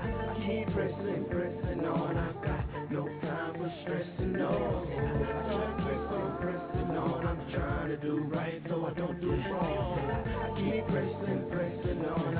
I 0.00 0.34
keep 0.46 0.74
pressing, 0.74 1.26
pressing 1.30 1.86
on. 1.86 2.16
I 2.16 2.32
got 2.44 2.90
no 2.90 3.06
time 3.20 3.54
for 3.54 3.72
stressing 3.82 4.40
on. 4.40 4.92
I 4.92 5.89
trying 7.52 7.88
to 7.88 7.96
do 7.96 8.22
right 8.32 8.62
so 8.68 8.86
I 8.86 8.92
don't 8.94 9.20
do 9.20 9.30
wrong. 9.30 10.10
I 10.10 10.48
keep 10.56 10.86
pressing, 10.86 11.50
pressing 11.50 12.04
on. 12.06 12.34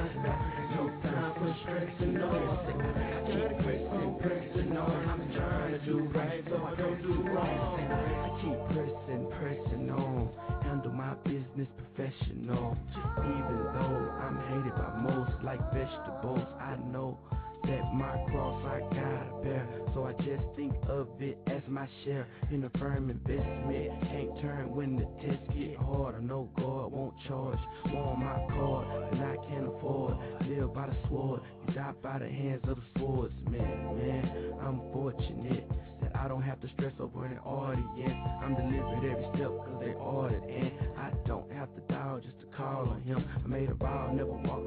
No 0.74 0.88
time 1.02 1.32
for 1.34 1.56
stressing 1.62 2.16
on. 2.22 2.58
I 2.80 3.22
keep 3.26 3.58
pressing, 3.64 4.18
pressing 4.20 4.76
on. 4.76 5.08
I'm 5.08 5.32
trying 5.34 5.72
to 5.72 5.78
do 5.84 5.98
right 6.14 6.44
so 6.48 6.56
I 6.64 6.74
don't 6.76 7.02
do 7.02 7.22
wrong. 7.30 7.80
I 7.80 8.28
keep 8.40 8.58
pressing, 8.76 9.26
pressing 9.38 9.90
on. 9.90 10.30
Handle 10.62 10.92
my 10.92 11.14
business 11.24 11.68
professional. 11.76 12.76
Even 13.18 13.58
though 13.74 14.12
I'm 14.22 14.38
hated 14.48 14.74
by 14.76 14.96
most 15.00 15.32
like 15.42 15.61
vegetables, 15.72 16.46
I 16.61 16.76
know 16.92 17.18
that 17.64 17.94
my 17.94 18.16
cross 18.30 18.64
I 18.64 18.80
gotta 18.94 19.42
bear. 19.42 19.80
So 19.95 20.07
I 20.07 20.12
just 20.22 20.45
think 20.55 20.74
of 20.88 21.09
it 21.18 21.38
as 21.49 21.62
my 21.68 21.88
share 22.05 22.26
in 22.51 22.64
a 22.64 22.78
firm 22.78 23.11
investment. 23.11 23.91
Can't 24.11 24.41
turn 24.41 24.74
when 24.74 24.97
the 24.97 25.07
tests 25.20 25.47
get 25.53 25.76
hard. 25.76 26.14
I 26.14 26.20
know 26.20 26.49
God 26.57 26.93
won't 26.93 27.14
charge 27.26 27.59
more 27.88 28.14
on 28.14 28.20
my 28.20 28.55
card 28.55 29.12
than 29.12 29.22
I 29.22 29.36
can 29.49 29.66
afford. 29.66 30.16
Live 30.47 30.74
by 30.74 30.86
the 30.86 30.97
sword, 31.09 31.41
you 31.66 31.74
die 31.74 31.93
by 32.03 32.18
the 32.18 32.28
hands 32.28 32.62
of 32.68 32.76
the 32.76 32.82
swords, 32.99 33.34
man. 33.51 33.97
Man, 33.99 34.55
I'm 34.62 34.80
fortunate 34.93 35.68
that 36.03 36.14
I 36.14 36.28
don't 36.28 36.43
have 36.43 36.61
to 36.61 36.68
stress 36.68 36.93
over 37.01 37.24
an 37.26 37.38
audience. 37.38 38.14
I'm 38.43 38.55
delivered 38.55 39.11
every 39.11 39.26
step 39.34 39.49
cause 39.49 39.80
they 39.80 39.93
ordered 39.93 40.43
and 40.45 40.72
I 40.99 41.11
don't 41.26 41.51
have 41.53 41.68
to 41.74 41.80
dial 41.93 42.20
just 42.20 42.38
to 42.41 42.47
call 42.57 42.88
on 42.88 43.03
him. 43.03 43.24
I 43.45 43.49
made 43.49 43.70
a 43.70 43.74
vow, 43.74 44.12
never 44.12 44.30
walk 44.30 44.59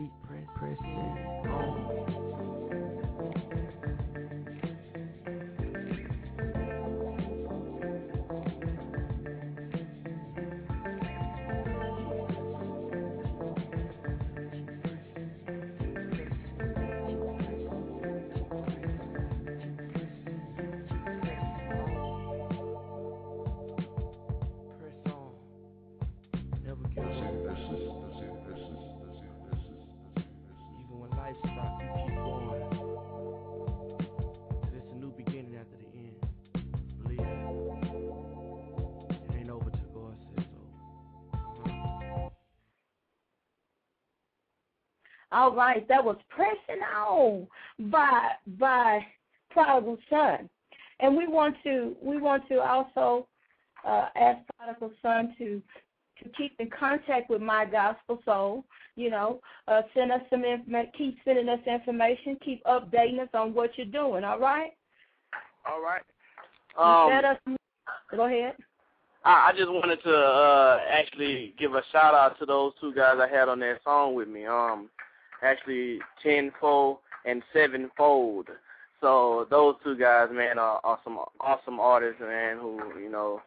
friends, 0.00 0.12
All 45.50 45.56
right, 45.56 45.86
that 45.88 46.04
was 46.04 46.16
pressing 46.28 46.80
on 46.96 47.44
by 47.90 48.28
by 48.56 49.04
prodigal 49.50 49.98
son, 50.08 50.48
and 51.00 51.16
we 51.16 51.26
want 51.26 51.56
to 51.64 51.96
we 52.00 52.18
want 52.18 52.46
to 52.50 52.60
also 52.60 53.26
uh, 53.84 54.06
ask 54.14 54.38
prodigal 54.56 54.92
son 55.02 55.34
to 55.38 55.60
to 56.22 56.28
keep 56.38 56.52
in 56.60 56.70
contact 56.70 57.30
with 57.30 57.42
my 57.42 57.64
gospel 57.64 58.20
soul. 58.24 58.64
You 58.94 59.10
know, 59.10 59.40
uh, 59.66 59.82
send 59.92 60.12
us 60.12 60.20
some 60.30 60.44
information. 60.44 60.92
Keep 60.96 61.18
sending 61.24 61.48
us 61.48 61.58
information. 61.66 62.38
Keep 62.44 62.62
updating 62.62 63.18
us 63.18 63.28
on 63.34 63.52
what 63.52 63.70
you're 63.76 63.86
doing. 63.86 64.22
All 64.22 64.38
right. 64.38 64.70
All 65.66 65.82
right. 65.82 66.02
Let 66.78 67.24
Um, 67.24 67.36
us. 67.56 67.58
Go 68.14 68.26
ahead. 68.26 68.54
I, 69.24 69.50
I 69.50 69.52
just 69.56 69.68
wanted 69.68 70.00
to 70.04 70.14
uh 70.16 70.78
actually 70.88 71.54
give 71.58 71.74
a 71.74 71.82
shout 71.90 72.14
out 72.14 72.38
to 72.38 72.46
those 72.46 72.72
two 72.80 72.94
guys 72.94 73.16
I 73.20 73.26
had 73.26 73.48
on 73.48 73.58
that 73.60 73.80
song 73.82 74.14
with 74.14 74.28
me. 74.28 74.46
Um, 74.46 74.88
actually 75.42 76.00
tenfold 76.22 76.98
and 77.24 77.42
sevenfold. 77.52 78.48
So 79.00 79.46
those 79.50 79.76
two 79.82 79.96
guys, 79.96 80.28
man, 80.32 80.58
are, 80.58 80.80
are 80.84 80.98
some 81.04 81.18
awesome 81.40 81.80
artists, 81.80 82.20
man, 82.20 82.58
who 82.58 82.80
you 83.00 83.10
know 83.10 83.40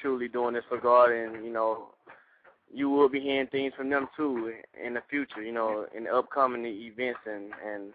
truly 0.00 0.28
doing 0.28 0.54
this 0.54 0.64
for 0.68 0.78
God, 0.78 1.10
and 1.10 1.44
you 1.44 1.52
know 1.52 1.88
you 2.72 2.88
will 2.88 3.08
be 3.08 3.20
hearing 3.20 3.48
things 3.48 3.72
from 3.76 3.90
them 3.90 4.08
too 4.16 4.52
in 4.84 4.94
the 4.94 5.02
future. 5.10 5.42
You 5.42 5.52
know, 5.52 5.86
in 5.96 6.04
the 6.04 6.14
upcoming 6.14 6.64
events, 6.64 7.20
and 7.26 7.52
and 7.66 7.92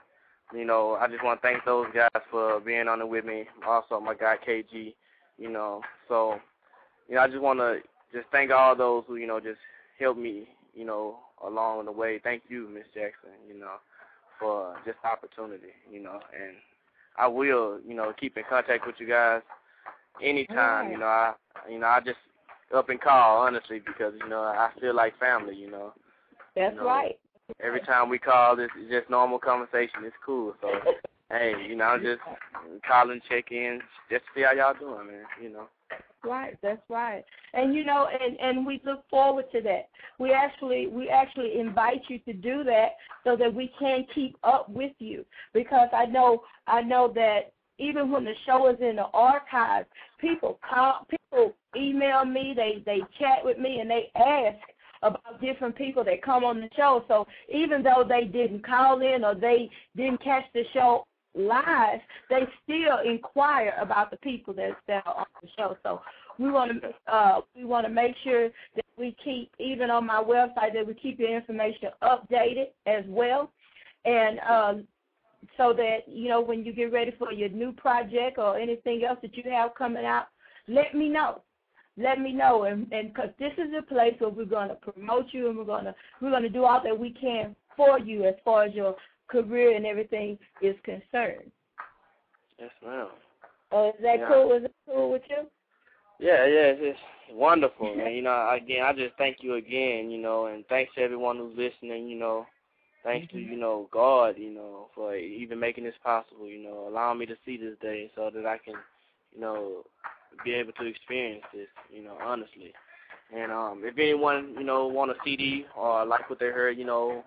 you 0.54 0.66
know 0.66 0.98
I 1.00 1.08
just 1.08 1.24
want 1.24 1.42
to 1.42 1.48
thank 1.48 1.64
those 1.64 1.88
guys 1.94 2.10
for 2.30 2.60
being 2.60 2.88
on 2.88 3.02
it 3.02 3.08
with 3.08 3.26
me. 3.26 3.46
Also, 3.66 4.00
my 4.00 4.14
guy 4.14 4.36
KG. 4.46 4.94
You 5.38 5.50
know, 5.50 5.82
so 6.08 6.36
you 7.10 7.16
know 7.16 7.22
I 7.22 7.28
just 7.28 7.42
want 7.42 7.60
to 7.60 7.80
just 8.14 8.28
thank 8.32 8.52
all 8.52 8.76
those 8.76 9.04
who 9.08 9.16
you 9.16 9.28
know 9.28 9.40
just 9.40 9.60
helped 10.00 10.20
me. 10.20 10.48
You 10.76 10.86
know, 10.86 11.18
along 11.46 11.86
the 11.86 11.92
way. 11.92 12.20
Thank 12.24 12.44
you, 12.50 12.70
Miss 12.74 12.86
Jackson. 12.94 13.32
You 13.48 13.60
know, 13.60 13.76
for 14.40 14.76
just 14.86 14.98
the 15.02 15.10
opportunity. 15.10 15.74
You 15.92 16.04
know, 16.04 16.20
and 16.34 16.56
I 17.18 17.28
will, 17.28 17.80
you 17.88 17.96
know, 17.96 18.14
keep 18.20 18.38
in 18.38 18.44
contact 18.50 18.86
with 18.86 18.96
you 19.00 19.08
guys 19.08 19.42
anytime. 20.22 20.92
You 20.92 20.98
know, 21.00 21.06
I, 21.06 21.34
you 21.70 21.80
know, 21.80 21.88
I 21.88 22.00
just 22.02 22.18
up 22.74 22.90
and 22.90 23.00
call 23.00 23.42
honestly 23.42 23.82
because 23.86 24.14
you 24.22 24.30
know 24.30 24.42
I 24.42 24.70
feel 24.80 24.96
like 24.96 25.18
family. 25.20 25.56
You 25.56 25.72
know, 25.72 25.94
That's 26.56 26.74
You 26.74 26.82
know, 26.82 26.88
right. 26.88 27.18
every 27.64 27.82
time 27.82 28.10
we 28.10 28.18
call, 28.18 28.60
it's 28.60 28.74
it's 28.78 28.92
just 28.92 29.10
normal 29.10 29.40
conversation. 29.40 30.04
It's 30.04 30.16
cool. 30.26 30.56
So, 30.62 30.70
hey, 31.30 31.54
you 31.68 31.76
know, 31.76 31.86
I'm 31.86 32.02
just 32.02 32.22
call 32.88 33.12
and 33.12 33.22
check 33.30 33.52
in, 33.52 33.82
just 34.10 34.24
to 34.26 34.30
see 34.36 34.44
how 34.44 34.54
y'all 34.54 34.80
doing, 34.80 35.08
man. 35.08 35.26
You 35.42 35.50
know. 35.50 35.68
Right, 36.24 36.58
that's 36.62 36.82
right. 36.90 37.24
And 37.54 37.76
you 37.76 37.86
know, 37.86 38.08
and 38.08 38.40
and 38.40 38.66
we 38.66 38.82
look 38.84 39.08
forward 39.10 39.46
to 39.52 39.62
that. 39.62 39.90
We 40.18 40.32
actually 40.32 40.88
we 40.88 41.10
actually 41.10 41.60
invite 41.60 42.02
you 42.08 42.20
to 42.20 42.34
do 42.34 42.64
that 42.64 42.96
so 43.24 43.36
that 43.36 43.54
we 43.54 43.72
can 43.80 44.06
keep 44.14 44.36
up 44.44 44.68
with 44.70 44.94
you 44.98 45.26
because 45.54 45.90
I 45.94 46.06
know 46.06 46.44
I 46.68 46.82
know 46.82 47.12
that 47.16 47.54
even 47.78 48.10
when 48.12 48.26
the 48.26 48.34
show 48.46 48.68
is 48.70 48.78
in 48.82 48.96
the 48.96 49.08
archives, 49.14 49.88
people 50.20 50.60
call 50.68 51.06
people 51.10 51.54
email 51.78 52.26
me, 52.26 52.54
they 52.56 52.82
they 52.86 53.02
chat 53.20 53.44
with 53.44 53.60
me 53.60 53.80
and 53.80 53.90
they 53.90 54.10
ask 54.16 54.58
about 55.04 55.40
different 55.42 55.76
people 55.76 56.04
that 56.04 56.24
come 56.24 56.44
on 56.44 56.60
the 56.60 56.70
show. 56.76 57.04
So 57.08 57.28
even 57.54 57.84
though 57.84 58.04
they 58.08 58.26
didn't 58.26 58.66
call 58.66 59.02
in 59.02 59.24
or 59.24 59.36
they 59.36 59.70
didn't 59.96 60.24
catch 60.24 60.46
the 60.54 60.64
show 60.74 61.06
live, 61.36 62.00
they 62.30 62.42
still 62.64 63.00
inquire 63.06 63.74
about 63.80 64.12
the 64.12 64.18
people 64.18 64.54
that 64.56 64.72
that 64.88 65.04
are 65.06 65.20
on 65.20 65.26
the 65.42 65.48
show. 65.58 65.78
So 65.84 66.02
we 66.40 66.52
want 66.52 66.72
to 66.82 67.14
uh, 67.14 67.42
we 67.56 67.66
want 67.66 67.86
to 67.86 67.92
make 67.92 68.16
sure 68.24 68.50
that 68.76 68.86
we 68.98 69.16
keep 69.24 69.52
even 69.60 69.90
on 69.90 70.06
my 70.06 70.24
website 70.24 70.74
that 70.74 70.86
we 70.86 70.94
keep 70.94 71.20
your 71.20 71.36
information 71.36 71.90
updated 72.02 72.68
as 72.86 73.04
well, 73.08 73.52
and 74.06 74.40
um, 74.40 74.88
so 75.58 75.74
that 75.74 76.00
you 76.08 76.30
know 76.30 76.42
when 76.42 76.66
you 76.66 76.74
get 76.74 76.92
ready 76.92 77.14
for 77.18 77.32
your 77.32 77.50
new 77.50 77.72
project 77.74 78.38
or 78.38 78.58
anything 78.58 79.04
else 79.04 79.20
that 79.22 79.36
you 79.36 79.44
have 79.52 79.76
coming 79.76 80.06
out, 80.06 80.28
let 80.68 80.96
me 80.96 81.10
know. 81.10 81.42
Let 81.98 82.20
me 82.20 82.34
know, 82.34 82.64
and 82.64 82.92
and 82.92 83.14
because 83.14 83.30
this 83.40 83.54
is 83.58 83.74
a 83.78 83.82
place 83.82 84.16
where 84.20 84.30
we're 84.30 84.46
going 84.46 84.70
to 84.70 84.76
promote 84.76 85.28
you, 85.32 85.50
and 85.50 85.58
we're 85.58 85.64
going 85.64 85.86
to 85.86 85.96
we're 86.22 86.32
going 86.32 86.44
to 86.44 86.50
do 86.50 86.66
all 86.66 86.82
that 86.84 86.98
we 86.98 87.12
can 87.12 87.56
for 87.78 88.00
you 88.00 88.26
as 88.26 88.36
far 88.44 88.64
as 88.64 88.74
your 88.74 88.96
career 89.28 89.76
and 89.76 89.86
everything 89.86 90.38
is 90.62 90.76
concerned. 90.84 91.52
Yes, 92.60 92.72
ma'am. 92.86 93.08
Oh, 93.72 93.90
is 93.90 93.96
that 94.02 94.20
Yeah. 94.20 94.28
cool? 94.28 94.52
Is 94.54 94.64
that 94.64 94.72
cool 94.88 95.12
with 95.12 95.24
you? 95.30 95.48
Yeah, 96.20 96.46
yeah, 96.46 96.72
it's 96.74 96.82
just 96.82 97.36
wonderful, 97.38 97.94
man. 97.96 98.14
You 98.14 98.22
know, 98.22 98.50
again, 98.52 98.84
I 98.86 98.94
just 98.94 99.16
thank 99.18 99.38
you 99.42 99.56
again, 99.56 100.10
you 100.10 100.18
know, 100.18 100.46
and 100.46 100.66
thanks 100.68 100.94
to 100.96 101.02
everyone 101.02 101.38
who's 101.38 101.58
listening, 101.58 102.08
you 102.08 102.18
know. 102.18 102.46
Thanks 103.04 103.32
to, 103.34 103.38
you 103.38 103.56
know, 103.56 103.88
God, 103.92 104.36
you 104.36 104.50
know, 104.52 104.88
for 104.96 105.16
even 105.16 105.60
making 105.60 105.84
this 105.84 105.94
possible, 106.04 106.48
you 106.48 106.64
know, 106.64 106.88
allowing 106.88 107.20
me 107.20 107.28
to 107.28 107.36
see 107.46 107.56
this 107.56 107.78
day 107.80 108.10
so 108.16 108.32
that 108.34 108.48
I 108.48 108.58
can, 108.58 108.74
you 109.32 109.40
know, 109.40 109.84
be 110.44 110.54
able 110.54 110.72
to 110.74 110.86
experience 110.88 111.44
this, 111.54 111.68
you 111.92 112.04
know, 112.04 112.18
honestly. 112.20 112.74
And 113.36 113.52
um 113.52 113.82
if 113.84 113.98
anyone, 114.00 114.56
you 114.58 114.64
know, 114.64 114.88
want 114.88 115.12
a 115.12 115.16
CD 115.24 115.66
or 115.78 116.04
like 116.04 116.30
what 116.32 116.40
they 116.40 116.48
heard, 116.48 116.80
you 116.80 116.86
know, 116.86 117.24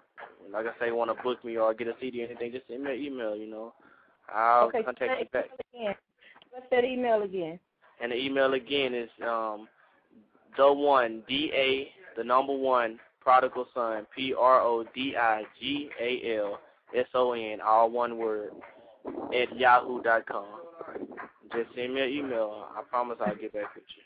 like 0.53 0.67
I 0.67 0.79
say, 0.79 0.93
want 0.93 1.17
to 1.17 1.23
book 1.23 1.45
me 1.45 1.57
or 1.57 1.75
get 1.75 1.89
a 1.89 1.95
CD 2.01 2.23
or 2.23 2.27
anything, 2.27 2.53
just 2.53 2.67
send 2.69 2.85
me 2.85 2.95
an 2.95 3.01
email, 3.01 3.37
you 3.37 3.51
know. 3.51 3.73
I'll 4.33 4.69
okay, 4.69 4.83
contact 4.83 5.21
you 5.21 5.27
back. 5.33 5.47
again. 5.73 5.95
What's 6.51 6.67
that 6.71 6.85
email 6.85 7.23
again? 7.23 7.59
And 8.03 8.13
the 8.13 8.17
email 8.17 8.55
again 8.55 8.95
is 8.95 9.11
um 9.27 9.69
the 10.57 10.73
one 10.73 11.23
D 11.29 11.51
A 11.55 11.89
the 12.17 12.25
number 12.25 12.55
one 12.55 12.99
prodigal 13.21 13.67
son 13.75 14.07
P 14.15 14.35
R 14.39 14.61
O 14.61 14.85
D 14.95 15.15
I 15.17 15.43
G 15.61 15.91
A 16.01 16.39
L 16.39 16.61
S 16.97 17.07
O 17.15 17.33
N 17.33 17.61
all 17.61 17.91
one 17.91 18.19
word 18.19 18.51
at 19.35 19.57
yahoo 19.57 20.03
dot 20.03 20.27
com. 20.27 20.47
Just 21.53 21.75
send 21.75 21.95
me 21.95 22.03
an 22.03 22.11
email. 22.11 22.67
I 22.77 22.83
promise 22.83 23.19
I'll 23.21 23.35
get 23.35 23.53
back 23.53 23.75
with 23.75 23.85
you. 23.97 24.03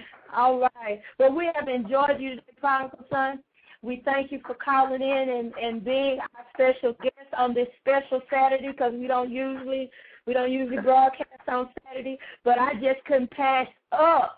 All 0.34 0.58
right. 0.58 1.00
Well, 1.18 1.34
we 1.34 1.48
have 1.54 1.68
enjoyed 1.68 2.20
you 2.20 2.30
today, 2.30 2.42
Prodigal 2.60 3.04
Son. 3.10 3.40
We 3.82 4.00
thank 4.04 4.30
you 4.30 4.40
for 4.46 4.54
calling 4.54 5.02
in 5.02 5.28
and, 5.28 5.52
and 5.54 5.84
being 5.84 6.18
our 6.20 6.44
special 6.54 6.94
guest 7.02 7.16
on 7.36 7.52
this 7.52 7.66
special 7.80 8.20
Saturday 8.30 8.68
because 8.70 8.92
we 8.94 9.08
don't 9.08 9.30
usually 9.30 9.90
we 10.26 10.32
don't 10.34 10.52
usually 10.52 10.80
broadcast 10.80 11.48
on 11.48 11.68
Saturday. 11.84 12.16
But 12.44 12.58
I 12.58 12.74
just 12.74 13.04
couldn't 13.06 13.30
pass 13.32 13.66
up 13.90 14.36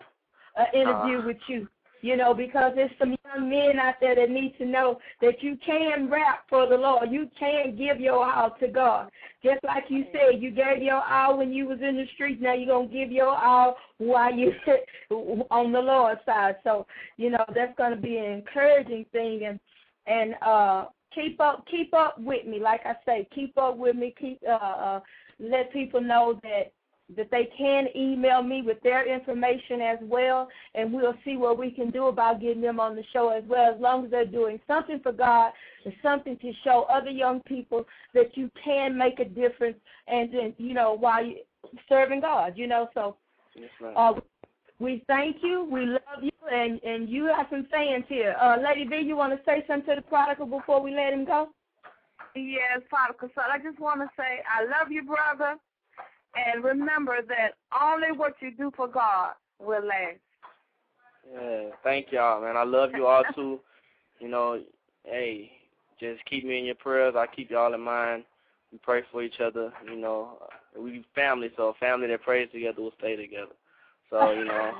an 0.57 0.65
interview 0.73 1.19
Ah. 1.21 1.25
with 1.27 1.37
you. 1.47 1.67
You 2.05 2.15
know, 2.15 2.35
because 2.35 2.73
there's 2.75 2.91
some 2.99 3.15
young 3.25 3.49
men 3.49 3.79
out 3.79 3.95
there 3.99 4.13
that 4.13 4.29
need 4.29 4.55
to 4.59 4.65
know 4.65 4.99
that 5.21 5.41
you 5.41 5.57
can 5.65 6.07
rap 6.07 6.45
for 6.47 6.69
the 6.69 6.75
Lord. 6.75 7.09
You 7.09 7.27
can 7.39 7.75
give 7.75 7.99
your 7.99 8.31
all 8.31 8.51
to 8.59 8.67
God. 8.67 9.09
Just 9.43 9.63
like 9.63 9.85
you 9.89 10.05
said, 10.11 10.39
you 10.39 10.51
gave 10.51 10.83
your 10.83 11.01
all 11.01 11.35
when 11.35 11.51
you 11.51 11.65
was 11.65 11.79
in 11.81 11.95
the 11.95 12.05
streets. 12.13 12.39
Now 12.39 12.53
you're 12.53 12.67
gonna 12.67 12.93
give 12.93 13.11
your 13.11 13.35
all 13.35 13.77
while 13.97 14.31
you 14.31 14.51
on 15.49 15.71
the 15.71 15.79
Lord's 15.79 16.21
side. 16.27 16.57
So, 16.63 16.85
you 17.17 17.31
know, 17.31 17.43
that's 17.55 17.75
gonna 17.75 17.95
be 17.95 18.17
an 18.17 18.33
encouraging 18.33 19.07
thing 19.11 19.45
and 19.47 19.59
and 20.05 20.35
uh 20.43 20.85
keep 21.15 21.41
up 21.41 21.65
keep 21.71 21.91
up 21.95 22.19
with 22.19 22.45
me. 22.45 22.59
Like 22.59 22.81
I 22.85 22.93
say, 23.03 23.27
keep 23.33 23.57
up 23.57 23.77
with 23.77 23.95
me, 23.95 24.13
keep 24.15 24.39
uh, 24.47 24.51
uh 24.51 24.99
let 25.39 25.73
people 25.73 26.01
know 26.01 26.39
that 26.43 26.71
that 27.15 27.29
they 27.29 27.47
can 27.57 27.85
email 27.95 28.41
me 28.41 28.63
with 28.63 28.81
their 28.81 29.07
information 29.07 29.79
as 29.79 29.99
well, 30.01 30.47
and 30.73 30.91
we'll 30.91 31.13
see 31.23 31.37
what 31.37 31.57
we 31.57 31.69
can 31.69 31.91
do 31.91 32.07
about 32.07 32.41
getting 32.41 32.61
them 32.61 32.79
on 32.79 32.95
the 32.95 33.03
show 33.13 33.29
as 33.29 33.43
well, 33.47 33.73
as 33.73 33.79
long 33.79 34.05
as 34.05 34.11
they're 34.11 34.25
doing 34.25 34.59
something 34.65 34.99
for 35.03 35.11
God 35.11 35.51
and 35.85 35.93
something 36.01 36.37
to 36.37 36.51
show 36.63 36.87
other 36.89 37.11
young 37.11 37.41
people 37.41 37.85
that 38.13 38.35
you 38.35 38.49
can 38.63 38.97
make 38.97 39.19
a 39.19 39.25
difference, 39.25 39.77
and 40.07 40.33
then 40.33 40.53
you 40.57 40.73
know 40.73 40.93
while 40.93 41.23
you 41.23 41.37
serving 41.87 42.21
God, 42.21 42.53
you 42.55 42.67
know. 42.67 42.89
So 42.93 43.17
Yes, 43.55 43.69
uh, 43.95 44.13
we 44.79 45.03
thank 45.07 45.37
you, 45.41 45.67
we 45.71 45.85
love 45.85 46.23
you, 46.23 46.31
and 46.51 46.81
and 46.83 47.07
you 47.07 47.25
have 47.25 47.47
some 47.51 47.67
fans 47.69 48.05
here. 48.09 48.35
Uh, 48.41 48.57
Lady 48.63 48.87
V, 48.87 49.05
you 49.05 49.15
want 49.15 49.31
to 49.33 49.39
say 49.45 49.63
something 49.67 49.95
to 49.95 50.01
the 50.01 50.07
prodigal 50.07 50.47
before 50.47 50.81
we 50.81 50.91
let 50.91 51.13
him 51.13 51.25
go? 51.25 51.49
Yes, 52.35 52.81
Prodigal 52.89 53.29
Son. 53.35 53.45
I 53.51 53.59
just 53.59 53.79
want 53.79 54.01
to 54.01 54.09
say 54.17 54.41
I 54.49 54.63
love 54.63 54.91
you, 54.91 55.03
brother, 55.03 55.55
and 56.35 56.63
remember 56.63 57.17
that 57.27 57.51
only 57.81 58.11
what 58.15 58.35
you 58.41 58.51
do 58.55 58.71
for 58.75 58.87
God 58.87 59.33
will 59.59 59.85
last. 59.85 60.19
Yeah, 61.31 61.69
thank 61.83 62.11
y'all, 62.11 62.41
man. 62.41 62.57
I 62.57 62.63
love 62.63 62.91
you 62.93 63.07
all 63.07 63.23
too. 63.33 63.59
You 64.21 64.29
know, 64.29 64.61
hey, 65.03 65.51
just 65.99 66.23
keep 66.23 66.45
me 66.45 66.57
in 66.57 66.63
your 66.63 66.75
prayers. 66.75 67.15
I 67.17 67.27
keep 67.27 67.51
y'all 67.51 67.73
in 67.73 67.81
mind. 67.81 68.23
We 68.71 68.77
pray 68.77 69.01
for 69.11 69.21
each 69.21 69.41
other. 69.41 69.73
You 69.85 69.97
know, 69.97 70.37
we 70.79 71.03
family, 71.13 71.51
so 71.57 71.75
family 71.81 72.07
that 72.07 72.21
prays 72.21 72.47
together 72.53 72.81
will 72.81 72.93
stay 72.97 73.17
together. 73.17 73.51
So 74.09 74.31
you 74.31 74.45
know, 74.45 74.71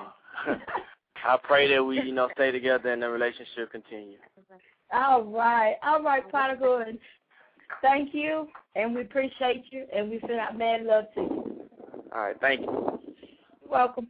I 1.26 1.38
pray 1.43 1.74
that 1.74 1.84
we, 1.84 2.01
you 2.01 2.12
know, 2.12 2.30
stay 2.34 2.51
together 2.51 2.91
and 2.91 3.01
the 3.01 3.10
relationship 3.10 3.72
continue. 3.72 4.18
All 4.93 5.24
right, 5.24 5.76
all 5.84 6.01
right, 6.03 6.28
prodigal, 6.30 6.78
and 6.78 6.99
thank 7.82 8.13
you, 8.13 8.47
and 8.76 8.95
we 8.95 9.01
appreciate 9.01 9.66
you, 9.72 9.86
and 9.95 10.09
we 10.09 10.20
send 10.22 10.39
out 10.39 10.57
mad 10.57 10.84
love 10.84 11.05
to 11.16 11.22
you. 11.22 11.61
All 12.13 12.22
right, 12.22 12.36
thank 12.39 12.61
you. 12.61 12.99
You're 13.61 13.72
welcome. 13.72 14.07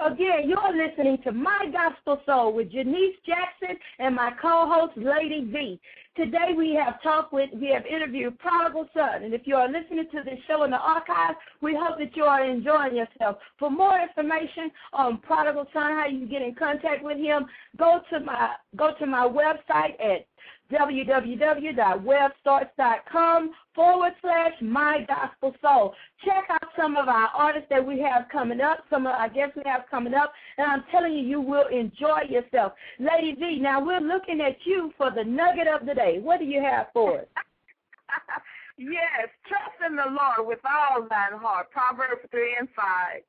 Again, 0.00 0.48
you're 0.48 0.88
listening 0.88 1.18
to 1.24 1.32
My 1.32 1.66
Gospel 1.70 2.22
Soul 2.24 2.54
with 2.54 2.72
Jennice 2.72 3.16
Jackson 3.26 3.76
and 3.98 4.14
my 4.14 4.32
co-host 4.40 4.96
Lady 4.96 5.44
V. 5.52 5.78
Today 6.16 6.54
we 6.56 6.74
have 6.74 7.02
talked 7.02 7.32
with, 7.32 7.50
we 7.54 7.68
have 7.68 7.84
interviewed 7.86 8.38
Prodigal 8.38 8.88
Son, 8.94 9.22
and 9.22 9.32
if 9.32 9.42
you 9.44 9.56
are 9.56 9.68
listening 9.68 10.06
to 10.10 10.22
this 10.24 10.38
show 10.48 10.64
in 10.64 10.70
the 10.70 10.78
archive, 10.78 11.36
we 11.60 11.74
hope 11.78 11.98
that 11.98 12.16
you 12.16 12.24
are 12.24 12.44
enjoying 12.44 12.96
yourself. 12.96 13.36
For 13.58 13.70
more 13.70 14.00
information 14.00 14.70
on 14.92 15.18
Prodigal 15.18 15.66
Son, 15.72 15.92
how 15.92 16.06
you 16.06 16.20
can 16.20 16.28
get 16.28 16.42
in 16.42 16.54
contact 16.54 17.04
with 17.04 17.18
him, 17.18 17.46
go 17.78 18.00
to 18.10 18.20
my 18.20 18.50
go 18.76 18.92
to 18.98 19.06
my 19.06 19.28
website 19.28 20.00
at 20.00 20.26
www.webstarts.com 20.70 23.50
forward 23.74 24.12
slash 24.20 24.52
my 24.60 25.06
gospel 25.06 25.54
soul. 25.60 25.94
Check 26.24 26.44
out 26.50 26.64
some 26.76 26.96
of 26.96 27.08
our 27.08 27.28
artists 27.34 27.68
that 27.70 27.86
we 27.86 28.00
have 28.00 28.26
coming 28.30 28.60
up, 28.60 28.84
some 28.90 29.06
of 29.06 29.12
our 29.12 29.28
guests 29.28 29.56
we 29.56 29.62
have 29.66 29.84
coming 29.90 30.14
up, 30.14 30.32
and 30.58 30.70
I'm 30.70 30.84
telling 30.90 31.12
you, 31.12 31.20
you 31.20 31.40
will 31.40 31.66
enjoy 31.68 32.22
yourself. 32.28 32.72
Lady 32.98 33.34
V, 33.38 33.60
now 33.60 33.84
we're 33.84 34.00
looking 34.00 34.40
at 34.40 34.56
you 34.64 34.92
for 34.96 35.10
the 35.10 35.24
nugget 35.24 35.66
of 35.66 35.84
the 35.86 35.94
day. 35.94 36.18
What 36.20 36.40
do 36.40 36.46
you 36.46 36.62
have 36.62 36.86
for 36.92 37.20
us? 37.20 37.26
yes, 38.78 39.28
trust 39.48 39.76
in 39.88 39.96
the 39.96 40.06
Lord 40.06 40.46
with 40.48 40.60
all 40.64 41.02
thine 41.02 41.38
heart. 41.40 41.70
Proverbs 41.70 42.22
3 42.30 42.56
and 42.60 42.68
5. 42.74 43.22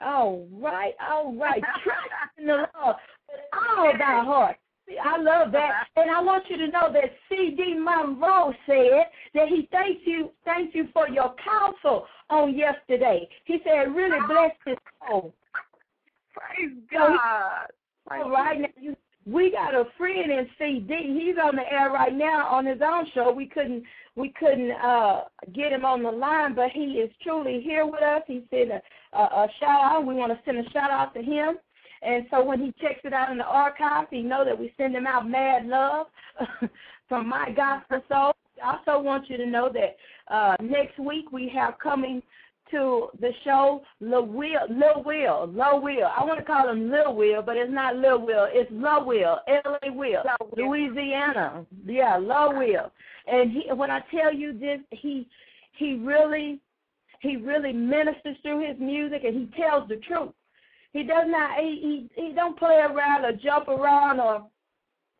All 0.00 0.46
right, 0.52 0.94
all 1.08 1.32
right. 1.34 1.62
Trust 1.84 2.08
in 2.38 2.46
the 2.46 2.56
Lord 2.56 2.96
with 3.28 3.40
all 3.52 3.92
thy 3.92 4.24
heart. 4.24 4.56
I 5.02 5.16
love 5.18 5.50
that, 5.52 5.86
and 5.96 6.10
I 6.10 6.20
want 6.20 6.44
you 6.50 6.58
to 6.58 6.68
know 6.68 6.92
that 6.92 7.04
C.D. 7.28 7.74
Monroe 7.78 8.52
said 8.66 9.06
that 9.34 9.48
he 9.48 9.68
thanks 9.72 10.02
you, 10.04 10.30
thanks 10.44 10.74
you 10.74 10.88
for 10.92 11.08
your 11.08 11.34
counsel 11.42 12.06
on 12.30 12.56
yesterday. 12.56 13.26
He 13.44 13.58
said 13.64 13.94
really 13.94 14.18
blessed 14.28 14.56
his 14.66 14.76
soul. 15.08 15.34
Praise 16.34 16.72
So 16.92 17.12
he- 17.12 17.16
God. 17.16 17.66
All 18.10 18.30
right, 18.30 18.60
now 18.60 18.68
you, 18.78 18.94
we 19.24 19.50
got 19.52 19.74
a 19.74 19.84
friend 19.96 20.30
in 20.30 20.46
CD. 20.58 21.18
He's 21.18 21.36
on 21.42 21.56
the 21.56 21.62
air 21.72 21.90
right 21.90 22.12
now 22.14 22.46
on 22.48 22.66
his 22.66 22.80
own 22.84 23.06
show. 23.14 23.32
We 23.32 23.46
couldn't 23.46 23.82
we 24.16 24.34
couldn't 24.38 24.72
uh 24.72 25.22
get 25.54 25.72
him 25.72 25.86
on 25.86 26.02
the 26.02 26.10
line, 26.10 26.54
but 26.54 26.68
he 26.70 26.98
is 27.00 27.10
truly 27.22 27.62
here 27.62 27.86
with 27.86 28.02
us. 28.02 28.20
He 28.26 28.44
sent 28.50 28.70
a, 28.70 28.82
a, 29.16 29.22
a 29.22 29.48
shout 29.58 29.82
out. 29.92 30.06
We 30.06 30.14
want 30.14 30.32
to 30.32 30.38
send 30.44 30.58
a 30.58 30.70
shout 30.70 30.90
out 30.90 31.14
to 31.14 31.22
him. 31.22 31.56
And 32.04 32.26
so 32.30 32.44
when 32.44 32.60
he 32.60 32.72
checks 32.80 33.00
it 33.04 33.12
out 33.12 33.30
in 33.30 33.38
the 33.38 33.44
archives, 33.44 34.08
he 34.10 34.22
know 34.22 34.44
that 34.44 34.58
we 34.58 34.72
send 34.76 34.94
him 34.94 35.06
out 35.06 35.28
mad 35.28 35.66
love 35.66 36.06
from 37.08 37.28
my 37.28 37.50
gospel 37.50 38.02
soul. 38.08 38.32
I 38.62 38.76
also 38.76 39.02
want 39.02 39.28
you 39.30 39.36
to 39.36 39.46
know 39.46 39.70
that 39.72 39.96
uh, 40.32 40.56
next 40.62 40.98
week 40.98 41.32
we 41.32 41.50
have 41.54 41.78
coming 41.78 42.22
to 42.70 43.08
the 43.20 43.30
show 43.44 43.82
Lil 44.00 44.26
Will, 44.26 44.60
Lil 44.68 45.02
Will, 45.04 45.46
Lil 45.46 45.80
Will. 45.80 46.08
I 46.16 46.24
want 46.24 46.38
to 46.38 46.44
call 46.44 46.68
him 46.68 46.90
Lil 46.90 47.14
Will, 47.14 47.42
but 47.42 47.56
it's 47.56 47.72
not 47.72 47.96
Lil 47.96 48.20
Will. 48.20 48.46
It's 48.50 48.70
Lil 48.70 49.04
Will, 49.06 49.38
L.A. 49.48 49.92
Will, 49.92 50.22
Louisiana. 50.56 51.64
Yeah, 51.86 52.18
Lil 52.18 52.58
Will. 52.58 52.92
And 53.26 53.52
he, 53.52 53.72
when 53.72 53.90
I 53.90 54.00
tell 54.10 54.32
you 54.32 54.58
this, 54.58 54.80
he 54.90 55.26
he 55.72 55.94
really 55.94 56.60
he 57.20 57.36
really 57.36 57.72
ministers 57.72 58.36
through 58.42 58.66
his 58.66 58.78
music, 58.78 59.22
and 59.24 59.34
he 59.34 59.60
tells 59.60 59.88
the 59.88 59.96
truth. 59.96 60.32
He 60.94 61.02
does 61.02 61.26
not 61.26 61.58
he 61.58 62.08
he, 62.16 62.22
he 62.22 62.32
don't 62.32 62.58
play 62.58 62.76
around 62.76 63.24
or 63.24 63.32
jump 63.32 63.68
around 63.68 64.20
or 64.20 64.46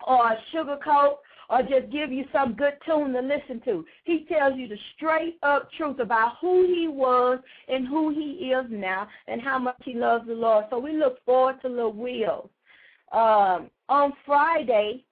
or 0.06 0.36
sugarcoat 0.54 1.16
or 1.50 1.62
just 1.62 1.90
give 1.92 2.10
you 2.10 2.24
some 2.32 2.54
good 2.54 2.74
tune 2.86 3.12
to 3.12 3.20
listen 3.20 3.60
to. 3.64 3.84
He 4.04 4.24
tells 4.26 4.56
you 4.56 4.68
the 4.68 4.78
straight 4.96 5.36
up 5.42 5.68
truth 5.76 5.98
about 5.98 6.34
who 6.40 6.64
he 6.66 6.88
was 6.88 7.40
and 7.68 7.86
who 7.86 8.10
he 8.10 8.52
is 8.52 8.66
now 8.70 9.08
and 9.26 9.42
how 9.42 9.58
much 9.58 9.76
he 9.84 9.94
loves 9.94 10.26
the 10.26 10.34
Lord. 10.34 10.66
So 10.70 10.78
we 10.78 10.92
look 10.92 11.22
forward 11.24 11.60
to 11.62 11.68
Lil 11.68 11.92
Will. 11.92 12.50
Um, 13.12 13.70
on 13.88 14.12
Friday, 14.24 15.04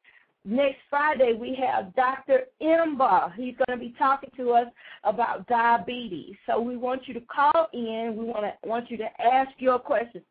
next 0.44 0.78
Friday, 0.88 1.34
we 1.38 1.56
have 1.60 1.94
Dr. 1.94 2.44
Imba. 2.62 3.34
He's 3.34 3.54
going 3.66 3.78
to 3.78 3.84
be 3.84 3.94
talking 3.98 4.30
to 4.36 4.52
us 4.52 4.66
about 5.04 5.46
diabetes. 5.48 6.34
So 6.46 6.60
we 6.60 6.76
want 6.76 7.02
you 7.06 7.14
to 7.14 7.20
call 7.20 7.68
in. 7.72 8.14
We 8.16 8.24
want 8.24 8.44
to 8.44 8.68
want 8.68 8.90
you 8.90 8.96
to 8.98 9.08
ask 9.22 9.50
your 9.58 9.78
questions. 9.78 10.24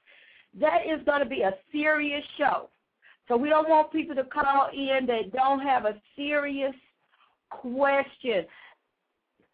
That 0.60 0.82
is 0.86 1.04
going 1.06 1.22
to 1.22 1.30
be 1.30 1.42
a 1.42 1.54
serious 1.72 2.24
show. 2.38 2.70
So 3.28 3.38
we 3.38 3.50
don't 3.50 3.70
want 3.70 3.92
people 3.92 4.16
to 4.16 4.26
call 4.26 4.70
in 4.74 5.06
that 5.06 5.32
don't 5.32 5.62
have 5.62 5.86
a 5.86 5.96
serious 6.16 6.76
question. 7.50 8.46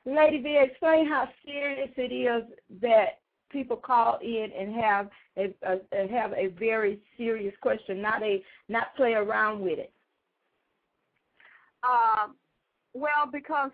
Lady 0.06 0.42
V, 0.42 0.58
explain 0.62 1.08
how 1.08 1.28
serious 1.46 1.90
it 1.98 2.14
is 2.14 2.44
that 2.82 3.20
people 3.52 3.78
call 3.78 4.20
in 4.22 4.50
and 4.58 4.74
have 4.76 5.10
a, 5.38 5.54
a 5.64 6.08
have 6.08 6.34
a 6.34 6.48
very 6.58 7.00
serious 7.18 7.54
question, 7.62 8.02
not 8.02 8.24
a 8.24 8.42
not 8.70 8.96
play 8.96 9.14
around 9.14 9.60
with 9.60 9.80
it. 9.80 9.92
Um, 11.84 12.36
well, 12.94 13.30
because 13.32 13.72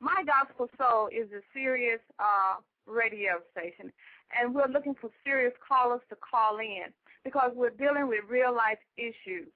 my 0.00 0.22
gospel 0.26 0.68
soul 0.76 1.08
is 1.08 1.30
a 1.32 1.40
serious 1.54 2.00
uh, 2.18 2.56
radio 2.86 3.40
station, 3.52 3.92
and 4.38 4.54
we're 4.54 4.68
looking 4.68 4.94
for 5.00 5.10
serious 5.24 5.52
callers 5.66 6.00
to 6.10 6.16
call 6.16 6.58
in 6.58 6.92
because 7.24 7.52
we're 7.54 7.70
dealing 7.70 8.08
with 8.08 8.20
real 8.28 8.54
life 8.54 8.78
issues. 8.96 9.48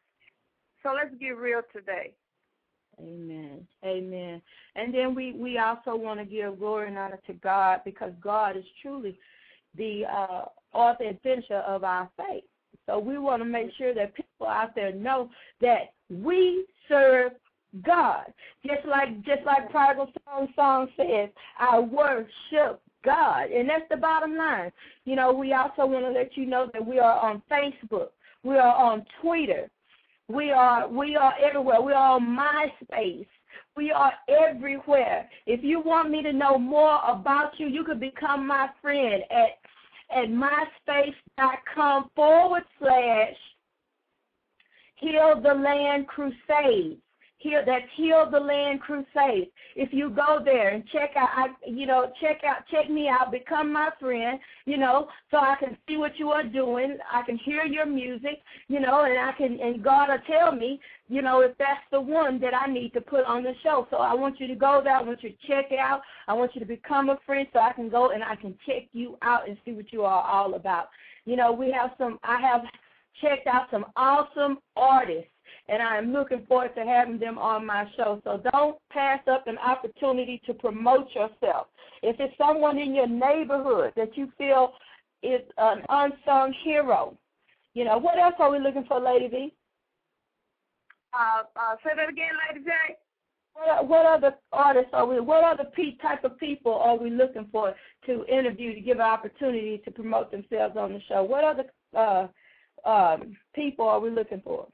So 0.82 0.92
let's 0.94 1.14
get 1.20 1.36
real 1.36 1.62
today. 1.72 2.12
Amen. 2.98 3.66
Amen. 3.84 4.42
And 4.76 4.92
then 4.92 5.14
we, 5.14 5.32
we 5.32 5.58
also 5.58 5.96
want 5.96 6.20
to 6.20 6.26
give 6.26 6.58
glory 6.58 6.88
and 6.88 6.98
honor 6.98 7.20
to 7.26 7.32
God 7.34 7.80
because 7.84 8.12
God 8.20 8.56
is 8.56 8.64
truly 8.82 9.18
the 9.76 10.04
uh, 10.04 10.44
author 10.72 11.04
and 11.04 11.20
finisher 11.22 11.58
of 11.58 11.84
our 11.84 12.10
faith. 12.16 12.44
So 12.86 12.98
we 12.98 13.18
want 13.18 13.40
to 13.42 13.46
make 13.46 13.70
sure 13.78 13.94
that 13.94 14.14
people 14.14 14.46
out 14.46 14.74
there 14.74 14.92
know 14.92 15.30
that 15.60 15.92
we 16.10 16.66
serve 16.88 17.32
God. 17.84 18.24
Just 18.66 18.84
like 18.86 19.22
just 19.22 19.44
like 19.46 19.70
Prodigal 19.70 20.10
Song 20.24 20.48
song 20.56 20.88
says, 20.96 21.30
I 21.58 21.78
worship 21.78 22.82
God. 23.04 23.50
And 23.50 23.68
that's 23.68 23.88
the 23.90 23.96
bottom 23.96 24.36
line. 24.36 24.72
You 25.04 25.16
know, 25.16 25.32
we 25.32 25.52
also 25.52 25.86
want 25.86 26.04
to 26.04 26.10
let 26.10 26.36
you 26.36 26.46
know 26.46 26.68
that 26.72 26.84
we 26.84 26.98
are 26.98 27.18
on 27.18 27.42
Facebook. 27.50 28.08
We 28.42 28.56
are 28.56 28.74
on 28.74 29.04
Twitter. 29.20 29.68
We 30.28 30.50
are 30.50 30.88
we 30.88 31.16
are 31.16 31.34
everywhere. 31.42 31.82
We 31.82 31.92
are 31.92 32.16
on 32.16 32.38
MySpace. 32.38 33.26
We 33.76 33.90
are 33.90 34.12
everywhere. 34.28 35.28
If 35.46 35.64
you 35.64 35.80
want 35.80 36.10
me 36.10 36.22
to 36.22 36.32
know 36.32 36.56
more 36.58 37.00
about 37.06 37.58
you, 37.58 37.66
you 37.66 37.84
could 37.84 38.00
become 38.00 38.46
my 38.46 38.68
friend 38.80 39.22
at 39.30 39.58
at 40.16 40.28
myspace.com 40.28 42.10
forward 42.14 42.64
slash 42.78 43.36
Heal 44.96 45.40
the 45.42 45.54
Land 45.54 46.06
Crusade. 46.08 46.98
That's 47.42 47.84
Heal 47.96 48.28
the 48.30 48.38
Land 48.38 48.80
Crusade. 48.80 49.50
If 49.74 49.92
you 49.92 50.10
go 50.10 50.40
there 50.44 50.70
and 50.70 50.84
check 50.88 51.10
out, 51.16 51.28
I, 51.34 51.46
you 51.66 51.86
know, 51.86 52.12
check 52.20 52.42
out, 52.44 52.64
check 52.70 52.90
me 52.90 53.08
out, 53.08 53.32
become 53.32 53.72
my 53.72 53.90
friend, 53.98 54.38
you 54.66 54.76
know, 54.76 55.08
so 55.30 55.38
I 55.38 55.56
can 55.58 55.76
see 55.88 55.96
what 55.96 56.18
you 56.18 56.30
are 56.30 56.42
doing. 56.42 56.98
I 57.10 57.22
can 57.22 57.38
hear 57.38 57.64
your 57.64 57.86
music, 57.86 58.42
you 58.68 58.80
know, 58.80 59.04
and 59.04 59.18
I 59.18 59.32
can, 59.32 59.58
and 59.60 59.82
God 59.82 60.08
will 60.08 60.18
tell 60.26 60.52
me, 60.52 60.80
you 61.08 61.22
know, 61.22 61.40
if 61.40 61.56
that's 61.58 61.80
the 61.90 62.00
one 62.00 62.40
that 62.40 62.54
I 62.54 62.70
need 62.70 62.92
to 62.92 63.00
put 63.00 63.24
on 63.24 63.42
the 63.42 63.54
show. 63.62 63.86
So 63.90 63.98
I 63.98 64.14
want 64.14 64.38
you 64.38 64.46
to 64.46 64.54
go 64.54 64.80
there. 64.84 64.96
I 64.96 65.02
want 65.02 65.22
you 65.22 65.30
to 65.30 65.36
check 65.46 65.72
out. 65.78 66.02
I 66.28 66.34
want 66.34 66.54
you 66.54 66.60
to 66.60 66.66
become 66.66 67.08
a 67.08 67.18
friend 67.24 67.46
so 67.52 67.60
I 67.60 67.72
can 67.72 67.88
go 67.88 68.10
and 68.10 68.22
I 68.22 68.36
can 68.36 68.54
check 68.66 68.88
you 68.92 69.16
out 69.22 69.48
and 69.48 69.56
see 69.64 69.72
what 69.72 69.92
you 69.92 70.02
are 70.04 70.22
all 70.22 70.54
about. 70.54 70.88
You 71.24 71.36
know, 71.36 71.52
we 71.52 71.70
have 71.72 71.90
some. 71.98 72.18
I 72.22 72.40
have 72.40 72.62
checked 73.20 73.46
out 73.46 73.66
some 73.70 73.86
awesome 73.96 74.58
artists 74.76 75.30
and 75.68 75.82
I 75.82 75.98
am 75.98 76.12
looking 76.12 76.44
forward 76.46 76.74
to 76.76 76.84
having 76.84 77.18
them 77.18 77.38
on 77.38 77.66
my 77.66 77.86
show. 77.96 78.20
So 78.24 78.42
don't 78.52 78.76
pass 78.90 79.20
up 79.30 79.46
an 79.46 79.58
opportunity 79.58 80.40
to 80.46 80.54
promote 80.54 81.08
yourself. 81.14 81.68
If 82.02 82.16
it's 82.18 82.36
someone 82.38 82.78
in 82.78 82.94
your 82.94 83.06
neighborhood 83.06 83.92
that 83.96 84.16
you 84.16 84.32
feel 84.38 84.72
is 85.22 85.42
an 85.58 85.82
unsung 85.88 86.54
hero, 86.64 87.16
you 87.74 87.84
know, 87.84 87.98
what 87.98 88.18
else 88.18 88.34
are 88.38 88.50
we 88.50 88.58
looking 88.58 88.84
for, 88.84 89.00
Lady 89.00 89.28
V? 89.28 89.54
Uh, 91.12 91.42
uh, 91.56 91.76
say 91.84 91.90
that 91.96 92.08
again, 92.08 92.30
Lady 92.48 92.64
J. 92.64 92.70
What, 93.54 93.88
what 93.88 94.06
other 94.06 94.34
artists 94.52 94.90
are 94.92 95.06
we? 95.06 95.20
What 95.20 95.44
other 95.44 95.68
pe- 95.74 95.96
type 95.96 96.24
of 96.24 96.38
people 96.38 96.74
are 96.74 96.96
we 96.96 97.10
looking 97.10 97.48
for 97.50 97.74
to 98.06 98.24
interview 98.26 98.74
to 98.74 98.80
give 98.80 98.98
an 98.98 99.02
opportunity 99.02 99.80
to 99.84 99.90
promote 99.90 100.30
themselves 100.30 100.76
on 100.76 100.92
the 100.92 101.00
show? 101.08 101.22
What 101.22 101.44
other 101.44 101.64
uh, 101.96 102.88
um, 102.88 103.36
people 103.54 103.88
are 103.88 104.00
we 104.00 104.10
looking 104.10 104.40
for? 104.44 104.66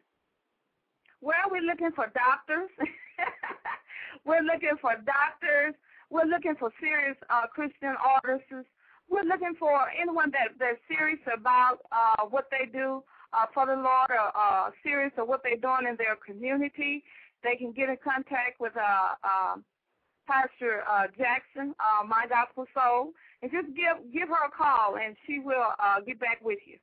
Well, 1.20 1.48
we're 1.50 1.62
looking 1.62 1.92
for 1.94 2.12
doctors. 2.12 2.70
we're 4.24 4.42
looking 4.42 4.76
for 4.80 4.94
doctors. 5.04 5.74
We're 6.10 6.28
looking 6.28 6.54
for 6.58 6.70
serious 6.80 7.16
uh, 7.30 7.46
Christian 7.48 7.94
artists. 7.98 8.68
We're 9.08 9.24
looking 9.24 9.54
for 9.58 9.86
anyone 9.90 10.30
that 10.32 10.58
that's 10.58 10.78
serious 10.88 11.20
about 11.32 11.78
uh, 11.90 12.26
what 12.26 12.48
they 12.50 12.70
do 12.70 13.02
uh, 13.32 13.46
for 13.54 13.66
the 13.66 13.74
Lord, 13.74 14.10
or 14.10 14.30
uh, 14.34 14.70
serious 14.82 15.12
of 15.16 15.28
what 15.28 15.42
they're 15.42 15.56
doing 15.56 15.88
in 15.88 15.96
their 15.96 16.16
community. 16.16 17.02
They 17.42 17.56
can 17.56 17.72
get 17.72 17.88
in 17.88 17.96
contact 18.02 18.60
with 18.60 18.72
uh, 18.76 19.14
uh, 19.22 19.56
Pastor 20.26 20.82
uh, 20.90 21.06
Jackson, 21.16 21.74
uh, 21.78 22.04
My 22.06 22.26
Gospel 22.28 22.66
Soul, 22.74 23.12
and 23.42 23.50
just 23.50 23.68
give 23.76 24.12
give 24.12 24.28
her 24.28 24.46
a 24.46 24.50
call, 24.50 24.96
and 24.96 25.16
she 25.26 25.38
will 25.38 25.70
uh, 25.78 26.00
get 26.00 26.18
back 26.18 26.38
with 26.42 26.58
you. 26.66 26.78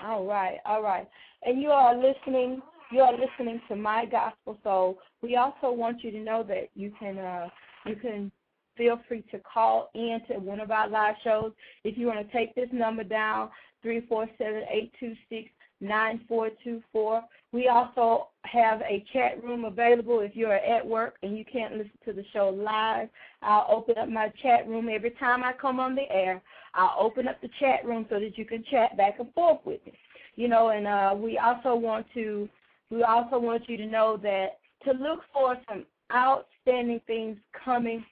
All 0.00 0.24
right, 0.26 0.58
all 0.66 0.82
right. 0.82 1.08
And 1.42 1.60
you 1.60 1.70
are 1.70 1.96
listening 1.96 2.60
you 2.90 3.00
are 3.00 3.12
listening 3.12 3.60
to 3.68 3.76
My 3.76 4.04
Gospel 4.06 4.58
Soul. 4.62 4.98
We 5.22 5.36
also 5.36 5.72
want 5.72 6.02
you 6.04 6.10
to 6.12 6.20
know 6.20 6.42
that 6.44 6.70
you 6.74 6.92
can 6.98 7.18
uh, 7.18 7.48
you 7.84 7.96
can 7.96 8.30
feel 8.76 9.00
free 9.08 9.24
to 9.30 9.38
call 9.40 9.90
in 9.94 10.20
to 10.28 10.34
one 10.38 10.60
of 10.60 10.70
our 10.70 10.88
live 10.88 11.14
shows. 11.24 11.52
If 11.84 11.96
you 11.96 12.06
want 12.06 12.26
to 12.26 12.36
take 12.36 12.54
this 12.54 12.68
number 12.72 13.04
down, 13.04 13.50
three 13.82 14.02
four 14.08 14.28
seven 14.38 14.62
eight 14.70 14.92
two 15.00 15.14
six 15.28 15.48
nine 15.80 16.20
four 16.28 16.50
two 16.62 16.82
four. 16.92 17.22
We 17.52 17.68
also 17.68 18.28
have 18.42 18.80
a 18.82 19.04
chat 19.12 19.42
room 19.42 19.64
available 19.64 20.20
if 20.20 20.34
you're 20.34 20.54
at 20.54 20.86
work 20.86 21.16
and 21.22 21.36
you 21.36 21.44
can't 21.44 21.74
listen 21.74 21.98
to 22.04 22.12
the 22.12 22.24
show 22.32 22.48
live. 22.48 23.08
I'll 23.42 23.66
open 23.70 23.96
up 23.98 24.08
my 24.08 24.30
chat 24.42 24.68
room 24.68 24.88
every 24.90 25.12
time 25.12 25.42
I 25.42 25.52
come 25.52 25.80
on 25.80 25.94
the 25.94 26.10
air. 26.10 26.42
I'll 26.74 26.96
open 26.98 27.28
up 27.28 27.40
the 27.40 27.48
chat 27.58 27.84
room 27.84 28.06
so 28.10 28.20
that 28.20 28.36
you 28.36 28.44
can 28.44 28.64
chat 28.70 28.96
back 28.96 29.18
and 29.18 29.32
forth 29.32 29.60
with 29.64 29.84
me. 29.86 29.92
You 30.34 30.48
know, 30.48 30.68
and 30.68 30.86
uh, 30.86 31.14
we 31.16 31.38
also 31.38 31.74
want 31.74 32.06
to 32.12 32.48
we 32.90 33.02
also 33.02 33.38
want 33.38 33.68
you 33.68 33.76
to 33.76 33.86
know 33.86 34.18
that 34.22 34.58
to 34.84 34.92
look 34.92 35.20
for 35.32 35.56
some 35.68 35.84
outstanding 36.14 37.00
things 37.06 37.36
coming 37.64 38.04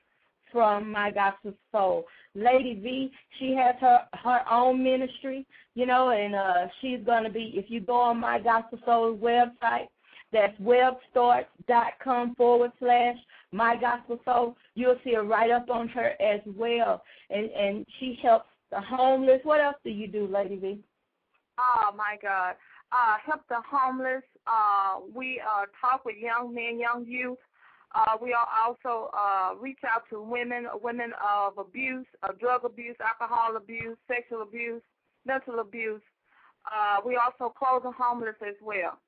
from 0.51 0.91
My 0.91 1.11
Gospel 1.11 1.53
Soul. 1.73 2.05
Lady 2.35 2.75
V, 2.75 3.11
she 3.39 3.55
has 3.55 3.75
her 3.81 4.01
her 4.23 4.41
own 4.51 4.83
ministry, 4.83 5.47
you 5.75 5.87
know, 5.87 6.11
and 6.11 6.35
uh 6.35 6.69
she's 6.81 7.01
gonna 7.05 7.31
be 7.31 7.53
if 7.55 7.67
you 7.69 7.81
go 7.81 7.97
on 7.97 8.19
My 8.19 8.41
Gospel 8.41 8.79
Soul 8.85 9.17
website, 9.17 9.89
that's 10.33 10.59
webstarts.com 10.61 12.35
forward 12.37 12.73
slash 12.79 13.17
My 13.53 13.77
Gospel 13.77 14.19
Soul, 14.25 14.57
you'll 14.75 14.99
see 15.05 15.15
a 15.15 15.23
write 15.23 15.51
up 15.51 15.71
on 15.71 15.89
her 15.89 16.15
as 16.21 16.41
well. 16.47 17.03
And 17.31 17.51
and 17.51 17.87
she 17.99 18.19
helps 18.23 18.49
the 18.71 18.81
homeless. 18.81 19.41
What 19.45 19.61
else 19.61 19.77
do 19.85 19.91
you 19.91 20.09
do, 20.09 20.27
Lady 20.27 20.57
V? 20.57 20.79
Oh 21.59 21.95
my 21.97 22.17
God 22.21 22.55
uh, 22.95 23.17
help 23.27 23.41
the 23.49 23.61
homeless. 23.69 24.23
Uh, 24.47 25.01
we 25.15 25.41
uh, 25.41 25.67
talk 25.81 26.05
with 26.05 26.17
young 26.17 26.55
men, 26.55 26.79
young 26.79 27.05
youth. 27.07 27.39
Uh, 27.95 28.17
we 28.21 28.35
also 28.35 29.11
uh, 29.17 29.55
reach 29.61 29.79
out 29.89 30.03
to 30.11 30.21
women, 30.21 30.67
women 30.83 31.13
of 31.23 31.59
abuse, 31.59 32.07
uh, 32.23 32.33
drug 32.41 32.65
abuse, 32.65 32.97
alcohol 33.01 33.57
abuse, 33.57 33.97
sexual 34.09 34.43
abuse, 34.43 34.83
mental 35.27 35.61
abuse. 35.61 36.03
Uh, 36.67 37.01
we 37.07 37.17
also 37.17 37.53
clothe 37.53 37.83
the 37.83 37.93
homeless 37.93 38.37
as 38.47 38.55
well. 38.63 38.99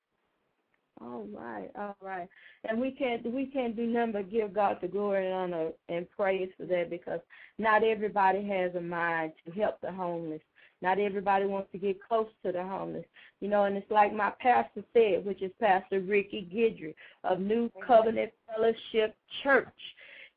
All 1.01 1.27
right, 1.33 1.71
all 1.79 1.97
right. 2.01 2.29
And 2.67 2.81
we 2.81 2.91
can't 2.91 3.31
we 3.31 3.47
can't 3.47 3.77
do 3.77 3.87
nothing 3.87 4.13
but 4.13 4.31
give 4.31 4.55
God 4.55 4.79
the 4.81 4.89
glory 4.89 5.27
and 5.27 5.35
honor 5.35 5.71
and 5.91 6.11
praise 6.11 6.49
for 6.57 6.65
that 6.67 6.89
because 6.89 7.21
not 7.59 7.85
everybody 7.85 8.47
has 8.49 8.75
a 8.75 8.81
mind 8.81 9.33
to 9.45 9.53
help 9.53 9.79
the 9.83 9.93
homeless. 9.93 10.41
Not 10.83 10.99
everybody 10.99 11.47
wants 11.47 11.71
to 11.73 11.79
get 11.79 12.03
close 12.07 12.29
to 12.45 12.53
the 12.53 12.63
homeless. 12.63 13.05
You 13.41 13.49
know, 13.49 13.65
and 13.65 13.77
it's 13.77 13.91
like 13.91 14.15
my 14.15 14.33
pastor 14.41 14.83
said, 14.93 15.25
which 15.25 15.43
is 15.43 15.51
Pastor 15.61 16.01
Ricky 16.01 16.49
Guidry 16.53 16.95
of 17.25 17.41
New 17.41 17.71
Covenant 17.87 18.33
Fellowship 18.47 19.17
Church. 19.43 19.69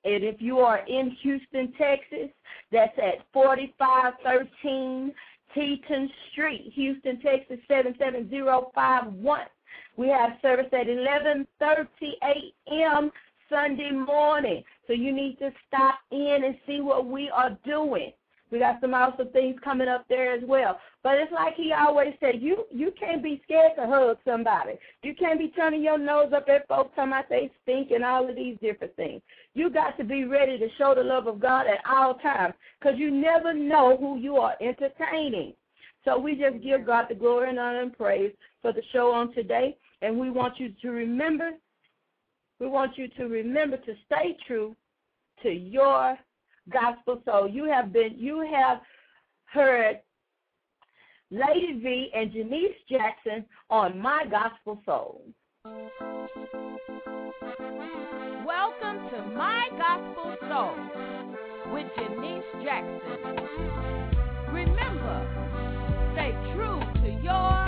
And 0.06 0.24
if 0.24 0.38
you 0.40 0.60
are 0.60 0.80
in 0.88 1.12
Houston, 1.22 1.74
Texas, 1.78 2.30
that's 2.72 2.98
at 2.98 3.26
4513 3.34 5.14
Teton 5.54 6.10
Street, 6.32 6.72
Houston, 6.76 7.20
Texas 7.22 7.58
77051. 7.68 9.42
We 9.98 10.08
have 10.08 10.38
service 10.42 10.68
at 10.72 10.88
11:30 10.88 11.88
a.m. 12.24 13.12
Sunday 13.50 13.92
morning. 13.92 14.64
So 14.88 14.94
you 14.94 15.12
need 15.12 15.38
to 15.40 15.52
stop 15.68 16.00
in 16.12 16.44
and 16.46 16.56
see 16.66 16.82
what 16.82 17.06
we 17.08 17.30
are 17.30 17.58
doing. 17.66 18.14
We 18.52 18.60
got 18.60 18.82
some 18.82 18.94
awesome 18.94 19.30
things 19.30 19.60
coming 19.64 19.88
up 19.88 20.06
there 20.10 20.34
as 20.34 20.44
well. 20.44 20.80
But 21.04 21.18
it's 21.18 21.32
like 21.32 21.56
he 21.56 21.72
always 21.72 22.14
said, 22.20 22.42
you 22.42 22.66
you 22.72 22.92
can't 23.00 23.24
be 23.24 23.42
scared 23.44 23.74
to 23.78 23.86
hug 23.86 24.18
somebody. 24.26 24.74
You 25.04 25.14
can't 25.16 25.40
be 25.40 25.50
turning 25.50 25.84
your 25.84 25.98
nose 25.98 26.34
up 26.36 26.48
at 26.50 26.68
folks 26.68 26.92
talking 26.96 27.14
about 27.14 27.30
they 27.30 27.52
stink 27.64 27.92
and 27.92 28.04
all 28.04 28.28
of 28.28 28.36
these 28.36 28.58
different 28.62 28.96
things. 28.96 29.22
You 29.54 29.70
got 29.70 29.98
to 29.98 30.04
be 30.04 30.26
ready 30.26 30.58
to 30.58 30.68
show 30.78 30.96
the 30.96 31.04
love 31.04 31.28
of 31.28 31.40
God 31.40 31.68
at 31.68 31.80
all 31.90 32.16
times 32.16 32.56
because 32.80 32.98
you 32.98 33.12
never 33.12 33.54
know 33.54 33.98
who 33.98 34.18
you 34.18 34.38
are 34.38 34.56
entertaining. 34.62 35.54
So 36.06 36.18
we 36.18 36.36
just 36.36 36.64
give 36.64 36.86
God 36.86 37.06
the 37.10 37.16
glory 37.16 37.50
and 37.50 37.60
honor 37.60 37.82
and 37.82 37.98
praise 37.98 38.32
for 38.62 38.74
the 38.74 38.82
show 38.92 39.12
on 39.12 39.34
today. 39.34 39.78
And 40.02 40.18
we 40.18 40.30
want 40.30 40.60
you 40.60 40.74
to 40.82 40.90
remember, 40.92 41.52
we 42.60 42.68
want 42.68 42.98
you 42.98 43.10
to 43.10 43.26
remember 43.26 43.78
to 43.78 43.94
stay 44.06 44.38
true 44.48 44.76
to 45.44 45.50
your 45.50 46.18
gospel 46.72 47.22
soul. 47.26 47.50
You 47.50 47.66
have 47.66 47.92
been, 47.92 48.16
you 48.18 48.46
have 48.52 48.82
heard 49.46 50.00
Lady 51.32 51.80
V 51.82 52.10
and 52.16 52.32
Jennice 52.32 52.76
Jackson 52.90 53.46
on 53.70 54.00
My 54.00 54.26
Gospel 54.30 54.82
Soul. 54.86 55.24
Welcome 58.46 59.10
to 59.10 59.26
My 59.36 59.68
Gospel 59.78 60.36
Soul 60.50 60.76
with 61.74 61.88
Jennice 61.96 62.44
Jackson. 62.64 63.20
Remember, 64.52 65.18
stay 66.14 66.32
true 66.56 66.80
to 67.04 67.10
your 67.24 67.59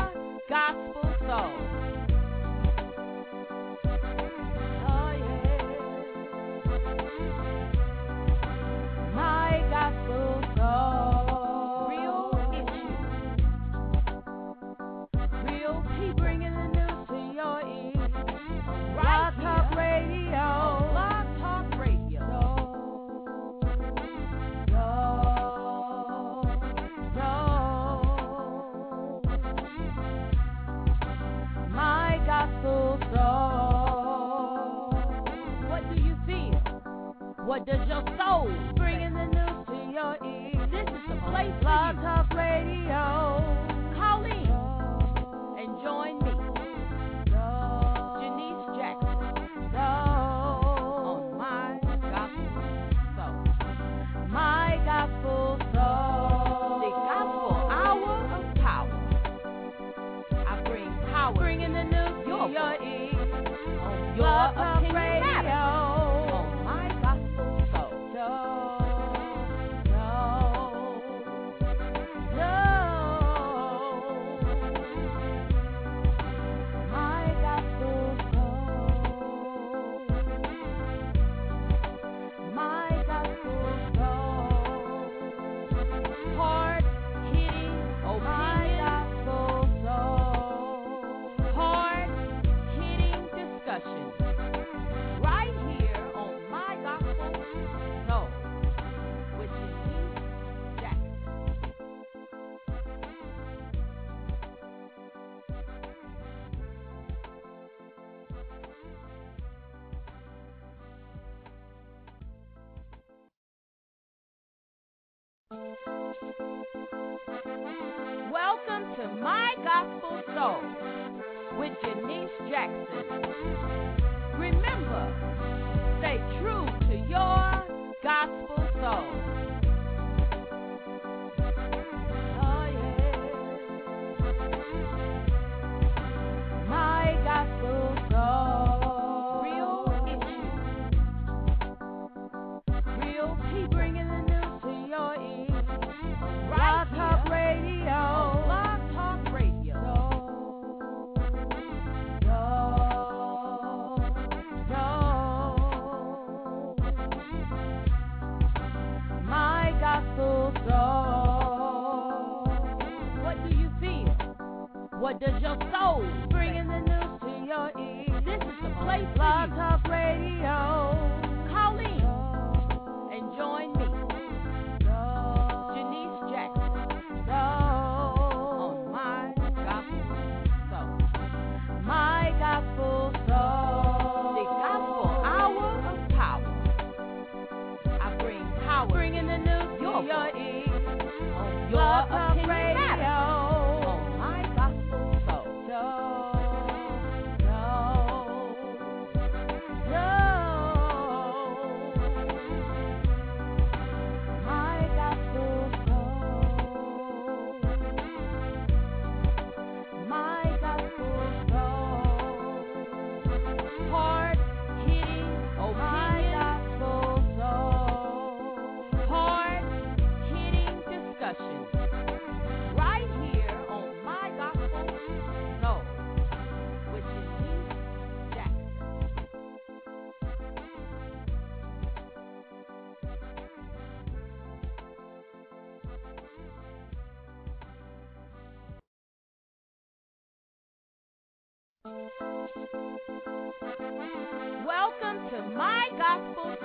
does 37.65 37.87
your 37.87 38.03
soul 38.17 38.80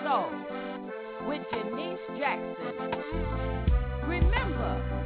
Soul 0.07 0.31
with 1.27 1.43
Jennice 1.51 1.99
Jackson. 2.17 2.77
Remember, 4.07 5.06